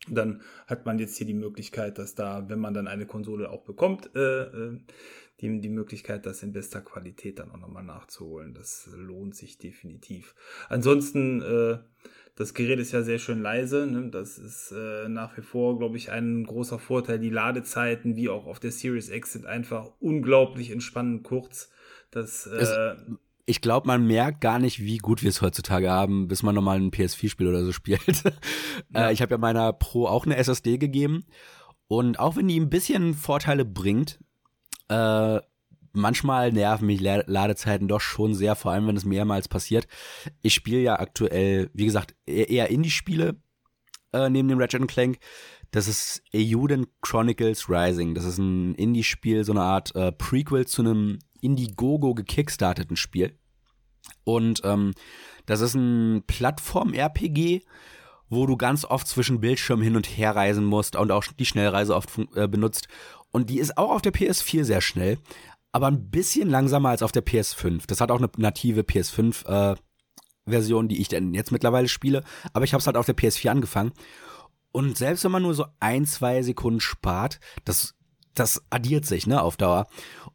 dann 0.08 0.42
hat 0.66 0.84
man 0.84 0.98
jetzt 0.98 1.16
hier 1.16 1.26
die 1.26 1.34
Möglichkeit, 1.34 1.98
dass 1.98 2.14
da, 2.14 2.48
wenn 2.48 2.58
man 2.58 2.74
dann 2.74 2.88
eine 2.88 3.06
Konsole 3.06 3.50
auch 3.50 3.62
bekommt, 3.62 4.10
äh, 4.16 4.42
äh 4.42 4.80
die, 5.42 5.60
die 5.60 5.68
Möglichkeit, 5.68 6.24
das 6.24 6.42
in 6.42 6.52
bester 6.52 6.80
Qualität 6.80 7.40
dann 7.40 7.50
auch 7.50 7.58
nochmal 7.58 7.82
nachzuholen. 7.82 8.54
Das 8.54 8.88
lohnt 8.94 9.34
sich 9.34 9.58
definitiv. 9.58 10.34
Ansonsten, 10.68 11.42
äh, 11.42 11.78
das 12.36 12.54
Gerät 12.54 12.78
ist 12.78 12.92
ja 12.92 13.02
sehr 13.02 13.18
schön 13.18 13.42
leise. 13.42 13.86
Ne? 13.86 14.08
Das 14.10 14.38
ist 14.38 14.72
äh, 14.72 15.08
nach 15.08 15.36
wie 15.36 15.42
vor, 15.42 15.78
glaube 15.78 15.96
ich, 15.96 16.10
ein 16.10 16.44
großer 16.44 16.78
Vorteil. 16.78 17.18
Die 17.18 17.28
Ladezeiten, 17.28 18.16
wie 18.16 18.28
auch 18.28 18.46
auf 18.46 18.60
der 18.60 18.70
Series 18.70 19.10
X, 19.10 19.32
sind 19.32 19.44
einfach 19.44 19.90
unglaublich 19.98 20.70
entspannend 20.70 21.24
kurz. 21.24 21.70
Das, 22.10 22.46
äh, 22.46 22.94
ich 23.44 23.60
glaube, 23.60 23.88
man 23.88 24.06
merkt 24.06 24.40
gar 24.40 24.58
nicht, 24.58 24.80
wie 24.80 24.98
gut 24.98 25.22
wir 25.22 25.30
es 25.30 25.42
heutzutage 25.42 25.90
haben, 25.90 26.28
bis 26.28 26.42
man 26.42 26.54
nochmal 26.54 26.78
ein 26.78 26.92
PS4-Spiel 26.92 27.48
oder 27.48 27.64
so 27.64 27.72
spielt. 27.72 28.00
Ja. 28.94 29.08
Äh, 29.08 29.12
ich 29.12 29.22
habe 29.22 29.32
ja 29.32 29.38
meiner 29.38 29.72
Pro 29.72 30.06
auch 30.06 30.24
eine 30.24 30.36
SSD 30.36 30.78
gegeben. 30.78 31.24
Und 31.88 32.18
auch 32.18 32.36
wenn 32.36 32.48
die 32.48 32.58
ein 32.58 32.70
bisschen 32.70 33.14
Vorteile 33.14 33.64
bringt, 33.64 34.18
äh, 34.92 35.40
manchmal 35.92 36.52
nerven 36.52 36.86
mich 36.86 37.00
Ladezeiten 37.00 37.88
doch 37.88 38.00
schon 38.00 38.34
sehr, 38.34 38.54
vor 38.56 38.72
allem 38.72 38.86
wenn 38.86 38.96
es 38.96 39.04
mehrmals 39.04 39.48
passiert. 39.48 39.86
Ich 40.42 40.54
spiele 40.54 40.80
ja 40.80 40.98
aktuell, 40.98 41.70
wie 41.74 41.84
gesagt, 41.84 42.14
e-, 42.26 42.44
eher 42.44 42.70
Indie-Spiele 42.70 43.36
äh, 44.12 44.28
neben 44.28 44.48
dem 44.48 44.58
Ratchet 44.58 44.86
Clank. 44.88 45.18
Das 45.70 45.88
ist 45.88 46.22
Euden 46.34 46.86
Chronicles 47.00 47.68
Rising. 47.68 48.14
Das 48.14 48.24
ist 48.24 48.38
ein 48.38 48.74
Indie-Spiel, 48.74 49.44
so 49.44 49.52
eine 49.52 49.62
Art 49.62 49.94
äh, 49.94 50.12
Prequel 50.12 50.66
zu 50.66 50.82
einem 50.82 51.18
Indiegogo 51.40 52.14
gekickstarteten 52.14 52.96
Spiel. 52.96 53.38
Und 54.24 54.60
ähm, 54.64 54.92
das 55.46 55.60
ist 55.60 55.74
ein 55.74 56.24
Plattform-RPG, 56.26 57.62
wo 58.28 58.46
du 58.46 58.56
ganz 58.56 58.84
oft 58.84 59.06
zwischen 59.06 59.40
Bildschirmen 59.40 59.82
hin 59.82 59.96
und 59.96 60.06
her 60.06 60.34
reisen 60.34 60.64
musst 60.64 60.96
und 60.96 61.10
auch 61.10 61.24
die 61.24 61.46
Schnellreise 61.46 61.94
oft 61.94 62.10
äh, 62.34 62.48
benutzt. 62.48 62.88
Und 63.32 63.50
die 63.50 63.58
ist 63.58 63.78
auch 63.78 63.90
auf 63.90 64.02
der 64.02 64.12
PS4 64.12 64.64
sehr 64.64 64.80
schnell, 64.80 65.18
aber 65.72 65.86
ein 65.86 66.10
bisschen 66.10 66.48
langsamer 66.50 66.90
als 66.90 67.02
auf 67.02 67.12
der 67.12 67.24
PS5. 67.24 67.84
Das 67.86 68.00
hat 68.00 68.10
auch 68.10 68.18
eine 68.18 68.30
native 68.36 68.82
PS5 68.82 69.46
äh, 69.72 69.76
Version, 70.46 70.88
die 70.88 71.00
ich 71.00 71.08
denn 71.08 71.34
jetzt 71.34 71.52
mittlerweile 71.52 71.88
spiele, 71.88 72.22
aber 72.52 72.64
ich 72.64 72.74
habe 72.74 72.80
es 72.80 72.86
halt 72.86 72.96
auf 72.96 73.06
der 73.06 73.16
PS4 73.16 73.48
angefangen. 73.48 73.92
Und 74.72 74.96
selbst 74.96 75.24
wenn 75.24 75.32
man 75.32 75.42
nur 75.42 75.54
so 75.54 75.66
ein, 75.80 76.06
zwei 76.06 76.42
Sekunden 76.42 76.80
spart, 76.80 77.40
das, 77.64 77.94
das 78.34 78.62
addiert 78.70 79.04
sich, 79.06 79.26
ne, 79.26 79.40
auf 79.40 79.56
Dauer. 79.56 79.86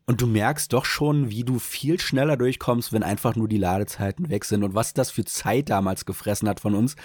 Und 0.06 0.22
du 0.22 0.28
merkst 0.28 0.72
doch 0.74 0.86
schon, 0.86 1.30
wie 1.30 1.44
du 1.44 1.60
viel 1.60 2.00
schneller 2.00 2.38
durchkommst, 2.38 2.94
wenn 2.94 3.04
einfach 3.04 3.36
nur 3.36 3.48
die 3.48 3.58
Ladezeiten 3.58 4.30
weg 4.30 4.46
sind 4.46 4.64
und 4.64 4.76
was 4.76 4.94
das 4.94 5.12
für 5.12 5.26
Zeit 5.26 5.70
damals 5.70 6.06
gefressen 6.06 6.48
hat 6.48 6.60
von 6.60 6.76
uns. 6.76 6.96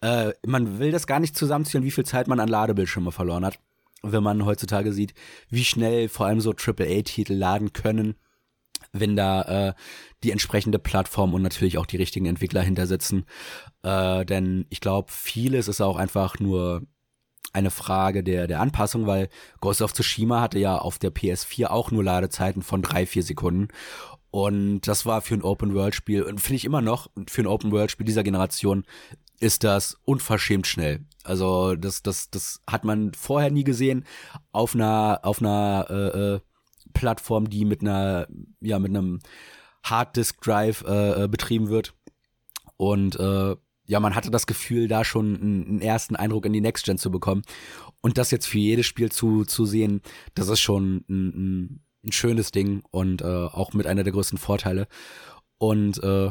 Äh, 0.00 0.32
man 0.44 0.78
will 0.78 0.90
das 0.90 1.06
gar 1.06 1.20
nicht 1.20 1.36
zusammenzählen, 1.36 1.84
wie 1.84 1.92
viel 1.92 2.04
Zeit 2.04 2.28
man 2.28 2.40
an 2.40 2.48
Ladebildschirme 2.48 3.12
verloren 3.12 3.46
hat 3.46 3.58
wenn 4.02 4.22
man 4.22 4.44
heutzutage 4.44 4.92
sieht, 4.92 5.14
wie 5.48 5.64
schnell 5.64 6.08
vor 6.08 6.26
allem 6.26 6.40
so 6.40 6.52
AAA-Titel 6.52 7.34
laden 7.34 7.72
können, 7.72 8.16
wenn 8.92 9.16
da 9.16 9.42
äh, 9.42 9.74
die 10.22 10.30
entsprechende 10.30 10.78
Plattform 10.78 11.34
und 11.34 11.42
natürlich 11.42 11.78
auch 11.78 11.86
die 11.86 11.96
richtigen 11.96 12.26
Entwickler 12.26 12.62
hintersitzen. 12.62 13.24
Äh, 13.82 14.24
denn 14.24 14.66
ich 14.70 14.80
glaube, 14.80 15.10
vieles 15.10 15.68
ist 15.68 15.80
auch 15.80 15.96
einfach 15.96 16.38
nur 16.38 16.82
eine 17.52 17.70
Frage 17.70 18.22
der, 18.22 18.46
der 18.46 18.60
Anpassung, 18.60 19.06
weil 19.06 19.28
Ghost 19.60 19.82
of 19.82 19.92
Tsushima 19.92 20.40
hatte 20.40 20.58
ja 20.58 20.78
auf 20.78 20.98
der 20.98 21.12
PS4 21.12 21.66
auch 21.66 21.90
nur 21.90 22.04
Ladezeiten 22.04 22.62
von 22.62 22.82
drei, 22.82 23.06
vier 23.06 23.22
Sekunden. 23.22 23.68
Und 24.30 24.88
das 24.88 25.04
war 25.04 25.20
für 25.20 25.34
ein 25.34 25.42
Open-World-Spiel 25.42 26.22
und 26.22 26.40
finde 26.40 26.56
ich 26.56 26.64
immer 26.64 26.80
noch 26.80 27.10
für 27.28 27.42
ein 27.42 27.46
Open-World-Spiel 27.46 28.06
dieser 28.06 28.22
Generation 28.22 28.84
ist 29.42 29.64
das 29.64 29.98
unverschämt 30.04 30.68
schnell. 30.68 31.04
Also 31.24 31.74
das, 31.74 32.02
das, 32.02 32.30
das 32.30 32.60
hat 32.70 32.84
man 32.84 33.12
vorher 33.12 33.50
nie 33.50 33.64
gesehen 33.64 34.04
auf 34.52 34.74
einer, 34.74 35.20
auf 35.24 35.40
einer 35.40 35.86
äh, 35.90 36.34
äh, 36.34 36.40
Plattform, 36.92 37.50
die 37.50 37.64
mit 37.64 37.80
einer, 37.80 38.28
ja, 38.60 38.78
mit 38.78 38.90
einem 38.90 39.18
Harddisk 39.82 40.40
Drive 40.42 40.84
äh, 40.86 41.24
äh, 41.24 41.28
betrieben 41.28 41.70
wird. 41.70 41.94
Und 42.76 43.18
äh, 43.18 43.56
ja, 43.86 43.98
man 43.98 44.14
hatte 44.14 44.30
das 44.30 44.46
Gefühl, 44.46 44.86
da 44.86 45.04
schon 45.04 45.34
einen, 45.34 45.66
einen 45.66 45.80
ersten 45.80 46.14
Eindruck 46.14 46.46
in 46.46 46.52
die 46.52 46.60
Next 46.60 46.84
Gen 46.84 46.98
zu 46.98 47.10
bekommen. 47.10 47.42
Und 48.00 48.18
das 48.18 48.30
jetzt 48.30 48.46
für 48.46 48.58
jedes 48.58 48.86
Spiel 48.86 49.10
zu, 49.10 49.44
zu 49.44 49.66
sehen, 49.66 50.02
das 50.34 50.48
ist 50.48 50.60
schon 50.60 51.04
ein, 51.08 51.28
ein, 51.28 51.80
ein 52.04 52.12
schönes 52.12 52.52
Ding 52.52 52.84
und 52.92 53.22
äh, 53.22 53.26
auch 53.26 53.72
mit 53.72 53.88
einer 53.88 54.04
der 54.04 54.12
größten 54.12 54.38
Vorteile. 54.38 54.86
Und 55.58 56.00
äh, 56.02 56.30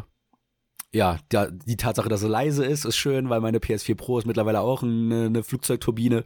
ja, 0.94 1.20
da, 1.30 1.48
die 1.50 1.78
Tatsache, 1.78 2.10
dass 2.10 2.22
es 2.22 2.30
leise 2.30 2.66
ist, 2.66 2.86
ist 2.86 2.98
schön, 2.98 3.30
weil 3.30 3.40
meine 3.42 3.60
PS4 3.60 3.96
Pro 3.96 4.20
ist 4.20 4.26
mittlerweile 4.26 4.62
auch 4.62 4.84
eine, 4.84 5.26
eine 5.26 5.44
Flugzeugturbine. 5.44 6.26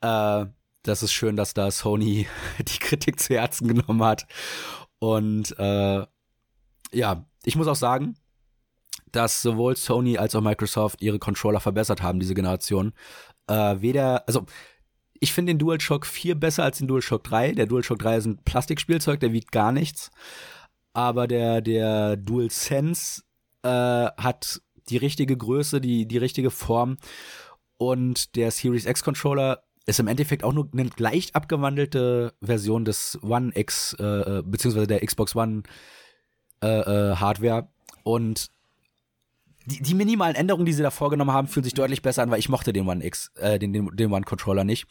Äh, 0.00 0.46
das 0.82 1.02
ist 1.02 1.12
schön, 1.12 1.36
dass 1.36 1.54
da 1.54 1.70
Sony 1.70 2.26
die 2.58 2.78
Kritik 2.78 3.20
zu 3.20 3.34
Herzen 3.34 3.68
genommen 3.68 4.02
hat. 4.02 4.26
Und 4.98 5.56
äh, 5.58 6.06
ja, 6.92 7.26
ich 7.44 7.56
muss 7.56 7.68
auch 7.68 7.76
sagen, 7.76 8.16
dass 9.12 9.42
sowohl 9.42 9.76
Sony 9.76 10.18
als 10.18 10.34
auch 10.34 10.40
Microsoft 10.40 11.00
ihre 11.00 11.18
Controller 11.18 11.60
verbessert 11.60 12.02
haben, 12.02 12.20
diese 12.20 12.34
Generation. 12.34 12.92
Äh, 13.46 13.76
weder, 13.80 14.26
also 14.26 14.44
ich 15.20 15.32
finde 15.32 15.52
den 15.52 15.58
DualShock 15.58 16.04
4 16.04 16.34
besser 16.34 16.64
als 16.64 16.78
den 16.78 16.88
DualShock 16.88 17.24
3. 17.24 17.52
Der 17.52 17.66
DualShock 17.66 17.98
3 17.98 18.16
ist 18.16 18.26
ein 18.26 18.38
Plastikspielzeug, 18.44 19.20
der 19.20 19.32
wiegt 19.32 19.52
gar 19.52 19.72
nichts. 19.72 20.10
Aber 20.92 21.26
der, 21.26 21.60
der 21.60 22.16
DualSense 22.16 23.22
äh, 23.68 24.22
hat 24.22 24.60
die 24.88 24.96
richtige 24.96 25.36
Größe, 25.36 25.80
die, 25.80 26.06
die 26.06 26.18
richtige 26.18 26.50
Form. 26.50 26.96
Und 27.76 28.34
der 28.36 28.50
Series 28.50 28.86
X 28.86 29.04
Controller 29.04 29.62
ist 29.86 30.00
im 30.00 30.08
Endeffekt 30.08 30.44
auch 30.44 30.52
nur 30.52 30.68
eine 30.72 30.90
leicht 30.98 31.34
abgewandelte 31.34 32.34
Version 32.42 32.84
des 32.84 33.18
One 33.22 33.52
X, 33.54 33.96
äh, 33.98 34.04
äh, 34.04 34.42
beziehungsweise 34.44 34.86
der 34.86 35.04
Xbox 35.04 35.34
One 35.36 35.62
äh, 36.62 36.66
äh, 36.66 37.16
Hardware. 37.16 37.68
Und 38.02 38.50
die, 39.68 39.82
die 39.82 39.94
minimalen 39.94 40.34
Änderungen, 40.34 40.66
die 40.66 40.72
sie 40.72 40.82
da 40.82 40.90
vorgenommen 40.90 41.32
haben, 41.32 41.46
fühlen 41.46 41.64
sich 41.64 41.74
deutlich 41.74 42.02
besser 42.02 42.22
an, 42.22 42.30
weil 42.30 42.38
ich 42.38 42.48
mochte 42.48 42.72
den 42.72 42.88
One 42.88 43.04
X, 43.04 43.30
äh, 43.36 43.58
den, 43.58 43.72
den, 43.72 43.94
den 43.94 44.12
One 44.12 44.24
Controller 44.24 44.64
nicht. 44.64 44.86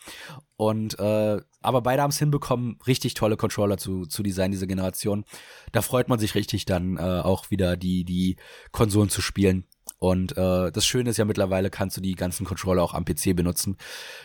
Und 0.56 1.00
äh, 1.00 1.42
aber 1.62 1.82
beide 1.82 2.02
haben 2.02 2.12
es 2.12 2.20
hinbekommen, 2.20 2.78
richtig 2.86 3.16
tolle 3.16 3.38
Controller 3.38 3.78
zu, 3.78 4.06
zu 4.06 4.24
designen, 4.24 4.52
diese 4.52 4.68
Generation. 4.68 5.26
Da 5.72 5.82
freut 5.82 6.10
man 6.10 6.20
sich 6.20 6.36
richtig 6.36 6.66
dann 6.66 6.98
äh, 6.98 7.02
auch 7.02 7.50
wieder 7.50 7.76
die, 7.76 8.06
die 8.06 8.38
Konsolen 8.72 9.10
zu 9.10 9.22
spielen. 9.22 9.66
Und 10.00 10.38
äh, 10.38 10.72
das 10.72 10.86
Schöne 10.86 11.10
ist 11.10 11.18
ja 11.18 11.26
mittlerweile 11.26 11.70
kannst 11.70 11.98
du 11.98 12.02
die 12.02 12.16
ganzen 12.16 12.46
Controller 12.46 12.84
auch 12.84 12.94
am 12.94 13.06
PC 13.06 13.36
benutzen. 13.36 13.78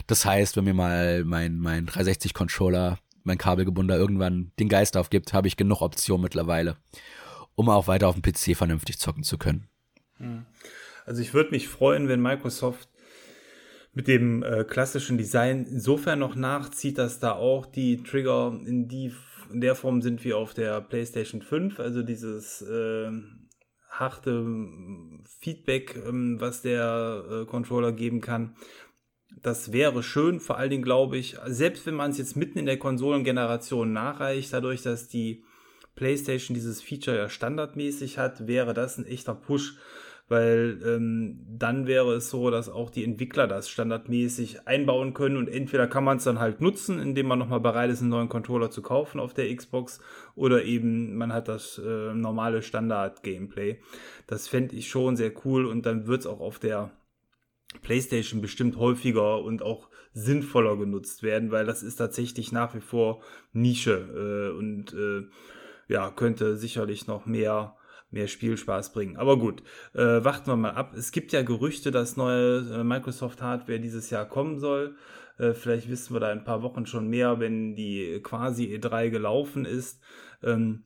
Das 0.06 0.24
heißt, 0.26 0.56
wenn 0.56 0.64
mir 0.64 0.74
mal 0.74 1.24
mein, 1.24 1.58
mein 1.58 1.86
360-Controller, 1.86 2.98
mein 3.24 3.38
kabelgebundener 3.38 3.98
irgendwann 3.98 4.52
den 4.58 4.68
Geist 4.68 4.96
aufgibt, 4.96 5.32
habe 5.32 5.48
ich 5.48 5.56
genug 5.56 5.80
Optionen 5.80 6.22
mittlerweile, 6.22 6.76
um 7.54 7.70
auch 7.70 7.86
weiter 7.86 8.08
auf 8.08 8.20
dem 8.20 8.22
PC 8.22 8.56
vernünftig 8.56 8.98
zocken 8.98 9.22
zu 9.22 9.38
können. 9.38 9.71
Hm. 10.22 10.46
Also 11.04 11.20
ich 11.20 11.34
würde 11.34 11.50
mich 11.50 11.68
freuen, 11.68 12.08
wenn 12.08 12.20
Microsoft 12.20 12.88
mit 13.92 14.08
dem 14.08 14.42
äh, 14.42 14.64
klassischen 14.64 15.18
Design 15.18 15.66
insofern 15.66 16.18
noch 16.18 16.34
nachzieht, 16.34 16.98
dass 16.98 17.18
da 17.18 17.32
auch 17.32 17.66
die 17.66 18.02
Trigger 18.02 18.58
in, 18.64 18.88
die, 18.88 19.12
in 19.52 19.60
der 19.60 19.74
Form 19.74 20.00
sind 20.00 20.24
wie 20.24 20.32
auf 20.32 20.54
der 20.54 20.80
PlayStation 20.80 21.42
5, 21.42 21.78
also 21.78 22.02
dieses 22.02 22.62
äh, 22.62 23.10
harte 23.90 24.46
Feedback, 25.40 25.96
ähm, 26.06 26.40
was 26.40 26.62
der 26.62 27.24
äh, 27.30 27.44
Controller 27.44 27.92
geben 27.92 28.20
kann. 28.20 28.56
Das 29.42 29.72
wäre 29.72 30.02
schön, 30.02 30.40
vor 30.40 30.56
allen 30.56 30.70
Dingen 30.70 30.82
glaube 30.82 31.18
ich, 31.18 31.36
selbst 31.46 31.84
wenn 31.86 31.94
man 31.94 32.10
es 32.10 32.18
jetzt 32.18 32.36
mitten 32.36 32.58
in 32.58 32.66
der 32.66 32.78
Konsolengeneration 32.78 33.92
nachreicht, 33.92 34.52
dadurch, 34.52 34.82
dass 34.82 35.08
die 35.08 35.44
PlayStation 35.94 36.54
dieses 36.54 36.80
Feature 36.80 37.16
ja 37.16 37.28
standardmäßig 37.28 38.18
hat, 38.18 38.46
wäre 38.46 38.72
das 38.72 38.98
ein 38.98 39.06
echter 39.06 39.34
Push 39.34 39.76
weil 40.32 40.80
ähm, 40.82 41.38
dann 41.46 41.86
wäre 41.86 42.14
es 42.14 42.30
so, 42.30 42.50
dass 42.50 42.70
auch 42.70 42.88
die 42.88 43.04
Entwickler 43.04 43.46
das 43.46 43.68
standardmäßig 43.68 44.66
einbauen 44.66 45.12
können 45.12 45.36
und 45.36 45.46
entweder 45.46 45.86
kann 45.86 46.04
man 46.04 46.16
es 46.16 46.24
dann 46.24 46.40
halt 46.40 46.62
nutzen, 46.62 46.98
indem 46.98 47.26
man 47.26 47.38
nochmal 47.38 47.60
bereit 47.60 47.90
ist, 47.90 48.00
einen 48.00 48.08
neuen 48.08 48.30
Controller 48.30 48.70
zu 48.70 48.80
kaufen 48.80 49.20
auf 49.20 49.34
der 49.34 49.54
Xbox 49.54 50.00
oder 50.34 50.64
eben 50.64 51.16
man 51.18 51.34
hat 51.34 51.48
das 51.48 51.76
äh, 51.78 52.14
normale 52.14 52.62
Standard-Gameplay. 52.62 53.78
Das 54.26 54.48
fände 54.48 54.74
ich 54.74 54.88
schon 54.88 55.16
sehr 55.16 55.32
cool 55.44 55.66
und 55.66 55.84
dann 55.84 56.06
wird 56.06 56.22
es 56.22 56.26
auch 56.26 56.40
auf 56.40 56.58
der 56.58 56.90
PlayStation 57.82 58.40
bestimmt 58.40 58.78
häufiger 58.78 59.42
und 59.42 59.62
auch 59.62 59.90
sinnvoller 60.14 60.78
genutzt 60.78 61.22
werden, 61.22 61.50
weil 61.50 61.66
das 61.66 61.82
ist 61.82 61.96
tatsächlich 61.96 62.52
nach 62.52 62.74
wie 62.74 62.80
vor 62.80 63.22
Nische 63.52 64.50
äh, 64.54 64.58
und 64.58 64.94
äh, 64.94 65.28
ja, 65.92 66.10
könnte 66.10 66.56
sicherlich 66.56 67.06
noch 67.06 67.26
mehr 67.26 67.76
mehr 68.12 68.28
Spielspaß 68.28 68.92
bringen. 68.92 69.16
Aber 69.16 69.38
gut, 69.38 69.62
äh, 69.94 70.24
warten 70.24 70.46
wir 70.46 70.56
mal 70.56 70.72
ab. 70.72 70.94
Es 70.96 71.12
gibt 71.12 71.32
ja 71.32 71.42
Gerüchte, 71.42 71.90
dass 71.90 72.16
neue 72.16 72.58
äh, 72.80 72.84
Microsoft-Hardware 72.84 73.80
dieses 73.80 74.10
Jahr 74.10 74.26
kommen 74.26 74.58
soll. 74.58 74.96
Äh, 75.38 75.54
vielleicht 75.54 75.90
wissen 75.90 76.14
wir 76.14 76.20
da 76.20 76.28
ein 76.28 76.44
paar 76.44 76.62
Wochen 76.62 76.86
schon 76.86 77.08
mehr, 77.08 77.40
wenn 77.40 77.74
die 77.74 78.20
quasi 78.22 78.66
E3 78.66 79.10
gelaufen 79.10 79.64
ist. 79.64 80.00
Ähm, 80.42 80.84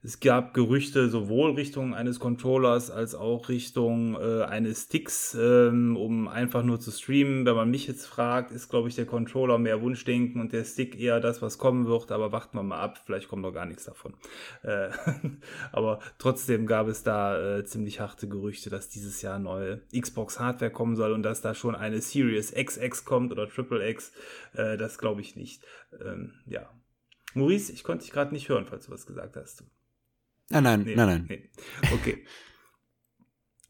es 0.00 0.20
gab 0.20 0.54
Gerüchte 0.54 1.08
sowohl 1.08 1.52
Richtung 1.52 1.92
eines 1.92 2.20
Controllers 2.20 2.88
als 2.88 3.16
auch 3.16 3.48
Richtung 3.48 4.14
äh, 4.14 4.44
eines 4.44 4.84
Sticks, 4.84 5.34
ähm, 5.34 5.96
um 5.96 6.28
einfach 6.28 6.62
nur 6.62 6.78
zu 6.78 6.92
streamen. 6.92 7.44
Wenn 7.44 7.56
man 7.56 7.68
mich 7.68 7.88
jetzt 7.88 8.06
fragt, 8.06 8.52
ist, 8.52 8.68
glaube 8.68 8.88
ich, 8.88 8.94
der 8.94 9.06
Controller 9.06 9.58
mehr 9.58 9.82
Wunschdenken 9.82 10.40
und 10.40 10.52
der 10.52 10.62
Stick 10.62 10.98
eher 10.98 11.18
das, 11.18 11.42
was 11.42 11.58
kommen 11.58 11.86
wird. 11.86 12.12
Aber 12.12 12.30
warten 12.30 12.56
wir 12.56 12.62
mal 12.62 12.80
ab, 12.80 13.02
vielleicht 13.04 13.26
kommt 13.26 13.42
noch 13.42 13.52
gar 13.52 13.66
nichts 13.66 13.86
davon. 13.86 14.14
Äh, 14.62 14.90
aber 15.72 15.98
trotzdem 16.18 16.68
gab 16.68 16.86
es 16.86 17.02
da 17.02 17.58
äh, 17.58 17.64
ziemlich 17.64 17.98
harte 17.98 18.28
Gerüchte, 18.28 18.70
dass 18.70 18.88
dieses 18.88 19.20
Jahr 19.20 19.40
neue 19.40 19.80
Xbox-Hardware 19.98 20.70
kommen 20.70 20.94
soll 20.94 21.10
und 21.10 21.24
dass 21.24 21.40
da 21.40 21.54
schon 21.54 21.74
eine 21.74 22.00
Series 22.00 22.54
XX 22.54 23.04
kommt 23.04 23.32
oder 23.32 23.48
Triple 23.48 23.88
X. 23.90 24.12
Äh, 24.54 24.76
das 24.76 24.98
glaube 24.98 25.22
ich 25.22 25.34
nicht. 25.34 25.64
Ähm, 26.00 26.34
ja. 26.46 26.70
Maurice, 27.34 27.72
ich 27.72 27.82
konnte 27.82 28.04
dich 28.04 28.12
gerade 28.12 28.32
nicht 28.32 28.48
hören, 28.48 28.64
falls 28.64 28.86
du 28.86 28.92
was 28.92 29.04
gesagt 29.04 29.36
hast. 29.36 29.64
Nein, 30.50 30.62
nein, 30.62 30.82
nee, 30.82 30.94
nein, 30.96 31.06
nein. 31.06 31.26
Nee. 31.28 31.50
Okay. 31.92 32.24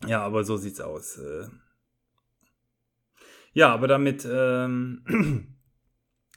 ja, 0.06 0.22
aber 0.22 0.44
so 0.44 0.56
sieht's 0.56 0.80
aus. 0.80 1.18
Äh. 1.18 1.48
Ja, 3.52 3.72
aber 3.74 3.88
damit 3.88 4.26
ähm, 4.30 5.02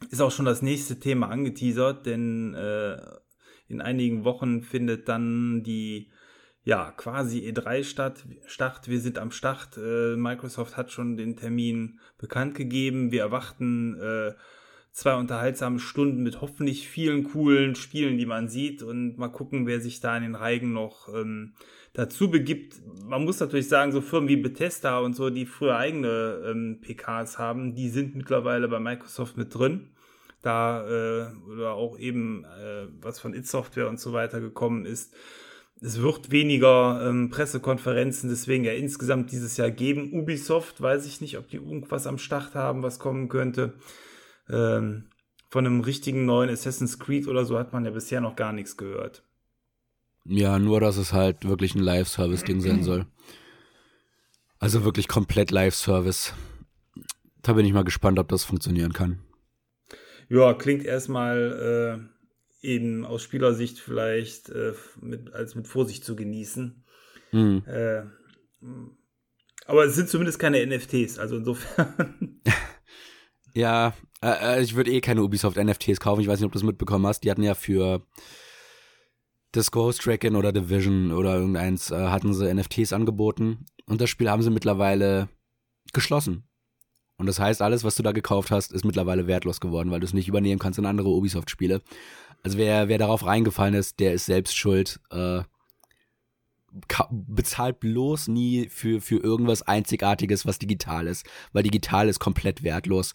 ist 0.09 0.21
auch 0.21 0.31
schon 0.31 0.45
das 0.45 0.61
nächste 0.61 0.99
Thema 0.99 1.29
angeteasert, 1.29 2.05
denn 2.05 2.55
äh, 2.55 2.99
in 3.67 3.81
einigen 3.81 4.23
Wochen 4.23 4.63
findet 4.63 5.07
dann 5.07 5.63
die 5.63 6.11
ja 6.63 6.91
quasi 6.91 7.39
E3 7.47 7.83
statt. 7.83 8.25
Start. 8.45 8.87
Wir 8.87 8.99
sind 8.99 9.19
am 9.19 9.31
Start. 9.31 9.77
Äh, 9.77 10.15
Microsoft 10.15 10.77
hat 10.77 10.91
schon 10.91 11.17
den 11.17 11.37
Termin 11.37 11.99
bekannt 12.17 12.55
gegeben. 12.55 13.11
Wir 13.11 13.21
erwarten 13.21 13.99
äh, 13.99 14.33
zwei 14.91 15.15
unterhaltsame 15.15 15.79
Stunden 15.79 16.21
mit 16.21 16.41
hoffentlich 16.41 16.87
vielen 16.87 17.23
coolen 17.23 17.75
Spielen, 17.75 18.17
die 18.17 18.25
man 18.25 18.49
sieht 18.49 18.83
und 18.83 19.17
mal 19.17 19.29
gucken, 19.29 19.65
wer 19.65 19.79
sich 19.79 19.99
da 20.01 20.17
in 20.17 20.23
den 20.23 20.35
Reigen 20.35 20.73
noch 20.73 21.07
ähm, 21.13 21.53
dazu 21.93 22.29
begibt. 22.29 22.81
Man 23.05 23.23
muss 23.23 23.39
natürlich 23.39 23.69
sagen, 23.69 23.91
so 23.91 24.01
Firmen 24.01 24.29
wie 24.29 24.37
Bethesda 24.37 24.99
und 24.99 25.15
so, 25.15 25.29
die 25.29 25.45
früher 25.45 25.77
eigene 25.77 26.43
ähm, 26.45 26.79
PKs 26.81 27.37
haben, 27.39 27.73
die 27.73 27.89
sind 27.89 28.15
mittlerweile 28.15 28.67
bei 28.67 28.79
Microsoft 28.79 29.37
mit 29.37 29.53
drin. 29.53 29.89
Da 30.41 30.87
äh, 30.87 31.27
oder 31.51 31.73
auch 31.73 31.99
eben 31.99 32.45
äh, 32.45 32.87
was 32.99 33.19
von 33.19 33.35
It 33.35 33.47
Software 33.47 33.87
und 33.87 33.99
so 33.99 34.11
weiter 34.11 34.41
gekommen 34.41 34.85
ist. 34.85 35.13
Es 35.83 36.01
wird 36.01 36.31
weniger 36.31 37.07
ähm, 37.07 37.29
Pressekonferenzen 37.29 38.29
deswegen 38.29 38.63
ja 38.63 38.73
insgesamt 38.73 39.31
dieses 39.31 39.57
Jahr 39.57 39.71
geben. 39.71 40.13
Ubisoft, 40.13 40.81
weiß 40.81 41.05
ich 41.05 41.21
nicht, 41.21 41.37
ob 41.37 41.47
die 41.47 41.57
irgendwas 41.57 42.07
am 42.07 42.17
Start 42.17 42.55
haben, 42.55 42.83
was 42.83 42.99
kommen 42.99 43.29
könnte. 43.29 43.73
Ähm, 44.51 45.09
von 45.49 45.65
einem 45.65 45.81
richtigen 45.81 46.25
neuen 46.25 46.49
Assassin's 46.49 46.99
Creed 46.99 47.27
oder 47.27 47.45
so 47.45 47.57
hat 47.57 47.73
man 47.73 47.83
ja 47.83 47.91
bisher 47.91 48.21
noch 48.21 48.35
gar 48.35 48.53
nichts 48.53 48.77
gehört. 48.77 49.23
Ja, 50.25 50.59
nur 50.59 50.79
dass 50.79 50.97
es 50.97 51.13
halt 51.13 51.47
wirklich 51.47 51.75
ein 51.75 51.81
Live-Service-Ding 51.81 52.61
sein 52.61 52.83
soll. 52.83 53.05
Also 54.59 54.83
wirklich 54.83 55.07
komplett 55.07 55.51
Live-Service. 55.51 56.33
Da 57.41 57.53
bin 57.53 57.65
ich 57.65 57.73
mal 57.73 57.83
gespannt, 57.83 58.19
ob 58.19 58.27
das 58.29 58.43
funktionieren 58.43 58.93
kann. 58.93 59.19
Ja, 60.29 60.53
klingt 60.53 60.85
erstmal 60.85 62.07
äh, 62.63 62.67
eben 62.67 63.05
aus 63.05 63.23
Spielersicht 63.23 63.79
vielleicht 63.79 64.49
äh, 64.49 64.73
mit, 65.01 65.33
als 65.33 65.55
mit 65.55 65.67
Vorsicht 65.67 66.05
zu 66.05 66.15
genießen. 66.15 66.83
Mhm. 67.31 67.63
Äh, 67.65 68.03
aber 69.65 69.85
es 69.85 69.95
sind 69.95 70.09
zumindest 70.09 70.39
keine 70.39 70.65
NFTs, 70.65 71.17
also 71.19 71.37
insofern. 71.37 72.41
Ja, 73.53 73.93
äh, 74.21 74.57
äh, 74.57 74.61
ich 74.61 74.75
würde 74.75 74.91
eh 74.91 75.01
keine 75.01 75.23
Ubisoft 75.23 75.57
NFTs 75.57 75.99
kaufen. 75.99 76.21
Ich 76.21 76.27
weiß 76.27 76.39
nicht, 76.39 76.45
ob 76.45 76.51
du 76.51 76.59
das 76.59 76.65
mitbekommen 76.65 77.05
hast. 77.07 77.21
Die 77.21 77.31
hatten 77.31 77.43
ja 77.43 77.55
für 77.55 78.01
das 79.51 79.71
Ghost 79.71 80.07
Recon 80.07 80.35
oder 80.35 80.51
Division 80.51 81.11
oder 81.11 81.35
irgendeins 81.35 81.91
äh, 81.91 82.07
hatten 82.07 82.33
sie 82.33 82.53
NFTs 82.53 82.93
angeboten. 82.93 83.65
Und 83.85 83.99
das 83.99 84.09
Spiel 84.09 84.29
haben 84.29 84.41
sie 84.41 84.49
mittlerweile 84.49 85.29
geschlossen. 85.93 86.43
Und 87.17 87.27
das 87.27 87.39
heißt, 87.39 87.61
alles, 87.61 87.83
was 87.83 87.95
du 87.95 88.03
da 88.03 88.13
gekauft 88.13 88.49
hast, 88.49 88.71
ist 88.71 88.85
mittlerweile 88.85 89.27
wertlos 89.27 89.59
geworden, 89.59 89.91
weil 89.91 89.99
du 89.99 90.05
es 90.05 90.13
nicht 90.13 90.27
übernehmen 90.27 90.59
kannst 90.59 90.79
in 90.79 90.85
andere 90.85 91.09
Ubisoft-Spiele. 91.09 91.81
Also 92.43 92.57
wer, 92.57 92.87
wer 92.87 92.97
darauf 92.97 93.25
reingefallen 93.25 93.75
ist, 93.75 93.99
der 93.99 94.13
ist 94.13 94.25
selbst 94.25 94.57
schuld. 94.57 94.99
Äh, 95.11 95.41
bezahlt 97.11 97.79
bloß 97.79 98.27
nie 98.29 98.69
für, 98.69 99.01
für 99.01 99.17
irgendwas 99.17 99.61
Einzigartiges, 99.61 100.45
was 100.45 100.59
digital 100.59 101.07
ist, 101.07 101.25
weil 101.51 101.63
digital 101.63 102.07
ist 102.07 102.19
komplett 102.19 102.63
wertlos. 102.63 103.13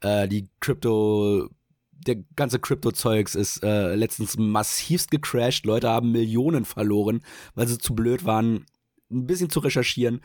Äh, 0.00 0.28
die 0.28 0.48
Crypto, 0.60 1.48
der 1.92 2.16
ganze 2.36 2.58
Crypto-Zeugs 2.58 3.34
ist 3.34 3.62
äh, 3.62 3.94
letztens 3.94 4.36
massivst 4.36 5.10
gecrashed. 5.10 5.66
Leute 5.66 5.88
haben 5.88 6.12
Millionen 6.12 6.64
verloren, 6.64 7.22
weil 7.54 7.68
sie 7.68 7.78
zu 7.78 7.94
blöd 7.94 8.24
waren, 8.24 8.66
ein 9.10 9.26
bisschen 9.26 9.50
zu 9.50 9.60
recherchieren 9.60 10.20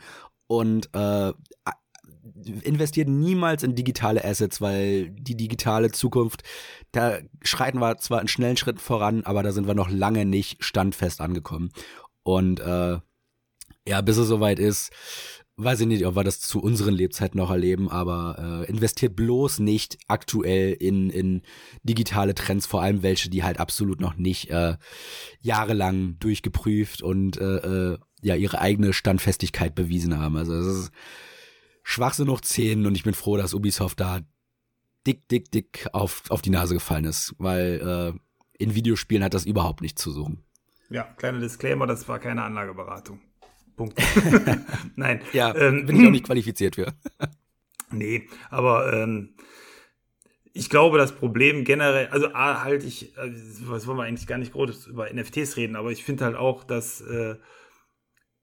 und 0.46 0.90
äh, 0.94 1.32
investiert 2.62 3.08
niemals 3.08 3.62
in 3.62 3.74
digitale 3.74 4.24
Assets, 4.24 4.60
weil 4.60 5.10
die 5.10 5.36
digitale 5.36 5.90
Zukunft, 5.90 6.42
da 6.92 7.18
schreiten 7.42 7.78
wir 7.78 7.98
zwar 7.98 8.20
in 8.20 8.28
schnellen 8.28 8.56
Schritten 8.56 8.78
voran, 8.78 9.22
aber 9.24 9.42
da 9.42 9.52
sind 9.52 9.66
wir 9.66 9.74
noch 9.74 9.90
lange 9.90 10.24
nicht 10.24 10.62
standfest 10.62 11.20
angekommen. 11.20 11.70
Und 12.26 12.58
äh, 12.58 12.98
ja, 13.86 14.00
bis 14.00 14.16
es 14.16 14.26
soweit 14.26 14.58
ist, 14.58 14.90
weiß 15.58 15.78
ich 15.82 15.86
nicht, 15.86 16.04
ob 16.06 16.16
wir 16.16 16.24
das 16.24 16.40
zu 16.40 16.60
unseren 16.60 16.92
Lebzeiten 16.92 17.38
noch 17.38 17.52
erleben, 17.52 17.88
aber 17.88 18.64
äh, 18.66 18.68
investiert 18.68 19.14
bloß 19.14 19.60
nicht 19.60 19.96
aktuell 20.08 20.72
in, 20.72 21.08
in 21.08 21.42
digitale 21.84 22.34
Trends, 22.34 22.66
vor 22.66 22.82
allem 22.82 23.04
welche, 23.04 23.30
die 23.30 23.44
halt 23.44 23.60
absolut 23.60 24.00
noch 24.00 24.16
nicht 24.16 24.50
äh, 24.50 24.76
jahrelang 25.40 26.18
durchgeprüft 26.18 27.00
und 27.00 27.36
äh, 27.36 27.58
äh, 27.92 27.98
ja 28.22 28.34
ihre 28.34 28.60
eigene 28.60 28.92
Standfestigkeit 28.92 29.76
bewiesen 29.76 30.18
haben. 30.18 30.36
Also 30.36 30.52
es 30.54 30.66
ist 30.66 30.90
Schwachsinn 31.84 32.26
noch 32.26 32.40
10 32.40 32.86
und 32.86 32.96
ich 32.96 33.04
bin 33.04 33.14
froh, 33.14 33.36
dass 33.36 33.54
Ubisoft 33.54 34.00
da 34.00 34.18
dick, 35.06 35.28
dick, 35.28 35.52
dick 35.52 35.86
auf, 35.92 36.24
auf 36.30 36.42
die 36.42 36.50
Nase 36.50 36.74
gefallen 36.74 37.04
ist, 37.04 37.36
weil 37.38 38.16
äh, 38.16 38.18
in 38.58 38.74
Videospielen 38.74 39.22
hat 39.22 39.34
das 39.34 39.46
überhaupt 39.46 39.80
nichts 39.80 40.02
zu 40.02 40.10
suchen. 40.10 40.45
Ja, 40.90 41.04
kleiner 41.16 41.40
Disclaimer, 41.40 41.86
das 41.86 42.08
war 42.08 42.18
keine 42.18 42.42
Anlageberatung. 42.42 43.20
Punkt. 43.76 44.00
Nein. 44.96 45.20
Ja, 45.32 45.54
ähm, 45.54 45.86
bin 45.86 46.00
ich 46.00 46.06
auch 46.06 46.10
nicht 46.12 46.26
qualifiziert 46.26 46.76
für. 46.76 46.94
nee, 47.90 48.28
aber 48.50 48.92
ähm, 48.92 49.34
ich 50.52 50.70
glaube, 50.70 50.96
das 50.96 51.12
Problem 51.12 51.64
generell, 51.64 52.06
also 52.08 52.32
A, 52.32 52.64
halte 52.64 52.86
ich, 52.86 53.12
also, 53.18 53.68
was 53.68 53.86
wollen 53.86 53.98
wir 53.98 54.04
eigentlich 54.04 54.26
gar 54.26 54.38
nicht 54.38 54.52
groß 54.52 54.86
über 54.86 55.12
NFTs 55.12 55.56
reden, 55.58 55.76
aber 55.76 55.90
ich 55.90 56.02
finde 56.02 56.24
halt 56.24 56.36
auch, 56.36 56.64
dass 56.64 57.02
äh, 57.02 57.36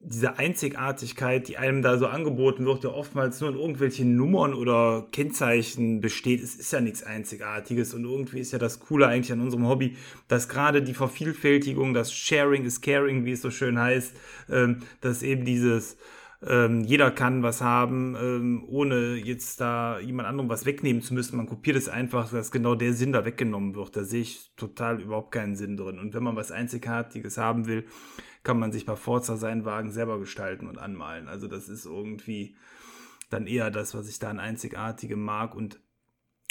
diese 0.05 0.37
Einzigartigkeit, 0.37 1.47
die 1.47 1.57
einem 1.57 1.81
da 1.81 1.97
so 1.97 2.07
angeboten 2.07 2.65
wird, 2.65 2.83
ja 2.83 2.89
oftmals 2.89 3.39
nur 3.39 3.51
in 3.51 3.55
irgendwelchen 3.57 4.15
Nummern 4.15 4.53
oder 4.53 5.07
Kennzeichen 5.11 6.01
besteht. 6.01 6.43
Es 6.43 6.55
ist 6.55 6.73
ja 6.73 6.81
nichts 6.81 7.03
Einzigartiges 7.03 7.93
und 7.93 8.03
irgendwie 8.03 8.39
ist 8.39 8.51
ja 8.51 8.59
das 8.59 8.79
Coole 8.79 9.07
eigentlich 9.07 9.31
an 9.31 9.39
unserem 9.39 9.67
Hobby, 9.67 9.95
dass 10.27 10.49
gerade 10.49 10.81
die 10.81 10.93
Vervielfältigung, 10.93 11.93
das 11.93 12.13
Sharing 12.13 12.65
is 12.65 12.81
Caring, 12.81 13.23
wie 13.23 13.31
es 13.31 13.41
so 13.41 13.49
schön 13.49 13.79
heißt, 13.79 14.13
ähm, 14.49 14.79
dass 14.99 15.23
eben 15.23 15.45
dieses 15.45 15.97
ähm, 16.45 16.83
jeder 16.83 17.11
kann 17.11 17.41
was 17.41 17.61
haben, 17.61 18.15
ähm, 18.19 18.65
ohne 18.67 19.15
jetzt 19.15 19.61
da 19.61 19.99
jemand 19.99 20.27
anderem 20.27 20.49
was 20.49 20.65
wegnehmen 20.65 21.01
zu 21.01 21.13
müssen. 21.13 21.37
Man 21.37 21.47
kopiert 21.47 21.77
es 21.77 21.87
einfach, 21.87 22.31
dass 22.31 22.51
genau 22.51 22.75
der 22.75 22.93
Sinn 22.93 23.13
da 23.13 23.23
weggenommen 23.23 23.75
wird. 23.75 23.95
Da 23.95 24.03
sehe 24.03 24.21
ich 24.21 24.51
total 24.55 25.01
überhaupt 25.01 25.31
keinen 25.31 25.55
Sinn 25.55 25.77
drin. 25.77 25.99
Und 25.99 26.13
wenn 26.13 26.23
man 26.23 26.35
was 26.35 26.51
Einzigartiges 26.51 27.37
haben 27.37 27.65
will, 27.65 27.85
kann 28.43 28.59
man 28.59 28.73
sich 28.73 28.85
bei 28.85 28.97
Forza 28.97 29.37
seinen 29.37 29.63
Wagen 29.63 29.91
selber 29.91 30.19
gestalten 30.19 30.67
und 30.67 30.77
anmalen. 30.77 31.29
Also 31.29 31.47
das 31.47 31.69
ist 31.69 31.85
irgendwie 31.85 32.57
dann 33.29 33.47
eher 33.47 33.71
das, 33.71 33.95
was 33.95 34.09
ich 34.09 34.19
da 34.19 34.29
an 34.29 34.39
Einzigartigem 34.39 35.23
mag. 35.23 35.55
Und 35.55 35.79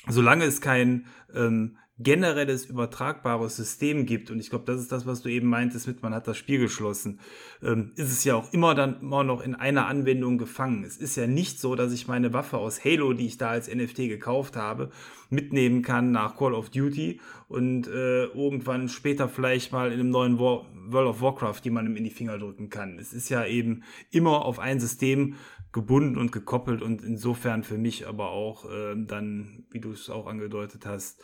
solange 0.08 0.44
es 0.44 0.62
kein 0.62 1.06
ähm, 1.34 1.76
generelles 2.02 2.66
übertragbares 2.66 3.56
System 3.56 4.06
gibt, 4.06 4.30
und 4.30 4.40
ich 4.40 4.50
glaube, 4.50 4.64
das 4.66 4.80
ist 4.80 4.92
das, 4.92 5.06
was 5.06 5.22
du 5.22 5.28
eben 5.28 5.48
meintest 5.48 5.86
mit, 5.86 6.02
man 6.02 6.14
hat 6.14 6.26
das 6.28 6.36
Spiel 6.36 6.58
geschlossen, 6.58 7.20
ähm, 7.62 7.92
ist 7.96 8.12
es 8.12 8.24
ja 8.24 8.34
auch 8.34 8.52
immer 8.52 8.74
dann 8.74 9.00
immer 9.00 9.24
noch 9.24 9.42
in 9.42 9.54
einer 9.54 9.86
Anwendung 9.86 10.38
gefangen. 10.38 10.84
Es 10.84 10.96
ist 10.96 11.16
ja 11.16 11.26
nicht 11.26 11.60
so, 11.60 11.74
dass 11.74 11.92
ich 11.92 12.08
meine 12.08 12.32
Waffe 12.32 12.58
aus 12.58 12.84
Halo, 12.84 13.12
die 13.12 13.26
ich 13.26 13.38
da 13.38 13.50
als 13.50 13.72
NFT 13.72 14.08
gekauft 14.08 14.56
habe, 14.56 14.90
mitnehmen 15.30 15.82
kann 15.82 16.12
nach 16.12 16.36
Call 16.36 16.54
of 16.54 16.70
Duty 16.70 17.20
und 17.48 17.86
äh, 17.86 18.24
irgendwann 18.24 18.88
später 18.88 19.28
vielleicht 19.28 19.72
mal 19.72 19.92
in 19.92 20.00
einem 20.00 20.10
neuen 20.10 20.38
War 20.38 20.66
World 20.86 21.08
of 21.08 21.20
Warcraft 21.20 21.60
jemandem 21.62 21.96
in 21.96 22.04
die 22.04 22.10
Finger 22.10 22.38
drücken 22.38 22.68
kann. 22.68 22.98
Es 22.98 23.12
ist 23.12 23.28
ja 23.28 23.46
eben 23.46 23.82
immer 24.10 24.44
auf 24.44 24.58
ein 24.58 24.80
System 24.80 25.36
gebunden 25.72 26.18
und 26.18 26.32
gekoppelt 26.32 26.82
und 26.82 27.02
insofern 27.02 27.62
für 27.62 27.78
mich 27.78 28.06
aber 28.06 28.30
auch 28.30 28.70
äh, 28.70 28.94
dann, 28.96 29.64
wie 29.70 29.80
du 29.80 29.92
es 29.92 30.10
auch 30.10 30.26
angedeutet 30.26 30.84
hast, 30.86 31.22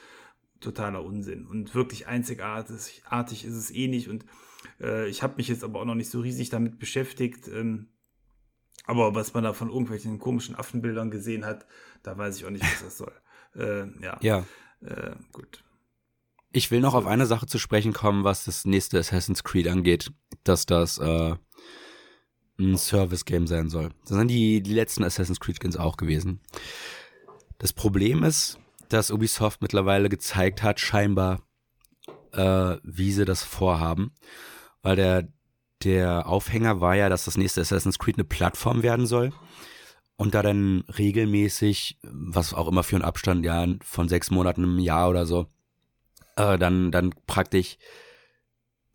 totaler 0.61 1.05
Unsinn. 1.05 1.47
Und 1.47 1.75
wirklich 1.75 2.07
einzigartig 2.07 3.03
artig 3.07 3.45
ist 3.45 3.55
es 3.55 3.71
eh 3.71 3.89
nicht. 3.89 4.09
Und 4.09 4.25
äh, 4.81 5.09
ich 5.09 5.23
habe 5.23 5.35
mich 5.37 5.49
jetzt 5.49 5.65
aber 5.65 5.81
auch 5.81 5.85
noch 5.85 5.95
nicht 5.95 6.11
so 6.11 6.21
riesig 6.21 6.51
damit 6.51 6.79
beschäftigt. 6.79 7.49
Ähm, 7.49 7.89
aber 8.85 9.15
was 9.15 9.35
man 9.35 9.45
da 9.45 9.53
von 9.53 9.69
irgendwelchen 9.69 10.19
komischen 10.19 10.55
Affenbildern 10.55 11.11
gesehen 11.11 11.45
hat, 11.45 11.67
da 12.03 12.17
weiß 12.17 12.37
ich 12.37 12.47
auch 12.47 12.51
nicht, 12.51 12.65
was 12.65 12.83
das 12.83 12.99
soll. 12.99 13.13
Äh, 13.55 13.87
ja. 14.03 14.19
Ja. 14.23 14.45
Äh, 14.81 15.17
gut. 15.33 15.65
Ich 16.53 16.71
will 16.71 16.81
noch 16.81 16.95
auf 16.95 17.07
eine 17.07 17.27
Sache 17.27 17.47
zu 17.47 17.59
sprechen 17.59 17.93
kommen, 17.93 18.25
was 18.25 18.45
das 18.45 18.65
nächste 18.65 18.99
Assassin's 18.99 19.45
Creed 19.45 19.69
angeht, 19.69 20.11
dass 20.45 20.65
das 20.65 20.99
äh, 20.99 21.35
ein 22.59 22.77
Service-Game 22.77 23.47
sein 23.47 23.69
soll. 23.69 23.91
Das 24.01 24.17
sind 24.17 24.29
die, 24.29 24.63
die 24.63 24.75
letzten 24.75 25.05
Assassin's 25.05 25.41
Creed 25.41 25.61
Games 25.61 25.77
auch 25.77 25.97
gewesen. 25.97 26.41
Das 27.59 27.73
Problem 27.73 28.25
ist, 28.25 28.59
dass 28.93 29.11
Ubisoft 29.11 29.63
mittlerweile 29.63 30.09
gezeigt 30.09 30.63
hat, 30.63 30.81
scheinbar, 30.81 31.41
äh, 32.33 32.77
wie 32.83 33.13
sie 33.13 33.25
das 33.25 33.43
vorhaben. 33.43 34.13
Weil 34.83 34.97
der, 34.97 35.29
der 35.83 36.27
Aufhänger 36.27 36.81
war 36.81 36.95
ja, 36.95 37.09
dass 37.09 37.25
das 37.25 37.37
nächste 37.37 37.61
Assassin's 37.61 37.99
Creed 37.99 38.17
eine 38.17 38.25
Plattform 38.25 38.83
werden 38.83 39.07
soll. 39.07 39.33
Und 40.17 40.35
da 40.35 40.43
dann 40.43 40.85
regelmäßig, 40.99 41.99
was 42.03 42.53
auch 42.53 42.67
immer 42.69 42.83
für 42.83 42.97
einen 42.97 43.05
Abstand, 43.05 43.45
ja, 43.45 43.67
von 43.83 44.09
sechs 44.09 44.31
Monaten 44.31 44.65
im 44.65 44.79
Jahr 44.79 45.09
oder 45.09 45.27
so, 45.27 45.47
äh, 46.37 46.59
dann, 46.59 46.91
dann 46.91 47.15
praktisch 47.27 47.79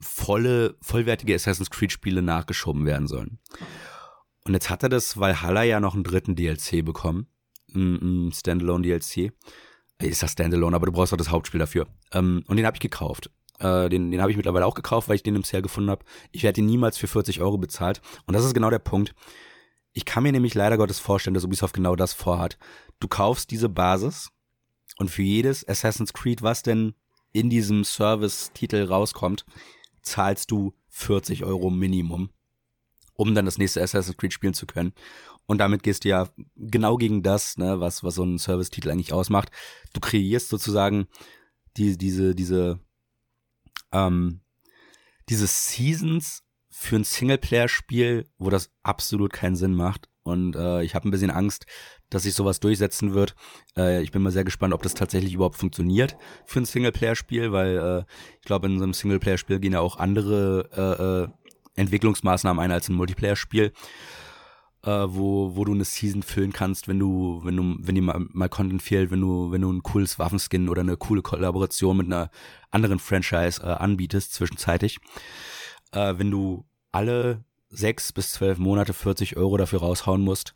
volle, 0.01 0.75
vollwertige 0.81 1.33
Assassin's 1.33 1.69
Creed 1.69 1.91
Spiele 1.93 2.21
nachgeschoben 2.21 2.85
werden 2.85 3.07
sollen. 3.07 3.39
Und 4.45 4.53
jetzt 4.53 4.69
hat 4.69 4.83
er 4.83 4.89
das 4.89 5.17
Valhalla 5.17 5.63
ja 5.63 5.79
noch 5.79 5.93
einen 5.93 6.03
dritten 6.03 6.35
DLC 6.35 6.83
bekommen. 6.83 7.27
Ein, 7.73 8.27
ein 8.27 8.31
Standalone 8.33 8.83
DLC 8.83 9.31
ist 10.07 10.23
das 10.23 10.31
Standalone, 10.31 10.75
aber 10.75 10.85
du 10.85 10.91
brauchst 10.91 11.13
auch 11.13 11.17
das 11.17 11.29
Hauptspiel 11.29 11.59
dafür. 11.59 11.87
Ähm, 12.11 12.43
und 12.47 12.57
den 12.57 12.65
habe 12.65 12.75
ich 12.75 12.81
gekauft. 12.81 13.29
Äh, 13.59 13.89
den 13.89 14.11
den 14.11 14.21
habe 14.21 14.31
ich 14.31 14.37
mittlerweile 14.37 14.65
auch 14.65 14.75
gekauft, 14.75 15.09
weil 15.09 15.15
ich 15.15 15.23
den 15.23 15.35
im 15.35 15.43
Sale 15.43 15.63
gefunden 15.63 15.89
habe. 15.89 16.05
Ich 16.31 16.43
werde 16.43 16.61
ihn 16.61 16.67
niemals 16.67 16.97
für 16.97 17.07
40 17.07 17.41
Euro 17.41 17.57
bezahlt. 17.57 18.01
Und 18.25 18.33
das 18.33 18.45
ist 18.45 18.53
genau 18.53 18.69
der 18.69 18.79
Punkt. 18.79 19.13
Ich 19.93 20.05
kann 20.05 20.23
mir 20.23 20.31
nämlich 20.31 20.55
leider 20.55 20.77
Gottes 20.77 20.99
vorstellen, 20.99 21.35
dass 21.35 21.43
Ubisoft 21.43 21.75
genau 21.75 21.95
das 21.95 22.13
vorhat. 22.13 22.57
Du 22.99 23.07
kaufst 23.07 23.51
diese 23.51 23.69
Basis 23.69 24.31
und 24.97 25.09
für 25.09 25.21
jedes 25.21 25.67
Assassin's 25.67 26.13
Creed, 26.13 26.41
was 26.41 26.63
denn 26.63 26.95
in 27.31 27.49
diesem 27.49 27.83
Service-Titel 27.83 28.85
rauskommt, 28.85 29.45
zahlst 30.01 30.51
du 30.51 30.73
40 30.89 31.43
Euro 31.43 31.69
Minimum, 31.69 32.29
um 33.15 33.35
dann 33.35 33.45
das 33.45 33.57
nächste 33.57 33.81
Assassin's 33.81 34.17
Creed 34.17 34.33
spielen 34.33 34.53
zu 34.53 34.65
können. 34.65 34.93
Und 35.45 35.57
damit 35.57 35.83
gehst 35.83 36.05
du 36.05 36.09
ja 36.09 36.29
genau 36.55 36.97
gegen 36.97 37.21
das, 37.21 37.57
ne, 37.57 37.79
was, 37.79 38.03
was 38.03 38.15
so 38.15 38.23
ein 38.23 38.39
Service-Titel 38.39 38.89
eigentlich 38.89 39.13
ausmacht. 39.13 39.49
Du 39.93 39.99
kreierst 39.99 40.49
sozusagen 40.49 41.07
die, 41.77 41.97
diese, 41.97 42.33
diese, 42.33 42.79
ähm, 43.91 44.41
diese 45.29 45.47
Seasons 45.47 46.43
für 46.69 46.95
ein 46.95 47.03
Singleplayer-Spiel, 47.03 48.27
wo 48.37 48.49
das 48.49 48.71
absolut 48.83 49.33
keinen 49.33 49.55
Sinn 49.55 49.73
macht. 49.73 50.09
Und 50.23 50.55
äh, 50.55 50.83
ich 50.83 50.95
habe 50.95 51.07
ein 51.07 51.11
bisschen 51.11 51.31
Angst, 51.31 51.65
dass 52.09 52.23
sich 52.23 52.33
sowas 52.33 52.61
durchsetzen 52.61 53.13
wird. 53.13 53.35
Äh, 53.77 54.01
ich 54.01 54.11
bin 54.11 54.21
mal 54.21 54.31
sehr 54.31 54.45
gespannt, 54.45 54.73
ob 54.73 54.81
das 54.81 54.93
tatsächlich 54.93 55.33
überhaupt 55.33 55.57
funktioniert 55.57 56.15
für 56.45 56.61
ein 56.61 56.65
Singleplayer-Spiel, 56.65 57.51
weil 57.51 57.77
äh, 57.77 58.03
ich 58.39 58.45
glaube, 58.45 58.67
in 58.67 58.77
so 58.77 58.83
einem 58.83 58.93
Singleplayer-Spiel 58.93 59.59
gehen 59.59 59.73
ja 59.73 59.81
auch 59.81 59.97
andere 59.97 60.69
äh, 61.75 61.79
äh, 61.79 61.81
Entwicklungsmaßnahmen 61.81 62.63
ein 62.63 62.71
als 62.71 62.87
ein 62.87 62.95
Multiplayer-Spiel 62.95 63.73
äh, 64.83 65.05
wo, 65.07 65.55
wo 65.55 65.63
du 65.65 65.73
eine 65.73 65.85
Season 65.85 66.23
füllen 66.23 66.53
kannst, 66.53 66.87
wenn 66.87 66.99
du, 66.99 67.41
wenn 67.43 67.55
du, 67.55 67.75
wenn 67.79 67.95
dir 67.95 68.01
mal, 68.01 68.25
mal 68.31 68.49
Content 68.49 68.81
fehlt, 68.81 69.11
wenn 69.11 69.21
du, 69.21 69.51
wenn 69.51 69.61
du 69.61 69.71
ein 69.71 69.83
cooles 69.83 70.19
Waffenskin 70.19 70.69
oder 70.69 70.81
eine 70.81 70.97
coole 70.97 71.21
Kollaboration 71.21 71.97
mit 71.97 72.07
einer 72.07 72.29
anderen 72.71 72.99
Franchise 72.99 73.61
äh, 73.61 73.67
anbietest, 73.67 74.33
zwischenzeitig. 74.33 74.99
Äh, 75.91 76.15
wenn 76.17 76.31
du 76.31 76.65
alle 76.91 77.43
sechs 77.69 78.11
bis 78.11 78.31
zwölf 78.31 78.59
Monate 78.59 78.93
40 78.93 79.37
Euro 79.37 79.57
dafür 79.57 79.79
raushauen 79.79 80.21
musst, 80.21 80.53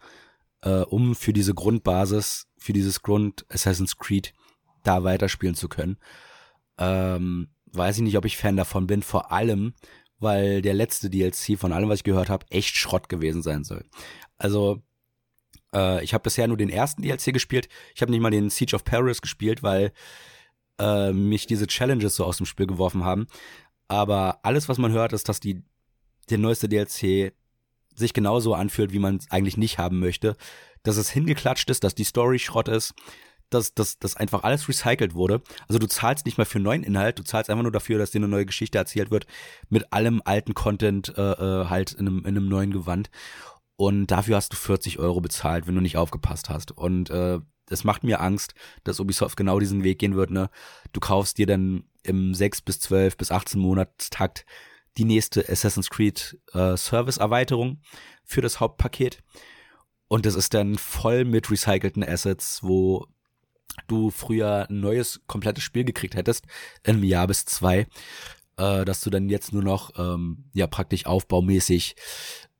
äh, 0.61 0.81
um 0.81 1.15
für 1.15 1.33
diese 1.33 1.53
Grundbasis, 1.53 2.47
für 2.57 2.73
dieses 2.73 3.01
Grund 3.01 3.45
Assassin's 3.49 3.97
Creed 3.97 4.33
da 4.83 5.03
weiterspielen 5.03 5.55
zu 5.55 5.67
können. 5.67 5.97
Ähm, 6.77 7.49
weiß 7.71 7.97
ich 7.97 8.03
nicht, 8.03 8.17
ob 8.17 8.25
ich 8.25 8.37
Fan 8.37 8.57
davon 8.57 8.87
bin, 8.87 9.01
vor 9.01 9.31
allem, 9.31 9.73
weil 10.19 10.61
der 10.61 10.73
letzte 10.73 11.09
DLC 11.09 11.57
von 11.57 11.71
allem, 11.71 11.89
was 11.89 11.99
ich 11.99 12.03
gehört 12.03 12.29
habe, 12.29 12.45
echt 12.49 12.75
Schrott 12.75 13.09
gewesen 13.09 13.41
sein 13.41 13.63
soll. 13.63 13.85
Also 14.37 14.81
äh, 15.73 16.03
ich 16.03 16.13
habe 16.13 16.23
bisher 16.23 16.47
nur 16.47 16.57
den 16.57 16.69
ersten 16.69 17.01
DLC 17.01 17.33
gespielt. 17.33 17.69
Ich 17.95 18.01
habe 18.01 18.11
nicht 18.11 18.21
mal 18.21 18.31
den 18.31 18.49
Siege 18.49 18.75
of 18.75 18.83
Paris 18.83 19.21
gespielt, 19.21 19.63
weil 19.63 19.91
äh, 20.79 21.11
mich 21.11 21.45
diese 21.45 21.67
Challenges 21.67 22.15
so 22.15 22.25
aus 22.25 22.37
dem 22.37 22.45
Spiel 22.45 22.67
geworfen 22.67 23.03
haben. 23.03 23.27
Aber 23.87 24.39
alles, 24.43 24.67
was 24.69 24.77
man 24.77 24.91
hört, 24.91 25.13
ist, 25.13 25.29
dass 25.29 25.39
die 25.39 25.63
der 26.29 26.37
neueste 26.37 26.67
DLC 26.67 27.33
sich 27.95 28.13
genauso 28.13 28.53
anfühlt, 28.53 28.91
wie 28.91 28.99
man 28.99 29.17
es 29.17 29.31
eigentlich 29.31 29.57
nicht 29.57 29.77
haben 29.77 29.99
möchte. 29.99 30.35
Dass 30.83 30.97
es 30.97 31.09
hingeklatscht 31.09 31.69
ist, 31.69 31.83
dass 31.83 31.95
die 31.95 32.03
Story 32.03 32.39
Schrott 32.39 32.67
ist, 32.67 32.93
dass, 33.49 33.73
dass, 33.73 33.99
dass 33.99 34.15
einfach 34.15 34.43
alles 34.43 34.67
recycelt 34.67 35.13
wurde. 35.13 35.41
Also 35.67 35.79
du 35.79 35.87
zahlst 35.87 36.25
nicht 36.25 36.37
mal 36.37 36.45
für 36.45 36.59
neuen 36.59 36.83
Inhalt, 36.83 37.19
du 37.19 37.23
zahlst 37.23 37.49
einfach 37.49 37.63
nur 37.63 37.71
dafür, 37.71 37.97
dass 37.97 38.11
dir 38.11 38.19
eine 38.19 38.27
neue 38.27 38.45
Geschichte 38.45 38.77
erzählt 38.77 39.11
wird, 39.11 39.25
mit 39.69 39.91
allem 39.93 40.21
alten 40.25 40.53
Content 40.53 41.17
äh, 41.17 41.21
äh, 41.21 41.65
halt 41.65 41.93
in 41.93 42.07
einem, 42.07 42.19
in 42.19 42.27
einem 42.27 42.49
neuen 42.49 42.71
Gewand. 42.71 43.09
Und 43.75 44.07
dafür 44.07 44.37
hast 44.37 44.53
du 44.53 44.57
40 44.57 44.99
Euro 44.99 45.21
bezahlt, 45.21 45.67
wenn 45.67 45.75
du 45.75 45.81
nicht 45.81 45.97
aufgepasst 45.97 46.49
hast. 46.49 46.71
Und 46.71 47.09
äh, 47.09 47.39
das 47.67 47.83
macht 47.83 48.03
mir 48.03 48.21
Angst, 48.21 48.55
dass 48.83 48.99
Ubisoft 48.99 49.37
genau 49.37 49.59
diesen 49.59 49.83
Weg 49.83 49.99
gehen 49.99 50.15
wird. 50.15 50.31
Ne? 50.31 50.49
Du 50.93 50.99
kaufst 50.99 51.37
dir 51.37 51.45
dann 51.45 51.83
im 52.03 52.33
6 52.33 52.61
bis 52.61 52.79
12 52.79 53.17
bis 53.17 53.31
18 53.31 53.59
Monatstakt 53.59 54.45
die 54.97 55.05
nächste 55.05 55.47
Assassin's 55.47 55.89
Creed 55.89 56.39
äh, 56.53 56.75
Service-Erweiterung 56.75 57.81
für 58.23 58.41
das 58.41 58.59
Hauptpaket. 58.59 59.21
Und 60.07 60.25
das 60.25 60.35
ist 60.35 60.53
dann 60.53 60.75
voll 60.77 61.25
mit 61.25 61.51
recycelten 61.51 62.03
Assets, 62.03 62.63
wo 62.63 63.05
du 63.87 64.09
früher 64.09 64.67
ein 64.69 64.79
neues, 64.79 65.21
komplettes 65.27 65.63
Spiel 65.63 65.83
gekriegt 65.83 66.15
hättest, 66.15 66.45
einem 66.83 67.03
Jahr 67.03 67.27
bis 67.27 67.45
zwei, 67.45 67.87
äh, 68.57 68.85
dass 68.85 69.01
du 69.01 69.09
dann 69.09 69.29
jetzt 69.29 69.53
nur 69.53 69.63
noch, 69.63 69.91
ähm, 69.97 70.45
ja, 70.53 70.67
praktisch 70.67 71.05
aufbaumäßig 71.05 71.95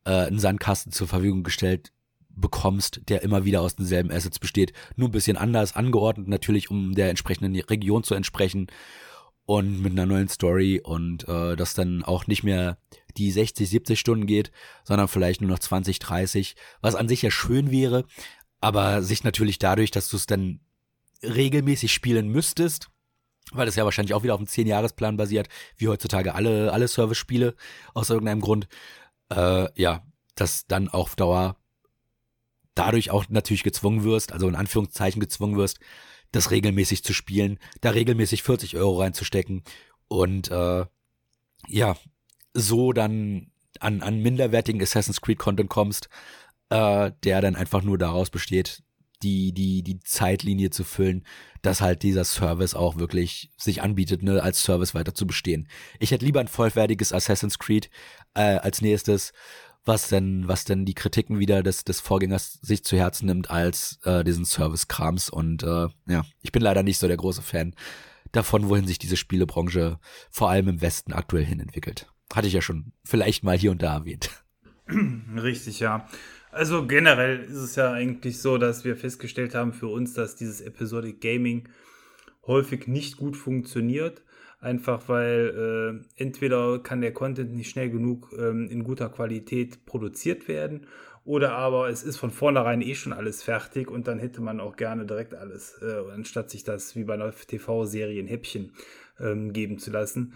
äh, 0.06 0.28
einen 0.28 0.40
Sandkasten 0.40 0.92
zur 0.92 1.08
Verfügung 1.08 1.44
gestellt 1.44 1.92
bekommst, 2.30 3.02
der 3.10 3.24
immer 3.24 3.46
wieder 3.46 3.62
aus 3.62 3.76
denselben 3.76 4.12
Assets 4.12 4.40
besteht, 4.40 4.74
nur 4.96 5.10
ein 5.10 5.14
bisschen 5.14 5.38
anders 5.38 5.76
angeordnet, 5.76 6.28
natürlich, 6.28 6.70
um 6.70 6.94
der 6.94 7.10
entsprechenden 7.10 7.56
Region 7.60 8.04
zu 8.04 8.14
entsprechen. 8.14 8.68
und 9.50 9.82
mit 9.82 9.94
einer 9.94 10.06
neuen 10.06 10.28
Story 10.28 10.82
und 10.84 11.26
äh, 11.30 11.56
das 11.56 11.74
dann 11.74 12.04
auch 12.04 12.28
nicht 12.28 12.44
mehr 12.44 12.78
die 13.16 13.32
60, 13.32 13.70
70 13.70 13.98
Stunden 13.98 14.26
geht, 14.26 14.52
sondern 14.84 15.08
vielleicht 15.08 15.40
nur 15.40 15.50
noch 15.50 15.60
20, 15.60 16.00
30, 16.00 16.58
was 16.82 16.96
an 16.96 17.08
sich 17.08 17.22
ja 17.22 17.32
schön 17.32 17.72
wäre, 17.72 18.04
aber 18.60 19.02
sich 19.02 19.24
natürlich 19.24 19.58
dadurch, 19.58 19.90
dass 19.90 20.10
du 20.10 20.18
es 20.18 20.26
dann 20.26 20.60
regelmäßig 21.24 21.94
spielen 21.94 22.30
müsstest, 22.30 22.90
weil 23.52 23.66
das 23.66 23.76
ja 23.76 23.86
wahrscheinlich 23.86 24.14
auch 24.14 24.24
wieder 24.24 24.34
auf 24.34 24.40
einem 24.40 24.48
10-Jahres-Plan 24.48 25.18
basiert, 25.18 25.48
wie 25.78 25.88
heutzutage 25.88 26.36
alle, 26.36 26.72
alle 26.72 26.88
Service-Spiele 26.88 27.56
aus 27.94 28.10
irgendeinem 28.10 28.42
Grund, 28.42 28.68
äh, 29.30 29.68
ja, 29.82 30.04
dass 30.36 30.68
dann 30.68 30.90
auf 30.90 31.16
Dauer 31.16 31.58
dadurch 32.76 33.10
auch 33.12 33.26
natürlich 33.30 33.64
gezwungen 33.64 34.04
wirst, 34.04 34.32
also 34.34 34.48
in 34.48 34.56
Anführungszeichen 34.56 35.20
gezwungen 35.20 35.58
wirst, 35.58 35.80
das 36.32 36.52
regelmäßig 36.52 37.04
zu 37.04 37.14
spielen, 37.14 37.58
da 37.82 37.92
regelmäßig 37.92 38.44
40 38.44 38.78
Euro 38.78 39.00
reinzustecken 39.00 39.64
und 40.08 40.52
äh, 40.52 40.86
ja, 41.68 41.98
so 42.54 42.94
dann 42.94 43.52
an, 43.80 44.02
an 44.02 44.22
minderwertigen 44.22 44.82
Assassin's 44.82 45.22
Creed 45.22 45.40
Content 45.40 45.70
kommst, 45.70 46.10
äh, 46.70 47.12
der 47.24 47.42
dann 47.42 47.56
einfach 47.56 47.82
nur 47.82 47.98
daraus 47.98 48.30
besteht, 48.30 48.84
die, 49.24 49.52
die, 49.54 49.84
die 49.84 50.00
Zeitlinie 50.00 50.70
zu 50.70 50.84
füllen, 50.84 51.26
dass 51.62 51.82
halt 51.82 52.04
dieser 52.04 52.24
Service 52.24 52.76
auch 52.76 52.98
wirklich 52.98 53.52
sich 53.58 53.82
anbietet, 53.82 54.24
ne, 54.24 54.42
als 54.42 54.62
Service 54.62 54.94
weiter 54.94 55.14
zu 55.14 55.26
bestehen. 55.26 55.68
Ich 56.00 56.12
hätte 56.12 56.26
lieber 56.26 56.40
ein 56.40 56.48
vollwertiges 56.48 57.14
Assassin's 57.14 57.60
Creed 57.60 57.90
äh, 58.36 58.58
als 58.58 58.82
nächstes, 58.82 59.34
was 59.86 60.10
denn, 60.10 60.48
was 60.48 60.66
denn 60.66 60.86
die 60.86 60.94
Kritiken 60.94 61.40
wieder 61.40 61.64
des, 61.64 61.84
des 61.84 62.02
Vorgängers 62.02 62.54
sich 62.62 62.84
zu 62.84 62.98
Herzen 62.98 63.26
nimmt, 63.26 63.50
als 63.50 64.00
äh, 64.04 64.24
diesen 64.24 64.46
Service-Krams. 64.46 65.30
Und 65.30 65.64
äh, 65.64 65.88
ja, 66.08 66.26
ich 66.42 66.52
bin 66.52 66.62
leider 66.62 66.84
nicht 66.84 66.98
so 66.98 67.08
der 67.08 67.18
große 67.18 67.42
Fan 67.42 67.74
davon, 68.32 68.70
wohin 68.70 68.86
sich 68.86 69.00
diese 69.00 69.18
Spielebranche 69.18 70.00
vor 70.30 70.50
allem 70.50 70.68
im 70.68 70.82
Westen 70.82 71.14
aktuell 71.14 71.46
hin 71.46 71.60
entwickelt. 71.60 72.12
Hatte 72.34 72.48
ich 72.48 72.54
ja 72.54 72.62
schon 72.62 72.92
vielleicht 73.04 73.44
mal 73.44 73.58
hier 73.58 73.72
und 73.72 73.82
da 73.82 73.96
erwähnt. 73.96 74.30
Richtig, 74.90 75.80
ja. 75.80 76.08
Also 76.58 76.88
generell 76.88 77.44
ist 77.44 77.58
es 77.58 77.76
ja 77.76 77.92
eigentlich 77.92 78.42
so, 78.42 78.58
dass 78.58 78.84
wir 78.84 78.96
festgestellt 78.96 79.54
haben 79.54 79.74
für 79.74 79.90
uns, 79.90 80.16
dass 80.16 80.36
dieses 80.36 80.60
Episodic 80.60 81.22
Gaming 81.22 81.70
häufig 82.48 82.88
nicht 82.88 83.18
gut 83.18 83.38
funktioniert. 83.38 84.24
Einfach 84.60 85.08
weil 85.08 86.02
äh, 86.18 86.20
entweder 86.20 86.80
kann 86.80 87.02
der 87.02 87.14
Content 87.14 87.54
nicht 87.54 87.70
schnell 87.70 87.92
genug 87.92 88.34
ähm, 88.40 88.68
in 88.72 88.84
guter 88.84 89.10
Qualität 89.10 89.86
produziert 89.86 90.48
werden 90.48 90.88
oder 91.26 91.52
aber 91.52 91.90
es 91.90 92.02
ist 92.02 92.18
von 92.18 92.32
vornherein 92.32 92.82
eh 92.82 92.96
schon 92.96 93.14
alles 93.14 93.44
fertig 93.44 93.92
und 93.92 94.08
dann 94.08 94.18
hätte 94.18 94.42
man 94.42 94.60
auch 94.60 94.78
gerne 94.78 95.06
direkt 95.06 95.36
alles, 95.36 95.80
äh, 95.84 96.12
anstatt 96.12 96.50
sich 96.50 96.64
das 96.64 96.96
wie 96.96 97.04
bei 97.04 97.14
einer 97.14 97.32
TV-Serie 97.32 98.20
in 98.20 98.26
Häppchen 98.26 98.72
ähm, 99.20 99.54
geben 99.54 99.78
zu 99.78 99.92
lassen 99.92 100.34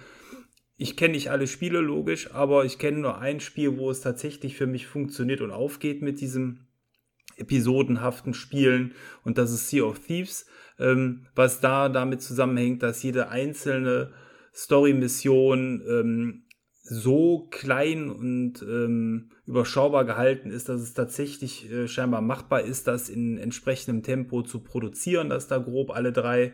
ich 0.82 0.98
kenne 0.98 1.14
nicht 1.14 1.30
alle 1.30 1.46
Spiele, 1.46 1.80
logisch, 1.80 2.34
aber 2.34 2.66
ich 2.66 2.80
kenne 2.80 2.98
nur 2.98 3.20
ein 3.20 3.40
Spiel, 3.40 3.78
wo 3.78 3.92
es 3.92 4.02
tatsächlich 4.02 4.58
für 4.58 4.66
mich 4.66 4.88
funktioniert 4.88 5.42
und 5.42 5.52
aufgeht 5.52 6.02
mit 6.02 6.20
diesem 6.22 6.66
episodenhaften 7.38 8.34
Spielen 8.34 8.96
und 9.24 9.38
das 9.38 9.52
ist 9.52 9.70
Sea 9.70 9.84
of 9.84 10.00
Thieves, 10.00 10.48
ähm, 10.80 11.28
was 11.36 11.60
da 11.62 11.88
damit 11.88 12.24
zusammenhängt, 12.24 12.82
dass 12.82 13.04
jede 13.04 13.30
einzelne 13.30 14.12
Story-Mission 14.56 15.84
ähm, 15.88 16.44
so 16.82 17.48
klein 17.52 18.10
und 18.10 18.64
ähm, 18.64 19.30
überschaubar 19.46 20.04
gehalten 20.04 20.50
ist, 20.50 20.68
dass 20.68 20.82
es 20.82 20.96
tatsächlich 20.96 21.72
äh, 21.72 21.88
scheinbar 21.88 22.22
machbar 22.22 22.62
ist, 22.62 22.88
das 22.88 23.08
in 23.08 23.38
entsprechendem 23.38 24.02
Tempo 24.02 24.42
zu 24.42 24.64
produzieren, 24.64 25.30
dass 25.30 25.48
da 25.48 25.60
grob 25.60 25.92
alle 25.92 26.12
drei, 26.12 26.54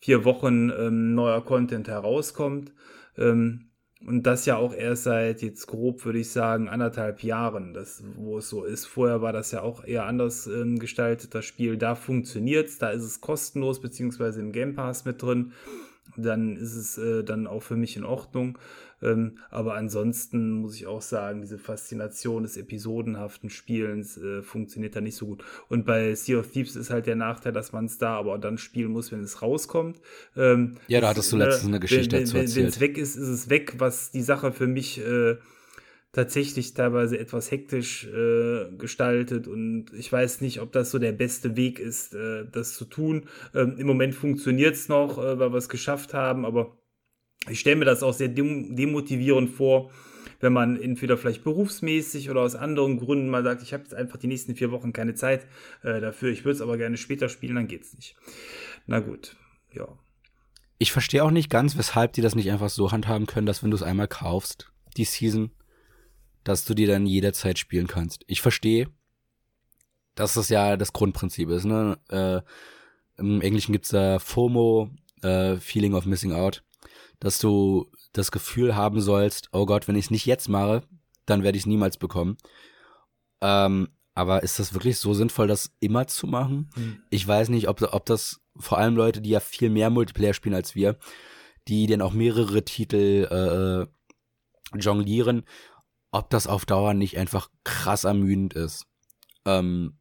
vier 0.00 0.24
Wochen 0.24 0.70
ähm, 0.70 1.14
neuer 1.14 1.44
Content 1.44 1.86
herauskommt. 1.86 2.72
Ähm, 3.16 3.72
und 4.06 4.24
das 4.24 4.46
ja 4.46 4.56
auch 4.56 4.74
erst 4.74 5.04
seit 5.04 5.42
jetzt 5.42 5.66
grob, 5.66 6.04
würde 6.04 6.18
ich 6.18 6.30
sagen, 6.30 6.68
anderthalb 6.68 7.22
Jahren, 7.22 7.72
das, 7.72 8.02
wo 8.16 8.38
es 8.38 8.48
so 8.48 8.64
ist. 8.64 8.84
Vorher 8.84 9.22
war 9.22 9.32
das 9.32 9.52
ja 9.52 9.62
auch 9.62 9.84
eher 9.84 10.06
anders 10.06 10.46
ähm, 10.46 10.78
gestaltet, 10.78 11.34
das 11.34 11.44
Spiel. 11.44 11.76
Da 11.76 11.94
funktioniert 11.94 12.68
es, 12.68 12.78
da 12.78 12.90
ist 12.90 13.04
es 13.04 13.20
kostenlos, 13.20 13.80
beziehungsweise 13.80 14.40
im 14.40 14.52
Game 14.52 14.74
Pass 14.74 15.04
mit 15.04 15.22
drin. 15.22 15.52
Dann 16.16 16.56
ist 16.56 16.74
es 16.74 16.98
äh, 16.98 17.22
dann 17.22 17.46
auch 17.46 17.62
für 17.62 17.76
mich 17.76 17.96
in 17.96 18.04
Ordnung. 18.04 18.58
Ähm, 19.02 19.38
aber 19.50 19.74
ansonsten 19.74 20.52
muss 20.52 20.76
ich 20.76 20.86
auch 20.86 21.02
sagen, 21.02 21.42
diese 21.42 21.58
Faszination 21.58 22.42
des 22.42 22.56
episodenhaften 22.56 23.50
Spielens 23.50 24.16
äh, 24.16 24.42
funktioniert 24.42 24.96
da 24.96 25.00
nicht 25.00 25.16
so 25.16 25.26
gut. 25.26 25.44
Und 25.68 25.84
bei 25.84 26.14
Sea 26.14 26.38
of 26.38 26.50
Thieves 26.50 26.76
ist 26.76 26.90
halt 26.90 27.06
der 27.06 27.16
Nachteil, 27.16 27.52
dass 27.52 27.72
man 27.72 27.86
es 27.86 27.98
da 27.98 28.16
aber 28.16 28.38
dann 28.38 28.58
spielen 28.58 28.92
muss, 28.92 29.12
wenn 29.12 29.22
es 29.22 29.42
rauskommt. 29.42 30.00
Ähm, 30.36 30.76
ja, 30.88 31.00
da 31.00 31.08
hattest 31.08 31.32
du 31.32 31.36
letztens 31.36 31.68
eine 31.68 31.80
Geschichte 31.80 32.16
wenn, 32.16 32.24
dazu 32.24 32.36
erzählt. 32.36 32.56
Wenn 32.56 32.66
es 32.66 32.80
weg 32.80 32.98
ist, 32.98 33.16
ist 33.16 33.28
es 33.28 33.50
weg, 33.50 33.74
was 33.78 34.10
die 34.10 34.22
Sache 34.22 34.52
für 34.52 34.66
mich 34.66 35.00
äh, 35.04 35.36
tatsächlich 36.12 36.74
teilweise 36.74 37.18
etwas 37.18 37.50
hektisch 37.50 38.06
äh, 38.06 38.70
gestaltet 38.76 39.48
und 39.48 39.86
ich 39.96 40.12
weiß 40.12 40.42
nicht, 40.42 40.60
ob 40.60 40.70
das 40.72 40.90
so 40.90 40.98
der 40.98 41.12
beste 41.12 41.56
Weg 41.56 41.78
ist, 41.78 42.14
äh, 42.14 42.44
das 42.50 42.74
zu 42.74 42.84
tun. 42.84 43.26
Ähm, 43.54 43.76
Im 43.78 43.86
Moment 43.86 44.14
funktioniert 44.14 44.74
es 44.74 44.88
noch, 44.88 45.18
äh, 45.18 45.38
weil 45.38 45.52
wir 45.52 45.58
es 45.58 45.70
geschafft 45.70 46.12
haben, 46.12 46.44
aber 46.44 46.76
ich 47.48 47.60
stelle 47.60 47.76
mir 47.76 47.84
das 47.84 48.02
auch 48.02 48.12
sehr 48.12 48.28
demotivierend 48.28 49.50
vor, 49.50 49.90
wenn 50.40 50.52
man 50.52 50.80
entweder 50.80 51.16
vielleicht 51.16 51.44
berufsmäßig 51.44 52.28
oder 52.28 52.40
aus 52.40 52.56
anderen 52.56 52.98
Gründen 52.98 53.28
mal 53.28 53.44
sagt, 53.44 53.62
ich 53.62 53.72
habe 53.72 53.84
jetzt 53.84 53.94
einfach 53.94 54.18
die 54.18 54.26
nächsten 54.26 54.56
vier 54.56 54.70
Wochen 54.72 54.92
keine 54.92 55.14
Zeit 55.14 55.46
äh, 55.82 56.00
dafür, 56.00 56.30
ich 56.30 56.44
würde 56.44 56.56
es 56.56 56.60
aber 56.60 56.76
gerne 56.76 56.96
später 56.96 57.28
spielen, 57.28 57.54
dann 57.54 57.68
geht's 57.68 57.94
nicht. 57.94 58.16
Na 58.86 59.00
gut, 59.00 59.36
ja. 59.72 59.86
Ich 60.78 60.90
verstehe 60.90 61.22
auch 61.22 61.30
nicht 61.30 61.48
ganz, 61.48 61.76
weshalb 61.76 62.12
die 62.12 62.22
das 62.22 62.34
nicht 62.34 62.50
einfach 62.50 62.70
so 62.70 62.90
handhaben 62.90 63.26
können, 63.26 63.46
dass 63.46 63.62
wenn 63.62 63.70
du 63.70 63.76
es 63.76 63.84
einmal 63.84 64.08
kaufst, 64.08 64.72
die 64.96 65.04
Season, 65.04 65.52
dass 66.42 66.64
du 66.64 66.74
die 66.74 66.86
dann 66.86 67.06
jederzeit 67.06 67.58
spielen 67.58 67.86
kannst. 67.86 68.24
Ich 68.26 68.40
verstehe, 68.40 68.88
dass 70.16 70.34
das 70.34 70.48
ja 70.48 70.76
das 70.76 70.92
Grundprinzip 70.92 71.48
ist. 71.50 71.64
Ne? 71.64 71.98
Äh, 72.08 72.40
Im 73.16 73.40
Englischen 73.40 73.72
gibt's 73.72 73.90
da 73.90 74.18
FOMO, 74.18 74.90
äh, 75.22 75.56
Feeling 75.56 75.94
of 75.94 76.04
Missing 76.04 76.32
Out 76.32 76.64
dass 77.22 77.38
du 77.38 77.86
das 78.12 78.32
Gefühl 78.32 78.74
haben 78.74 79.00
sollst, 79.00 79.48
oh 79.52 79.64
Gott, 79.64 79.86
wenn 79.86 79.94
ich 79.94 80.06
es 80.06 80.10
nicht 80.10 80.26
jetzt 80.26 80.48
mache, 80.48 80.82
dann 81.24 81.44
werde 81.44 81.56
ich 81.56 81.62
es 81.62 81.66
niemals 81.68 81.96
bekommen. 81.96 82.36
Ähm, 83.40 83.90
aber 84.12 84.42
ist 84.42 84.58
das 84.58 84.74
wirklich 84.74 84.98
so 84.98 85.14
sinnvoll, 85.14 85.46
das 85.46 85.70
immer 85.78 86.08
zu 86.08 86.26
machen? 86.26 86.68
Mhm. 86.74 87.00
Ich 87.10 87.26
weiß 87.26 87.50
nicht, 87.50 87.68
ob, 87.68 87.80
ob 87.80 88.06
das 88.06 88.40
vor 88.56 88.78
allem 88.78 88.96
Leute, 88.96 89.20
die 89.20 89.30
ja 89.30 89.38
viel 89.38 89.70
mehr 89.70 89.88
Multiplayer 89.88 90.34
spielen 90.34 90.56
als 90.56 90.74
wir, 90.74 90.98
die 91.68 91.86
dann 91.86 92.02
auch 92.02 92.12
mehrere 92.12 92.64
Titel 92.64 93.28
äh, 93.30 93.82
äh, 93.82 93.86
jonglieren, 94.76 95.44
ob 96.10 96.28
das 96.28 96.48
auf 96.48 96.66
Dauer 96.66 96.92
nicht 96.92 97.18
einfach 97.18 97.50
krass 97.62 98.02
ermüdend 98.02 98.54
ist. 98.54 98.84
Ähm, 99.44 99.96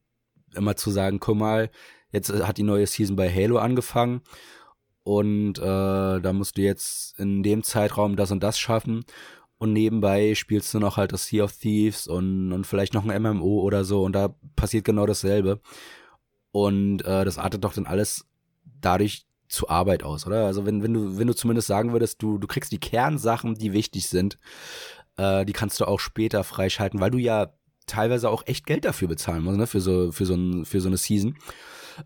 immer 0.56 0.76
zu 0.76 0.90
sagen, 0.90 1.20
guck 1.20 1.38
mal, 1.38 1.70
jetzt 2.12 2.34
hat 2.34 2.58
die 2.58 2.64
neue 2.64 2.88
Season 2.88 3.16
bei 3.16 3.32
Halo 3.32 3.60
angefangen 3.60 4.22
und 5.04 5.58
äh, 5.58 5.62
da 6.22 6.34
musst 6.34 6.58
du 6.58 6.62
jetzt 6.62 7.18
in 7.20 7.44
dem 7.44 7.64
Zeitraum 7.64 8.16
das 8.16 8.32
und 8.32 8.42
das 8.42 8.60
schaffen. 8.60 9.04
Und 9.58 9.74
nebenbei 9.74 10.34
spielst 10.36 10.74
du 10.74 10.80
noch 10.80 10.98
halt 10.98 11.12
das 11.12 11.28
Sea 11.28 11.44
of 11.44 11.54
Thieves 11.54 12.08
und, 12.08 12.52
und 12.52 12.66
vielleicht 12.66 12.94
noch 12.94 13.06
ein 13.06 13.22
MMO 13.22 13.62
oder 13.62 13.84
so. 13.84 14.04
Und 14.04 14.14
da 14.14 14.36
passiert 14.56 14.86
genau 14.86 15.06
dasselbe. 15.06 15.60
Und 16.52 17.06
äh, 17.06 17.26
das 17.26 17.38
artet 17.38 17.64
doch 17.64 17.74
dann 17.74 17.86
alles 17.86 18.26
dadurch 18.82 19.26
zu 19.48 19.70
Arbeit 19.70 20.04
aus, 20.04 20.26
oder? 20.26 20.46
Also 20.46 20.66
wenn, 20.66 20.82
wenn 20.82 20.94
du, 20.94 21.18
wenn 21.18 21.28
du 21.28 21.36
zumindest 21.36 21.68
sagen 21.68 21.92
würdest, 21.92 22.22
du, 22.22 22.38
du 22.38 22.48
kriegst 22.48 22.72
die 22.72 22.80
Kernsachen, 22.80 23.56
die 23.56 23.74
wichtig 23.74 24.08
sind, 24.08 24.38
äh, 25.18 25.46
die 25.46 25.54
kannst 25.54 25.80
du 25.80 25.86
auch 25.86 26.00
später 26.00 26.44
freischalten, 26.44 27.00
weil 27.00 27.12
du 27.12 27.18
ja 27.18 27.54
teilweise 27.86 28.30
auch 28.30 28.44
echt 28.48 28.66
Geld 28.66 28.86
dafür 28.86 29.10
bezahlen 29.10 29.44
musst, 29.44 29.58
ne, 29.58 29.68
für 29.68 29.82
so, 29.82 30.12
für 30.12 30.26
so, 30.26 30.36
ein, 30.36 30.66
für 30.66 30.80
so 30.80 30.88
eine 30.88 30.98
Season, 30.98 31.38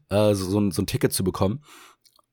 äh, 0.09 0.33
so, 0.33 0.49
so, 0.49 0.59
ein, 0.59 0.71
so 0.71 0.81
ein 0.81 0.87
Ticket 0.87 1.13
zu 1.13 1.23
bekommen 1.23 1.61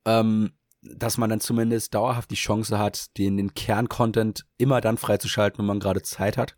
ähm, 0.05 0.53
dass 0.83 1.17
man 1.17 1.31
dann 1.31 1.41
zumindest 1.41 1.95
dauerhaft 1.95 2.31
die 2.31 2.37
Chance 2.37 2.79
hat, 2.79 3.17
den, 3.17 3.37
den 3.37 3.55
Kerncontent 3.55 4.45
immer 4.59 4.81
dann 4.81 4.99
freizuschalten, 4.99 5.59
wenn 5.59 5.67
man 5.67 5.81
gerade 5.81 6.03
Zeit 6.03 6.37
hat 6.37 6.57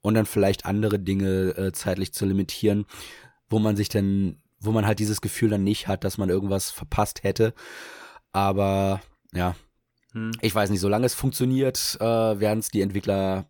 und 0.00 0.14
dann 0.14 0.26
vielleicht 0.26 0.64
andere 0.64 0.98
Dinge 0.98 1.56
äh, 1.56 1.72
zeitlich 1.72 2.12
zu 2.14 2.24
limitieren, 2.24 2.86
wo 3.48 3.58
man 3.58 3.76
sich 3.76 3.88
dann, 3.88 4.40
wo 4.58 4.72
man 4.72 4.86
halt 4.86 4.98
dieses 4.98 5.20
Gefühl 5.20 5.50
dann 5.50 5.64
nicht 5.64 5.88
hat, 5.88 6.04
dass 6.04 6.16
man 6.16 6.30
irgendwas 6.30 6.70
verpasst 6.70 7.22
hätte. 7.22 7.52
Aber 8.32 9.02
ja, 9.34 9.56
hm. 10.12 10.32
ich 10.40 10.54
weiß 10.54 10.70
nicht, 10.70 10.80
solange 10.80 11.06
es 11.06 11.14
funktioniert, 11.14 11.98
äh, 12.00 12.04
werden 12.04 12.60
es 12.60 12.70
die 12.70 12.80
Entwickler 12.80 13.46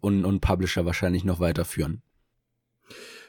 und, 0.00 0.24
und 0.24 0.40
Publisher 0.40 0.86
wahrscheinlich 0.86 1.24
noch 1.24 1.40
weiterführen. 1.40 2.02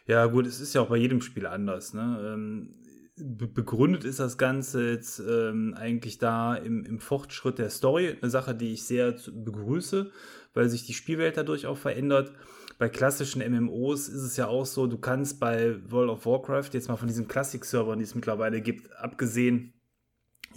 Ja, 0.05 0.25
gut, 0.27 0.45
es 0.45 0.61
ist 0.61 0.73
ja 0.73 0.81
auch 0.81 0.87
bei 0.87 0.97
jedem 0.97 1.21
Spiel 1.21 1.45
anders. 1.45 1.93
Ne? 1.93 2.33
Ähm, 2.33 2.75
begründet 3.17 4.03
ist 4.03 4.19
das 4.19 4.37
Ganze 4.37 4.91
jetzt 4.91 5.19
ähm, 5.19 5.73
eigentlich 5.75 6.17
da 6.17 6.55
im, 6.55 6.85
im 6.85 6.99
Fortschritt 6.99 7.57
der 7.57 7.69
Story. 7.69 8.15
Eine 8.21 8.29
Sache, 8.29 8.53
die 8.55 8.73
ich 8.73 8.83
sehr 8.83 9.15
begrüße, 9.31 10.11
weil 10.53 10.69
sich 10.69 10.85
die 10.85 10.93
Spielwelt 10.93 11.37
dadurch 11.37 11.65
auch 11.65 11.77
verändert. 11.77 12.31
Bei 12.77 12.89
klassischen 12.89 13.41
MMOs 13.41 14.07
ist 14.07 14.21
es 14.21 14.37
ja 14.37 14.47
auch 14.47 14.65
so, 14.65 14.85
du 14.85 14.99
kannst 14.99 15.39
bei 15.39 15.77
World 15.89 16.11
of 16.11 16.25
Warcraft, 16.27 16.69
jetzt 16.73 16.89
mal 16.89 16.95
von 16.95 17.07
diesen 17.07 17.27
Classic-Servern, 17.27 17.97
die 17.97 18.05
es 18.05 18.13
mittlerweile 18.13 18.61
gibt, 18.61 18.95
abgesehen, 18.97 19.73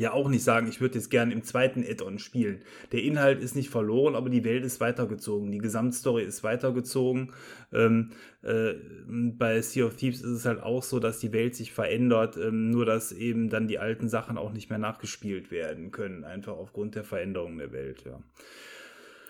ja 0.01 0.12
auch 0.14 0.30
nicht 0.30 0.42
sagen, 0.42 0.66
ich 0.66 0.80
würde 0.80 0.94
jetzt 0.94 1.11
gerne 1.11 1.32
im 1.32 1.42
zweiten 1.42 1.84
Add-on 1.84 2.18
spielen. 2.18 2.62
Der 2.90 3.03
Inhalt 3.03 3.42
ist 3.42 3.55
nicht 3.55 3.68
verloren, 3.68 4.14
aber 4.14 4.30
die 4.30 4.44
Welt 4.44 4.64
ist 4.64 4.80
weitergezogen. 4.80 5.53
Die 5.53 5.59
Gesamtstory 5.59 6.24
ist 6.24 6.42
weitergezogen. 6.42 7.32
Ähm, 7.70 8.11
äh, 8.42 8.72
bei 9.07 9.61
Sea 9.61 9.84
of 9.84 9.96
Thieves 9.96 10.22
ist 10.22 10.30
es 10.30 10.46
halt 10.46 10.62
auch 10.62 10.82
so, 10.82 11.01
dass 11.01 11.18
die 11.20 11.34
Welt 11.34 11.55
sich 11.55 11.72
verändert, 11.72 12.38
ähm, 12.38 12.70
nur 12.70 12.86
dass 12.86 13.12
eben 13.12 13.51
dann 13.51 13.68
die 13.68 13.78
alten 13.78 14.09
Sachen 14.09 14.38
auch 14.38 14.53
nicht 14.53 14.70
mehr 14.70 14.78
nachgespielt 14.78 15.51
werden 15.51 15.90
können, 15.90 16.24
einfach 16.24 16.57
aufgrund 16.57 16.94
der 16.94 17.05
Veränderung 17.05 17.59
der 17.59 17.72
Welt, 17.72 18.03
ja. 18.07 18.20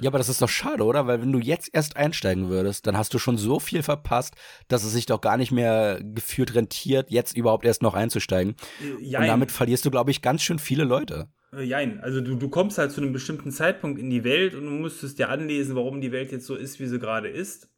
Ja, 0.00 0.08
aber 0.08 0.18
das 0.18 0.28
ist 0.28 0.42
doch 0.42 0.48
schade, 0.48 0.84
oder? 0.84 1.06
Weil 1.06 1.20
wenn 1.22 1.32
du 1.32 1.38
jetzt 1.38 1.70
erst 1.72 1.96
einsteigen 1.96 2.48
würdest, 2.48 2.86
dann 2.86 2.96
hast 2.96 3.12
du 3.14 3.18
schon 3.18 3.38
so 3.38 3.60
viel 3.60 3.82
verpasst, 3.82 4.34
dass 4.68 4.84
es 4.84 4.92
sich 4.92 5.06
doch 5.06 5.20
gar 5.20 5.36
nicht 5.36 5.52
mehr 5.52 6.00
gefühlt 6.02 6.54
rentiert, 6.54 7.10
jetzt 7.10 7.36
überhaupt 7.36 7.64
erst 7.64 7.82
noch 7.82 7.94
einzusteigen. 7.94 8.54
Jein. 9.00 9.22
Und 9.22 9.28
damit 9.28 9.52
verlierst 9.52 9.84
du, 9.84 9.90
glaube 9.90 10.10
ich, 10.10 10.22
ganz 10.22 10.42
schön 10.42 10.58
viele 10.58 10.84
Leute. 10.84 11.28
Äh, 11.52 11.62
jein, 11.62 12.00
also 12.00 12.20
du, 12.20 12.34
du 12.34 12.48
kommst 12.48 12.78
halt 12.78 12.92
zu 12.92 13.00
einem 13.00 13.12
bestimmten 13.12 13.50
Zeitpunkt 13.50 14.00
in 14.00 14.10
die 14.10 14.24
Welt 14.24 14.54
und 14.54 14.64
du 14.64 14.70
musstest 14.70 15.18
dir 15.18 15.28
anlesen, 15.28 15.76
warum 15.76 16.00
die 16.00 16.12
Welt 16.12 16.32
jetzt 16.32 16.46
so 16.46 16.54
ist, 16.54 16.80
wie 16.80 16.86
sie 16.86 16.98
gerade 16.98 17.28
ist 17.28 17.68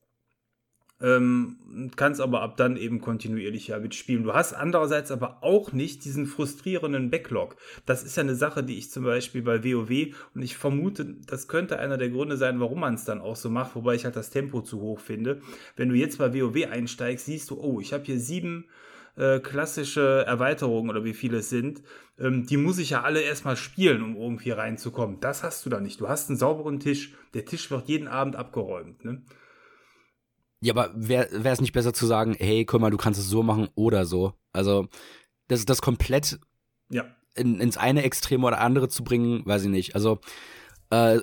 ähm, 1.03 1.91
kannst 1.97 2.21
aber 2.21 2.43
ab 2.43 2.57
dann 2.57 2.77
eben 2.77 3.01
kontinuierlich 3.01 3.69
ja 3.69 3.79
mitspielen. 3.79 4.23
Du 4.23 4.33
hast 4.33 4.55
andererseits 4.55 5.11
aber 5.11 5.43
auch 5.43 5.73
nicht 5.73 6.05
diesen 6.05 6.27
frustrierenden 6.27 7.11
Backlog. 7.11 7.57
Das 7.87 8.05
ist 8.05 8.17
ja 8.17 8.23
eine 8.23 8.37
Sache, 8.37 8.63
die 8.63 8.79
ich 8.79 8.91
zum 8.91 9.05
Beispiel 9.05 9.43
bei 9.43 9.65
WoW 9.65 10.15
und 10.35 10.43
ich 10.43 10.57
vermute, 10.57 11.17
das 11.27 11.49
könnte 11.49 11.79
einer 11.79 11.99
der 11.99 12.11
Gründe 12.11 12.37
sein, 12.37 12.61
warum 12.61 12.81
man 12.81 12.95
es 12.95 13.05
dann 13.05 13.21
auch 13.21 13.37
so 13.37 13.51
macht, 13.51 13.75
wobei 13.75 13.97
ich 13.97 14.05
halt 14.05 14.17
das 14.17 14.31
Tempo 14.31 14.63
zu 14.63 14.81
hoch 14.81 15.01
finde. 15.01 15.41
Wenn 15.77 15.89
du 15.89 15.97
jetzt 15.97 16.19
bei 16.19 16.33
WoW 16.33 16.71
einsteigst, 16.71 17.27
siehst 17.27 17.51
du, 17.51 17.61
oh, 17.61 17.81
ich 17.81 17.93
habe 17.93 18.05
hier 18.05 18.21
sieben 18.21 18.67
äh, 19.17 19.41
klassische 19.41 20.25
Erweiterungen 20.27 20.91
oder 20.91 21.05
wie 21.05 21.15
viele 21.15 21.39
es 21.39 21.51
sind, 21.51 21.83
ähm, 22.19 22.47
die 22.47 22.57
muss 22.57 22.79
ich 22.79 22.91
ja 22.91 23.03
alle 23.03 23.21
erstmal 23.21 23.57
spielen, 23.57 24.03
um 24.03 24.17
irgendwie 24.17 24.51
reinzukommen. 24.51 25.21
Das 25.21 25.43
hast 25.43 25.67
du 25.67 25.71
da 25.71 25.81
nicht. 25.81 26.01
Du 26.01 26.09
hast 26.09 26.29
einen 26.29 26.39
sauberen 26.39 26.81
Tisch. 26.81 27.13
Der 27.35 27.45
Tisch 27.45 27.71
wird 27.71 27.89
jeden 27.89 28.09
Abend 28.09 28.37
abgeräumt. 28.37 29.05
Ne? 29.05 29.23
Ja, 30.63 30.75
aber 30.75 30.91
wäre 30.95 31.29
es 31.29 31.61
nicht 31.61 31.73
besser 31.73 31.93
zu 31.93 32.07
sagen, 32.07 32.37
hey, 32.39 32.65
guck 32.65 32.81
mal, 32.81 32.91
du 32.91 32.97
kannst 32.97 33.19
es 33.19 33.29
so 33.29 33.43
machen 33.43 33.69
oder 33.75 34.07
so? 34.07 34.35
Also, 34.53 34.87
das 35.49 35.59
ist 35.59 35.69
das 35.69 35.83
komplett 35.83 36.39
ja. 36.89 37.05
in, 37.35 37.61
ins 37.61 37.77
eine 37.77 38.05
Extrem 38.05 38.45
oder 38.45 38.61
andere 38.61 38.89
zu 38.89 39.03
bringen, 39.03 39.45
weiß 39.45 39.65
ich 39.65 39.71
nicht. 39.71 39.97
Also, 39.97 40.21
äh, 40.91 41.19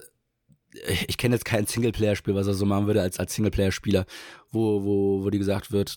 ich 1.08 1.18
kenne 1.18 1.36
jetzt 1.36 1.46
kein 1.46 1.66
Singleplayer-Spiel, 1.66 2.36
was 2.36 2.48
er 2.48 2.54
so 2.54 2.66
machen 2.66 2.86
würde 2.86 3.02
als, 3.02 3.18
als 3.18 3.34
Singleplayer-Spieler, 3.34 4.06
wo, 4.52 4.84
wo, 4.84 5.24
wo 5.24 5.30
die 5.30 5.40
gesagt 5.40 5.72
wird, 5.72 5.96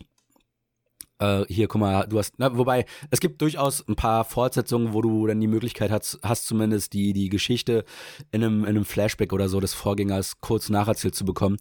äh, 1.18 1.45
hier, 1.49 1.68
guck 1.68 1.80
mal, 1.80 2.07
du 2.07 2.18
hast, 2.18 2.34
na, 2.38 2.57
wobei, 2.57 2.84
es 3.11 3.20
gibt 3.20 3.40
durchaus 3.43 3.86
ein 3.88 3.97
paar 3.97 4.24
Fortsetzungen, 4.24 4.93
wo 4.93 5.03
du 5.03 5.26
dann 5.26 5.40
die 5.40 5.47
Möglichkeit 5.47 5.90
hast, 5.90 6.20
hast 6.22 6.47
zumindest 6.47 6.93
die, 6.93 7.12
die 7.12 7.28
Geschichte 7.28 7.84
in 8.30 8.45
einem, 8.45 8.62
in 8.62 8.70
einem 8.70 8.84
Flashback 8.84 9.32
oder 9.32 9.49
so 9.49 9.61
des 9.61 9.74
Vorgängers 9.74 10.40
kurz 10.40 10.68
nacherzählt 10.68 11.14
zu 11.14 11.24
bekommen. 11.24 11.59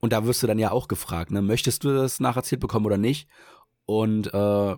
Und 0.00 0.12
da 0.12 0.24
wirst 0.24 0.42
du 0.42 0.46
dann 0.46 0.58
ja 0.58 0.70
auch 0.70 0.88
gefragt, 0.88 1.30
ne? 1.30 1.42
möchtest 1.42 1.84
du 1.84 1.94
das 1.94 2.20
nacherzählt 2.20 2.60
bekommen 2.60 2.86
oder 2.86 2.96
nicht? 2.96 3.28
Und 3.84 4.32
äh, 4.32 4.76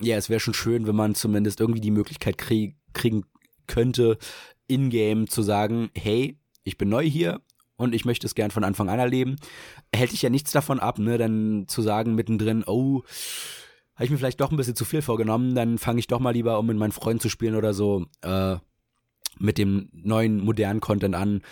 ja, 0.00 0.16
es 0.16 0.28
wäre 0.28 0.40
schon 0.40 0.54
schön, 0.54 0.86
wenn 0.86 0.96
man 0.96 1.14
zumindest 1.14 1.60
irgendwie 1.60 1.80
die 1.80 1.90
Möglichkeit 1.90 2.38
krieg 2.38 2.76
kriegen 2.92 3.24
könnte, 3.66 4.18
in-game 4.68 5.28
zu 5.28 5.42
sagen, 5.42 5.90
hey, 5.94 6.38
ich 6.62 6.78
bin 6.78 6.88
neu 6.88 7.04
hier 7.04 7.40
und 7.76 7.94
ich 7.94 8.04
möchte 8.04 8.26
es 8.26 8.34
gern 8.34 8.50
von 8.50 8.64
Anfang 8.64 8.88
an 8.88 8.98
erleben. 8.98 9.36
Hält 9.94 10.12
dich 10.12 10.22
ja 10.22 10.30
nichts 10.30 10.52
davon 10.52 10.80
ab, 10.80 10.98
ne? 10.98 11.18
Dann 11.18 11.64
zu 11.66 11.82
sagen 11.82 12.14
mittendrin, 12.14 12.64
oh, 12.66 13.02
habe 13.94 14.04
ich 14.04 14.10
mir 14.10 14.18
vielleicht 14.18 14.40
doch 14.40 14.50
ein 14.50 14.56
bisschen 14.56 14.76
zu 14.76 14.84
viel 14.84 15.02
vorgenommen, 15.02 15.54
dann 15.54 15.78
fange 15.78 16.00
ich 16.00 16.06
doch 16.06 16.20
mal 16.20 16.32
lieber, 16.32 16.58
um 16.58 16.66
mit 16.66 16.76
meinen 16.76 16.92
Freunden 16.92 17.20
zu 17.20 17.28
spielen 17.28 17.54
oder 17.54 17.74
so, 17.74 18.06
äh, 18.22 18.56
mit 19.38 19.58
dem 19.58 19.88
neuen 19.92 20.44
modernen 20.44 20.80
Content 20.80 21.14
an, 21.14 21.42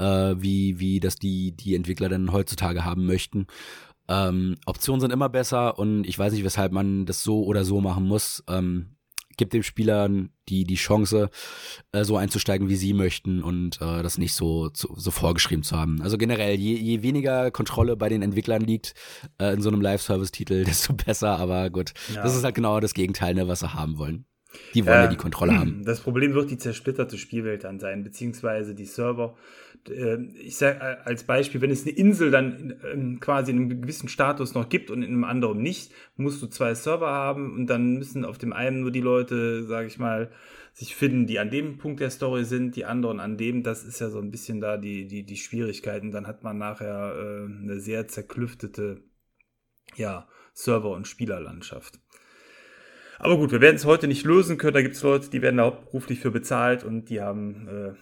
äh, 0.00 0.42
wie, 0.42 0.80
wie 0.80 0.98
das 0.98 1.16
die, 1.16 1.52
die 1.52 1.74
Entwickler 1.74 2.08
dann 2.08 2.32
heutzutage 2.32 2.84
haben 2.84 3.06
möchten. 3.06 3.46
Ähm, 4.08 4.56
Optionen 4.66 5.00
sind 5.00 5.12
immer 5.12 5.28
besser 5.28 5.78
und 5.78 6.04
ich 6.04 6.18
weiß 6.18 6.32
nicht, 6.32 6.44
weshalb 6.44 6.72
man 6.72 7.06
das 7.06 7.22
so 7.22 7.44
oder 7.44 7.64
so 7.64 7.80
machen 7.80 8.04
muss. 8.04 8.42
Ähm, 8.48 8.96
gibt 9.36 9.52
dem 9.54 9.62
Spieler 9.62 10.10
die, 10.48 10.64
die 10.64 10.74
Chance, 10.74 11.30
äh, 11.92 12.04
so 12.04 12.16
einzusteigen, 12.16 12.68
wie 12.68 12.76
sie 12.76 12.92
möchten 12.92 13.42
und 13.42 13.80
äh, 13.80 14.02
das 14.02 14.18
nicht 14.18 14.34
so, 14.34 14.68
zu, 14.68 14.94
so 14.96 15.10
vorgeschrieben 15.10 15.62
zu 15.62 15.76
haben. 15.76 16.02
Also 16.02 16.18
generell, 16.18 16.56
je, 16.56 16.74
je 16.74 17.02
weniger 17.02 17.50
Kontrolle 17.50 17.96
bei 17.96 18.08
den 18.08 18.20
Entwicklern 18.20 18.60
liegt 18.60 18.94
äh, 19.40 19.54
in 19.54 19.62
so 19.62 19.70
einem 19.70 19.80
Live-Service-Titel, 19.80 20.64
desto 20.66 20.92
besser, 20.92 21.38
aber 21.38 21.70
gut. 21.70 21.94
Ja. 22.14 22.22
Das 22.22 22.36
ist 22.36 22.44
halt 22.44 22.54
genau 22.54 22.80
das 22.80 22.92
Gegenteil, 22.92 23.34
ne, 23.34 23.48
was 23.48 23.60
sie 23.60 23.72
haben 23.72 23.96
wollen. 23.96 24.26
Die 24.74 24.84
wollen 24.84 24.96
ja, 24.96 25.04
ja 25.04 25.10
die 25.10 25.16
Kontrolle 25.16 25.58
haben. 25.58 25.84
Das 25.90 26.00
Problem 26.00 26.34
wird 26.34 26.50
die 26.50 26.58
zersplitterte 26.58 27.16
Spielwelt 27.16 27.64
dann 27.64 27.78
sein, 27.78 28.02
beziehungsweise 28.02 28.74
die 28.74 28.84
Server. 28.84 29.36
Äh, 29.88 30.18
ich 30.34 30.56
sage 30.56 30.78
äh, 30.80 30.96
als 31.04 31.24
Beispiel, 31.24 31.60
wenn 31.60 31.70
es 31.70 31.82
eine 31.82 31.96
Insel 31.96 32.30
dann 32.30 33.18
quasi 33.20 33.52
in 33.52 33.58
einem 33.58 33.80
gewissen 33.82 34.08
Status 34.08 34.54
noch 34.54 34.68
gibt 34.68 34.90
und 34.90 35.02
in 35.02 35.10
einem 35.10 35.24
anderen 35.24 35.62
nicht, 35.62 35.92
musst 36.16 36.42
du 36.42 36.46
zwei 36.46 36.74
Server 36.74 37.10
haben 37.10 37.54
und 37.54 37.66
dann 37.66 37.96
müssen 37.96 38.24
auf 38.24 38.38
dem 38.38 38.52
einen 38.52 38.80
nur 38.80 38.90
die 38.90 39.00
Leute, 39.00 39.64
sage 39.64 39.86
ich 39.86 39.98
mal, 39.98 40.30
sich 40.72 40.94
finden, 40.94 41.26
die 41.26 41.38
an 41.38 41.50
dem 41.50 41.78
Punkt 41.78 42.00
der 42.00 42.10
Story 42.10 42.44
sind, 42.44 42.76
die 42.76 42.84
anderen 42.84 43.20
an 43.20 43.36
dem. 43.36 43.62
Das 43.62 43.84
ist 43.84 44.00
ja 44.00 44.08
so 44.08 44.18
ein 44.18 44.30
bisschen 44.30 44.60
da 44.60 44.76
die, 44.76 45.06
die, 45.06 45.24
die 45.24 45.36
Schwierigkeiten. 45.36 46.10
Dann 46.10 46.26
hat 46.26 46.42
man 46.42 46.58
nachher 46.58 47.14
äh, 47.16 47.44
eine 47.44 47.80
sehr 47.80 48.08
zerklüftete 48.08 49.02
ja, 49.96 50.28
Server- 50.52 50.90
und 50.90 51.08
Spielerlandschaft. 51.08 52.00
Aber 53.18 53.36
gut, 53.36 53.52
wir 53.52 53.60
werden 53.60 53.76
es 53.76 53.84
heute 53.84 54.08
nicht 54.08 54.24
lösen 54.24 54.56
können. 54.56 54.74
Da 54.74 54.82
gibt 54.82 54.94
es 54.94 55.02
Leute, 55.02 55.28
die 55.28 55.42
werden 55.42 55.58
da 55.58 55.64
hauptberuflich 55.64 56.20
für 56.20 56.30
bezahlt 56.30 56.84
und 56.84 57.10
die 57.10 57.20
haben 57.20 57.68
äh, 57.68 57.92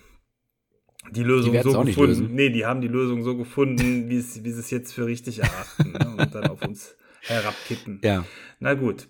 die 1.11 1.23
Lösung 1.23 1.53
die 1.53 1.63
so 1.63 1.83
gefunden. 1.83 2.35
Nee, 2.35 2.51
die 2.51 2.67
haben 2.67 2.81
die 2.81 2.89
Lösung 2.89 3.23
so 3.23 3.37
gefunden, 3.37 4.09
wie 4.09 4.21
sie 4.21 4.49
es 4.49 4.71
jetzt 4.71 4.93
für 4.93 5.07
richtig 5.07 5.41
erachten 5.41 5.93
ne? 5.93 6.17
und 6.19 6.35
dann 6.35 6.49
auf 6.49 6.63
uns 6.63 6.97
herabkippen. 7.23 8.01
Ja. 8.03 8.25
Na 8.61 8.75
gut. 8.75 9.09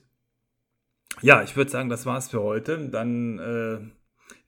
Ja, 1.21 1.43
ich 1.43 1.57
würde 1.57 1.71
sagen, 1.71 1.89
das 1.89 2.07
war's 2.07 2.31
für 2.31 2.43
heute. 2.43 2.89
Dann 2.89 3.39
äh, 3.39 3.79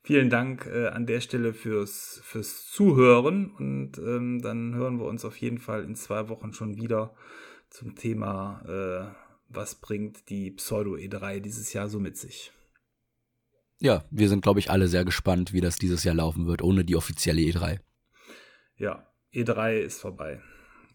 vielen 0.02 0.30
Dank 0.30 0.66
äh, 0.66 0.88
an 0.88 1.06
der 1.06 1.20
Stelle 1.20 1.52
fürs, 1.52 2.20
fürs 2.24 2.70
Zuhören 2.70 3.50
und 3.50 3.98
ähm, 3.98 4.40
dann 4.40 4.74
hören 4.74 4.98
wir 4.98 5.06
uns 5.06 5.24
auf 5.24 5.36
jeden 5.36 5.58
Fall 5.58 5.84
in 5.84 5.94
zwei 5.94 6.28
Wochen 6.28 6.52
schon 6.52 6.76
wieder 6.76 7.14
zum 7.70 7.94
Thema, 7.94 8.62
äh, 8.66 9.14
was 9.48 9.76
bringt 9.76 10.28
die 10.28 10.50
Pseudo 10.52 10.94
E3 10.94 11.40
dieses 11.40 11.72
Jahr 11.72 11.88
so 11.88 11.98
mit 11.98 12.16
sich. 12.16 12.52
Ja, 13.80 14.04
wir 14.10 14.28
sind, 14.28 14.42
glaube 14.42 14.60
ich, 14.60 14.70
alle 14.70 14.88
sehr 14.88 15.04
gespannt, 15.06 15.54
wie 15.54 15.62
das 15.62 15.76
dieses 15.76 16.04
Jahr 16.04 16.14
laufen 16.14 16.46
wird, 16.46 16.62
ohne 16.62 16.84
die 16.84 16.96
offizielle 16.96 17.40
E3. 17.40 17.80
Ja, 18.76 19.06
E3 19.32 19.78
ist 19.78 20.00
vorbei, 20.00 20.40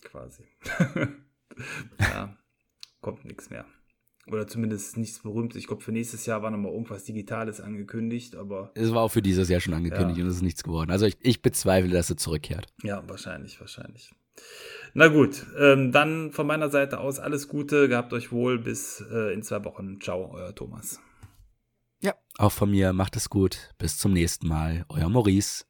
quasi. 0.03 0.43
ja, 1.99 2.37
kommt 3.01 3.25
nichts 3.25 3.49
mehr. 3.49 3.65
Oder 4.27 4.47
zumindest 4.47 4.97
nichts 4.97 5.19
Berühmtes. 5.19 5.59
Ich 5.59 5.67
glaube, 5.67 5.83
für 5.83 5.91
nächstes 5.91 6.25
Jahr 6.25 6.41
war 6.41 6.49
nochmal 6.49 6.71
irgendwas 6.71 7.03
Digitales 7.03 7.61
angekündigt, 7.61 8.35
aber. 8.35 8.71
Es 8.73 8.91
war 8.93 9.03
auch 9.03 9.11
für 9.11 9.21
dieses 9.21 9.49
Jahr 9.49 9.61
schon 9.61 9.73
angekündigt 9.73 10.17
ja. 10.17 10.23
und 10.23 10.29
es 10.29 10.37
ist 10.37 10.41
nichts 10.41 10.63
geworden. 10.63 10.89
Also 10.91 11.05
ich, 11.05 11.17
ich 11.21 11.41
bezweifle, 11.41 11.91
dass 11.91 12.09
es 12.09 12.17
zurückkehrt. 12.17 12.67
Ja, 12.83 13.03
wahrscheinlich, 13.07 13.59
wahrscheinlich. 13.59 14.13
Na 14.93 15.07
gut, 15.07 15.45
ähm, 15.59 15.91
dann 15.91 16.31
von 16.31 16.47
meiner 16.47 16.69
Seite 16.69 16.99
aus 16.99 17.19
alles 17.19 17.47
Gute, 17.47 17.87
gehabt 17.87 18.13
euch 18.13 18.31
wohl, 18.31 18.59
bis 18.59 19.03
äh, 19.11 19.33
in 19.33 19.43
zwei 19.43 19.63
Wochen. 19.63 19.99
Ciao, 20.01 20.31
euer 20.31 20.53
Thomas. 20.55 20.99
Ja, 22.01 22.13
auch 22.37 22.51
von 22.51 22.71
mir 22.71 22.93
macht 22.93 23.15
es 23.15 23.29
gut. 23.29 23.71
Bis 23.77 23.97
zum 23.97 24.13
nächsten 24.13 24.47
Mal. 24.47 24.85
Euer 24.89 25.09
Maurice. 25.09 25.65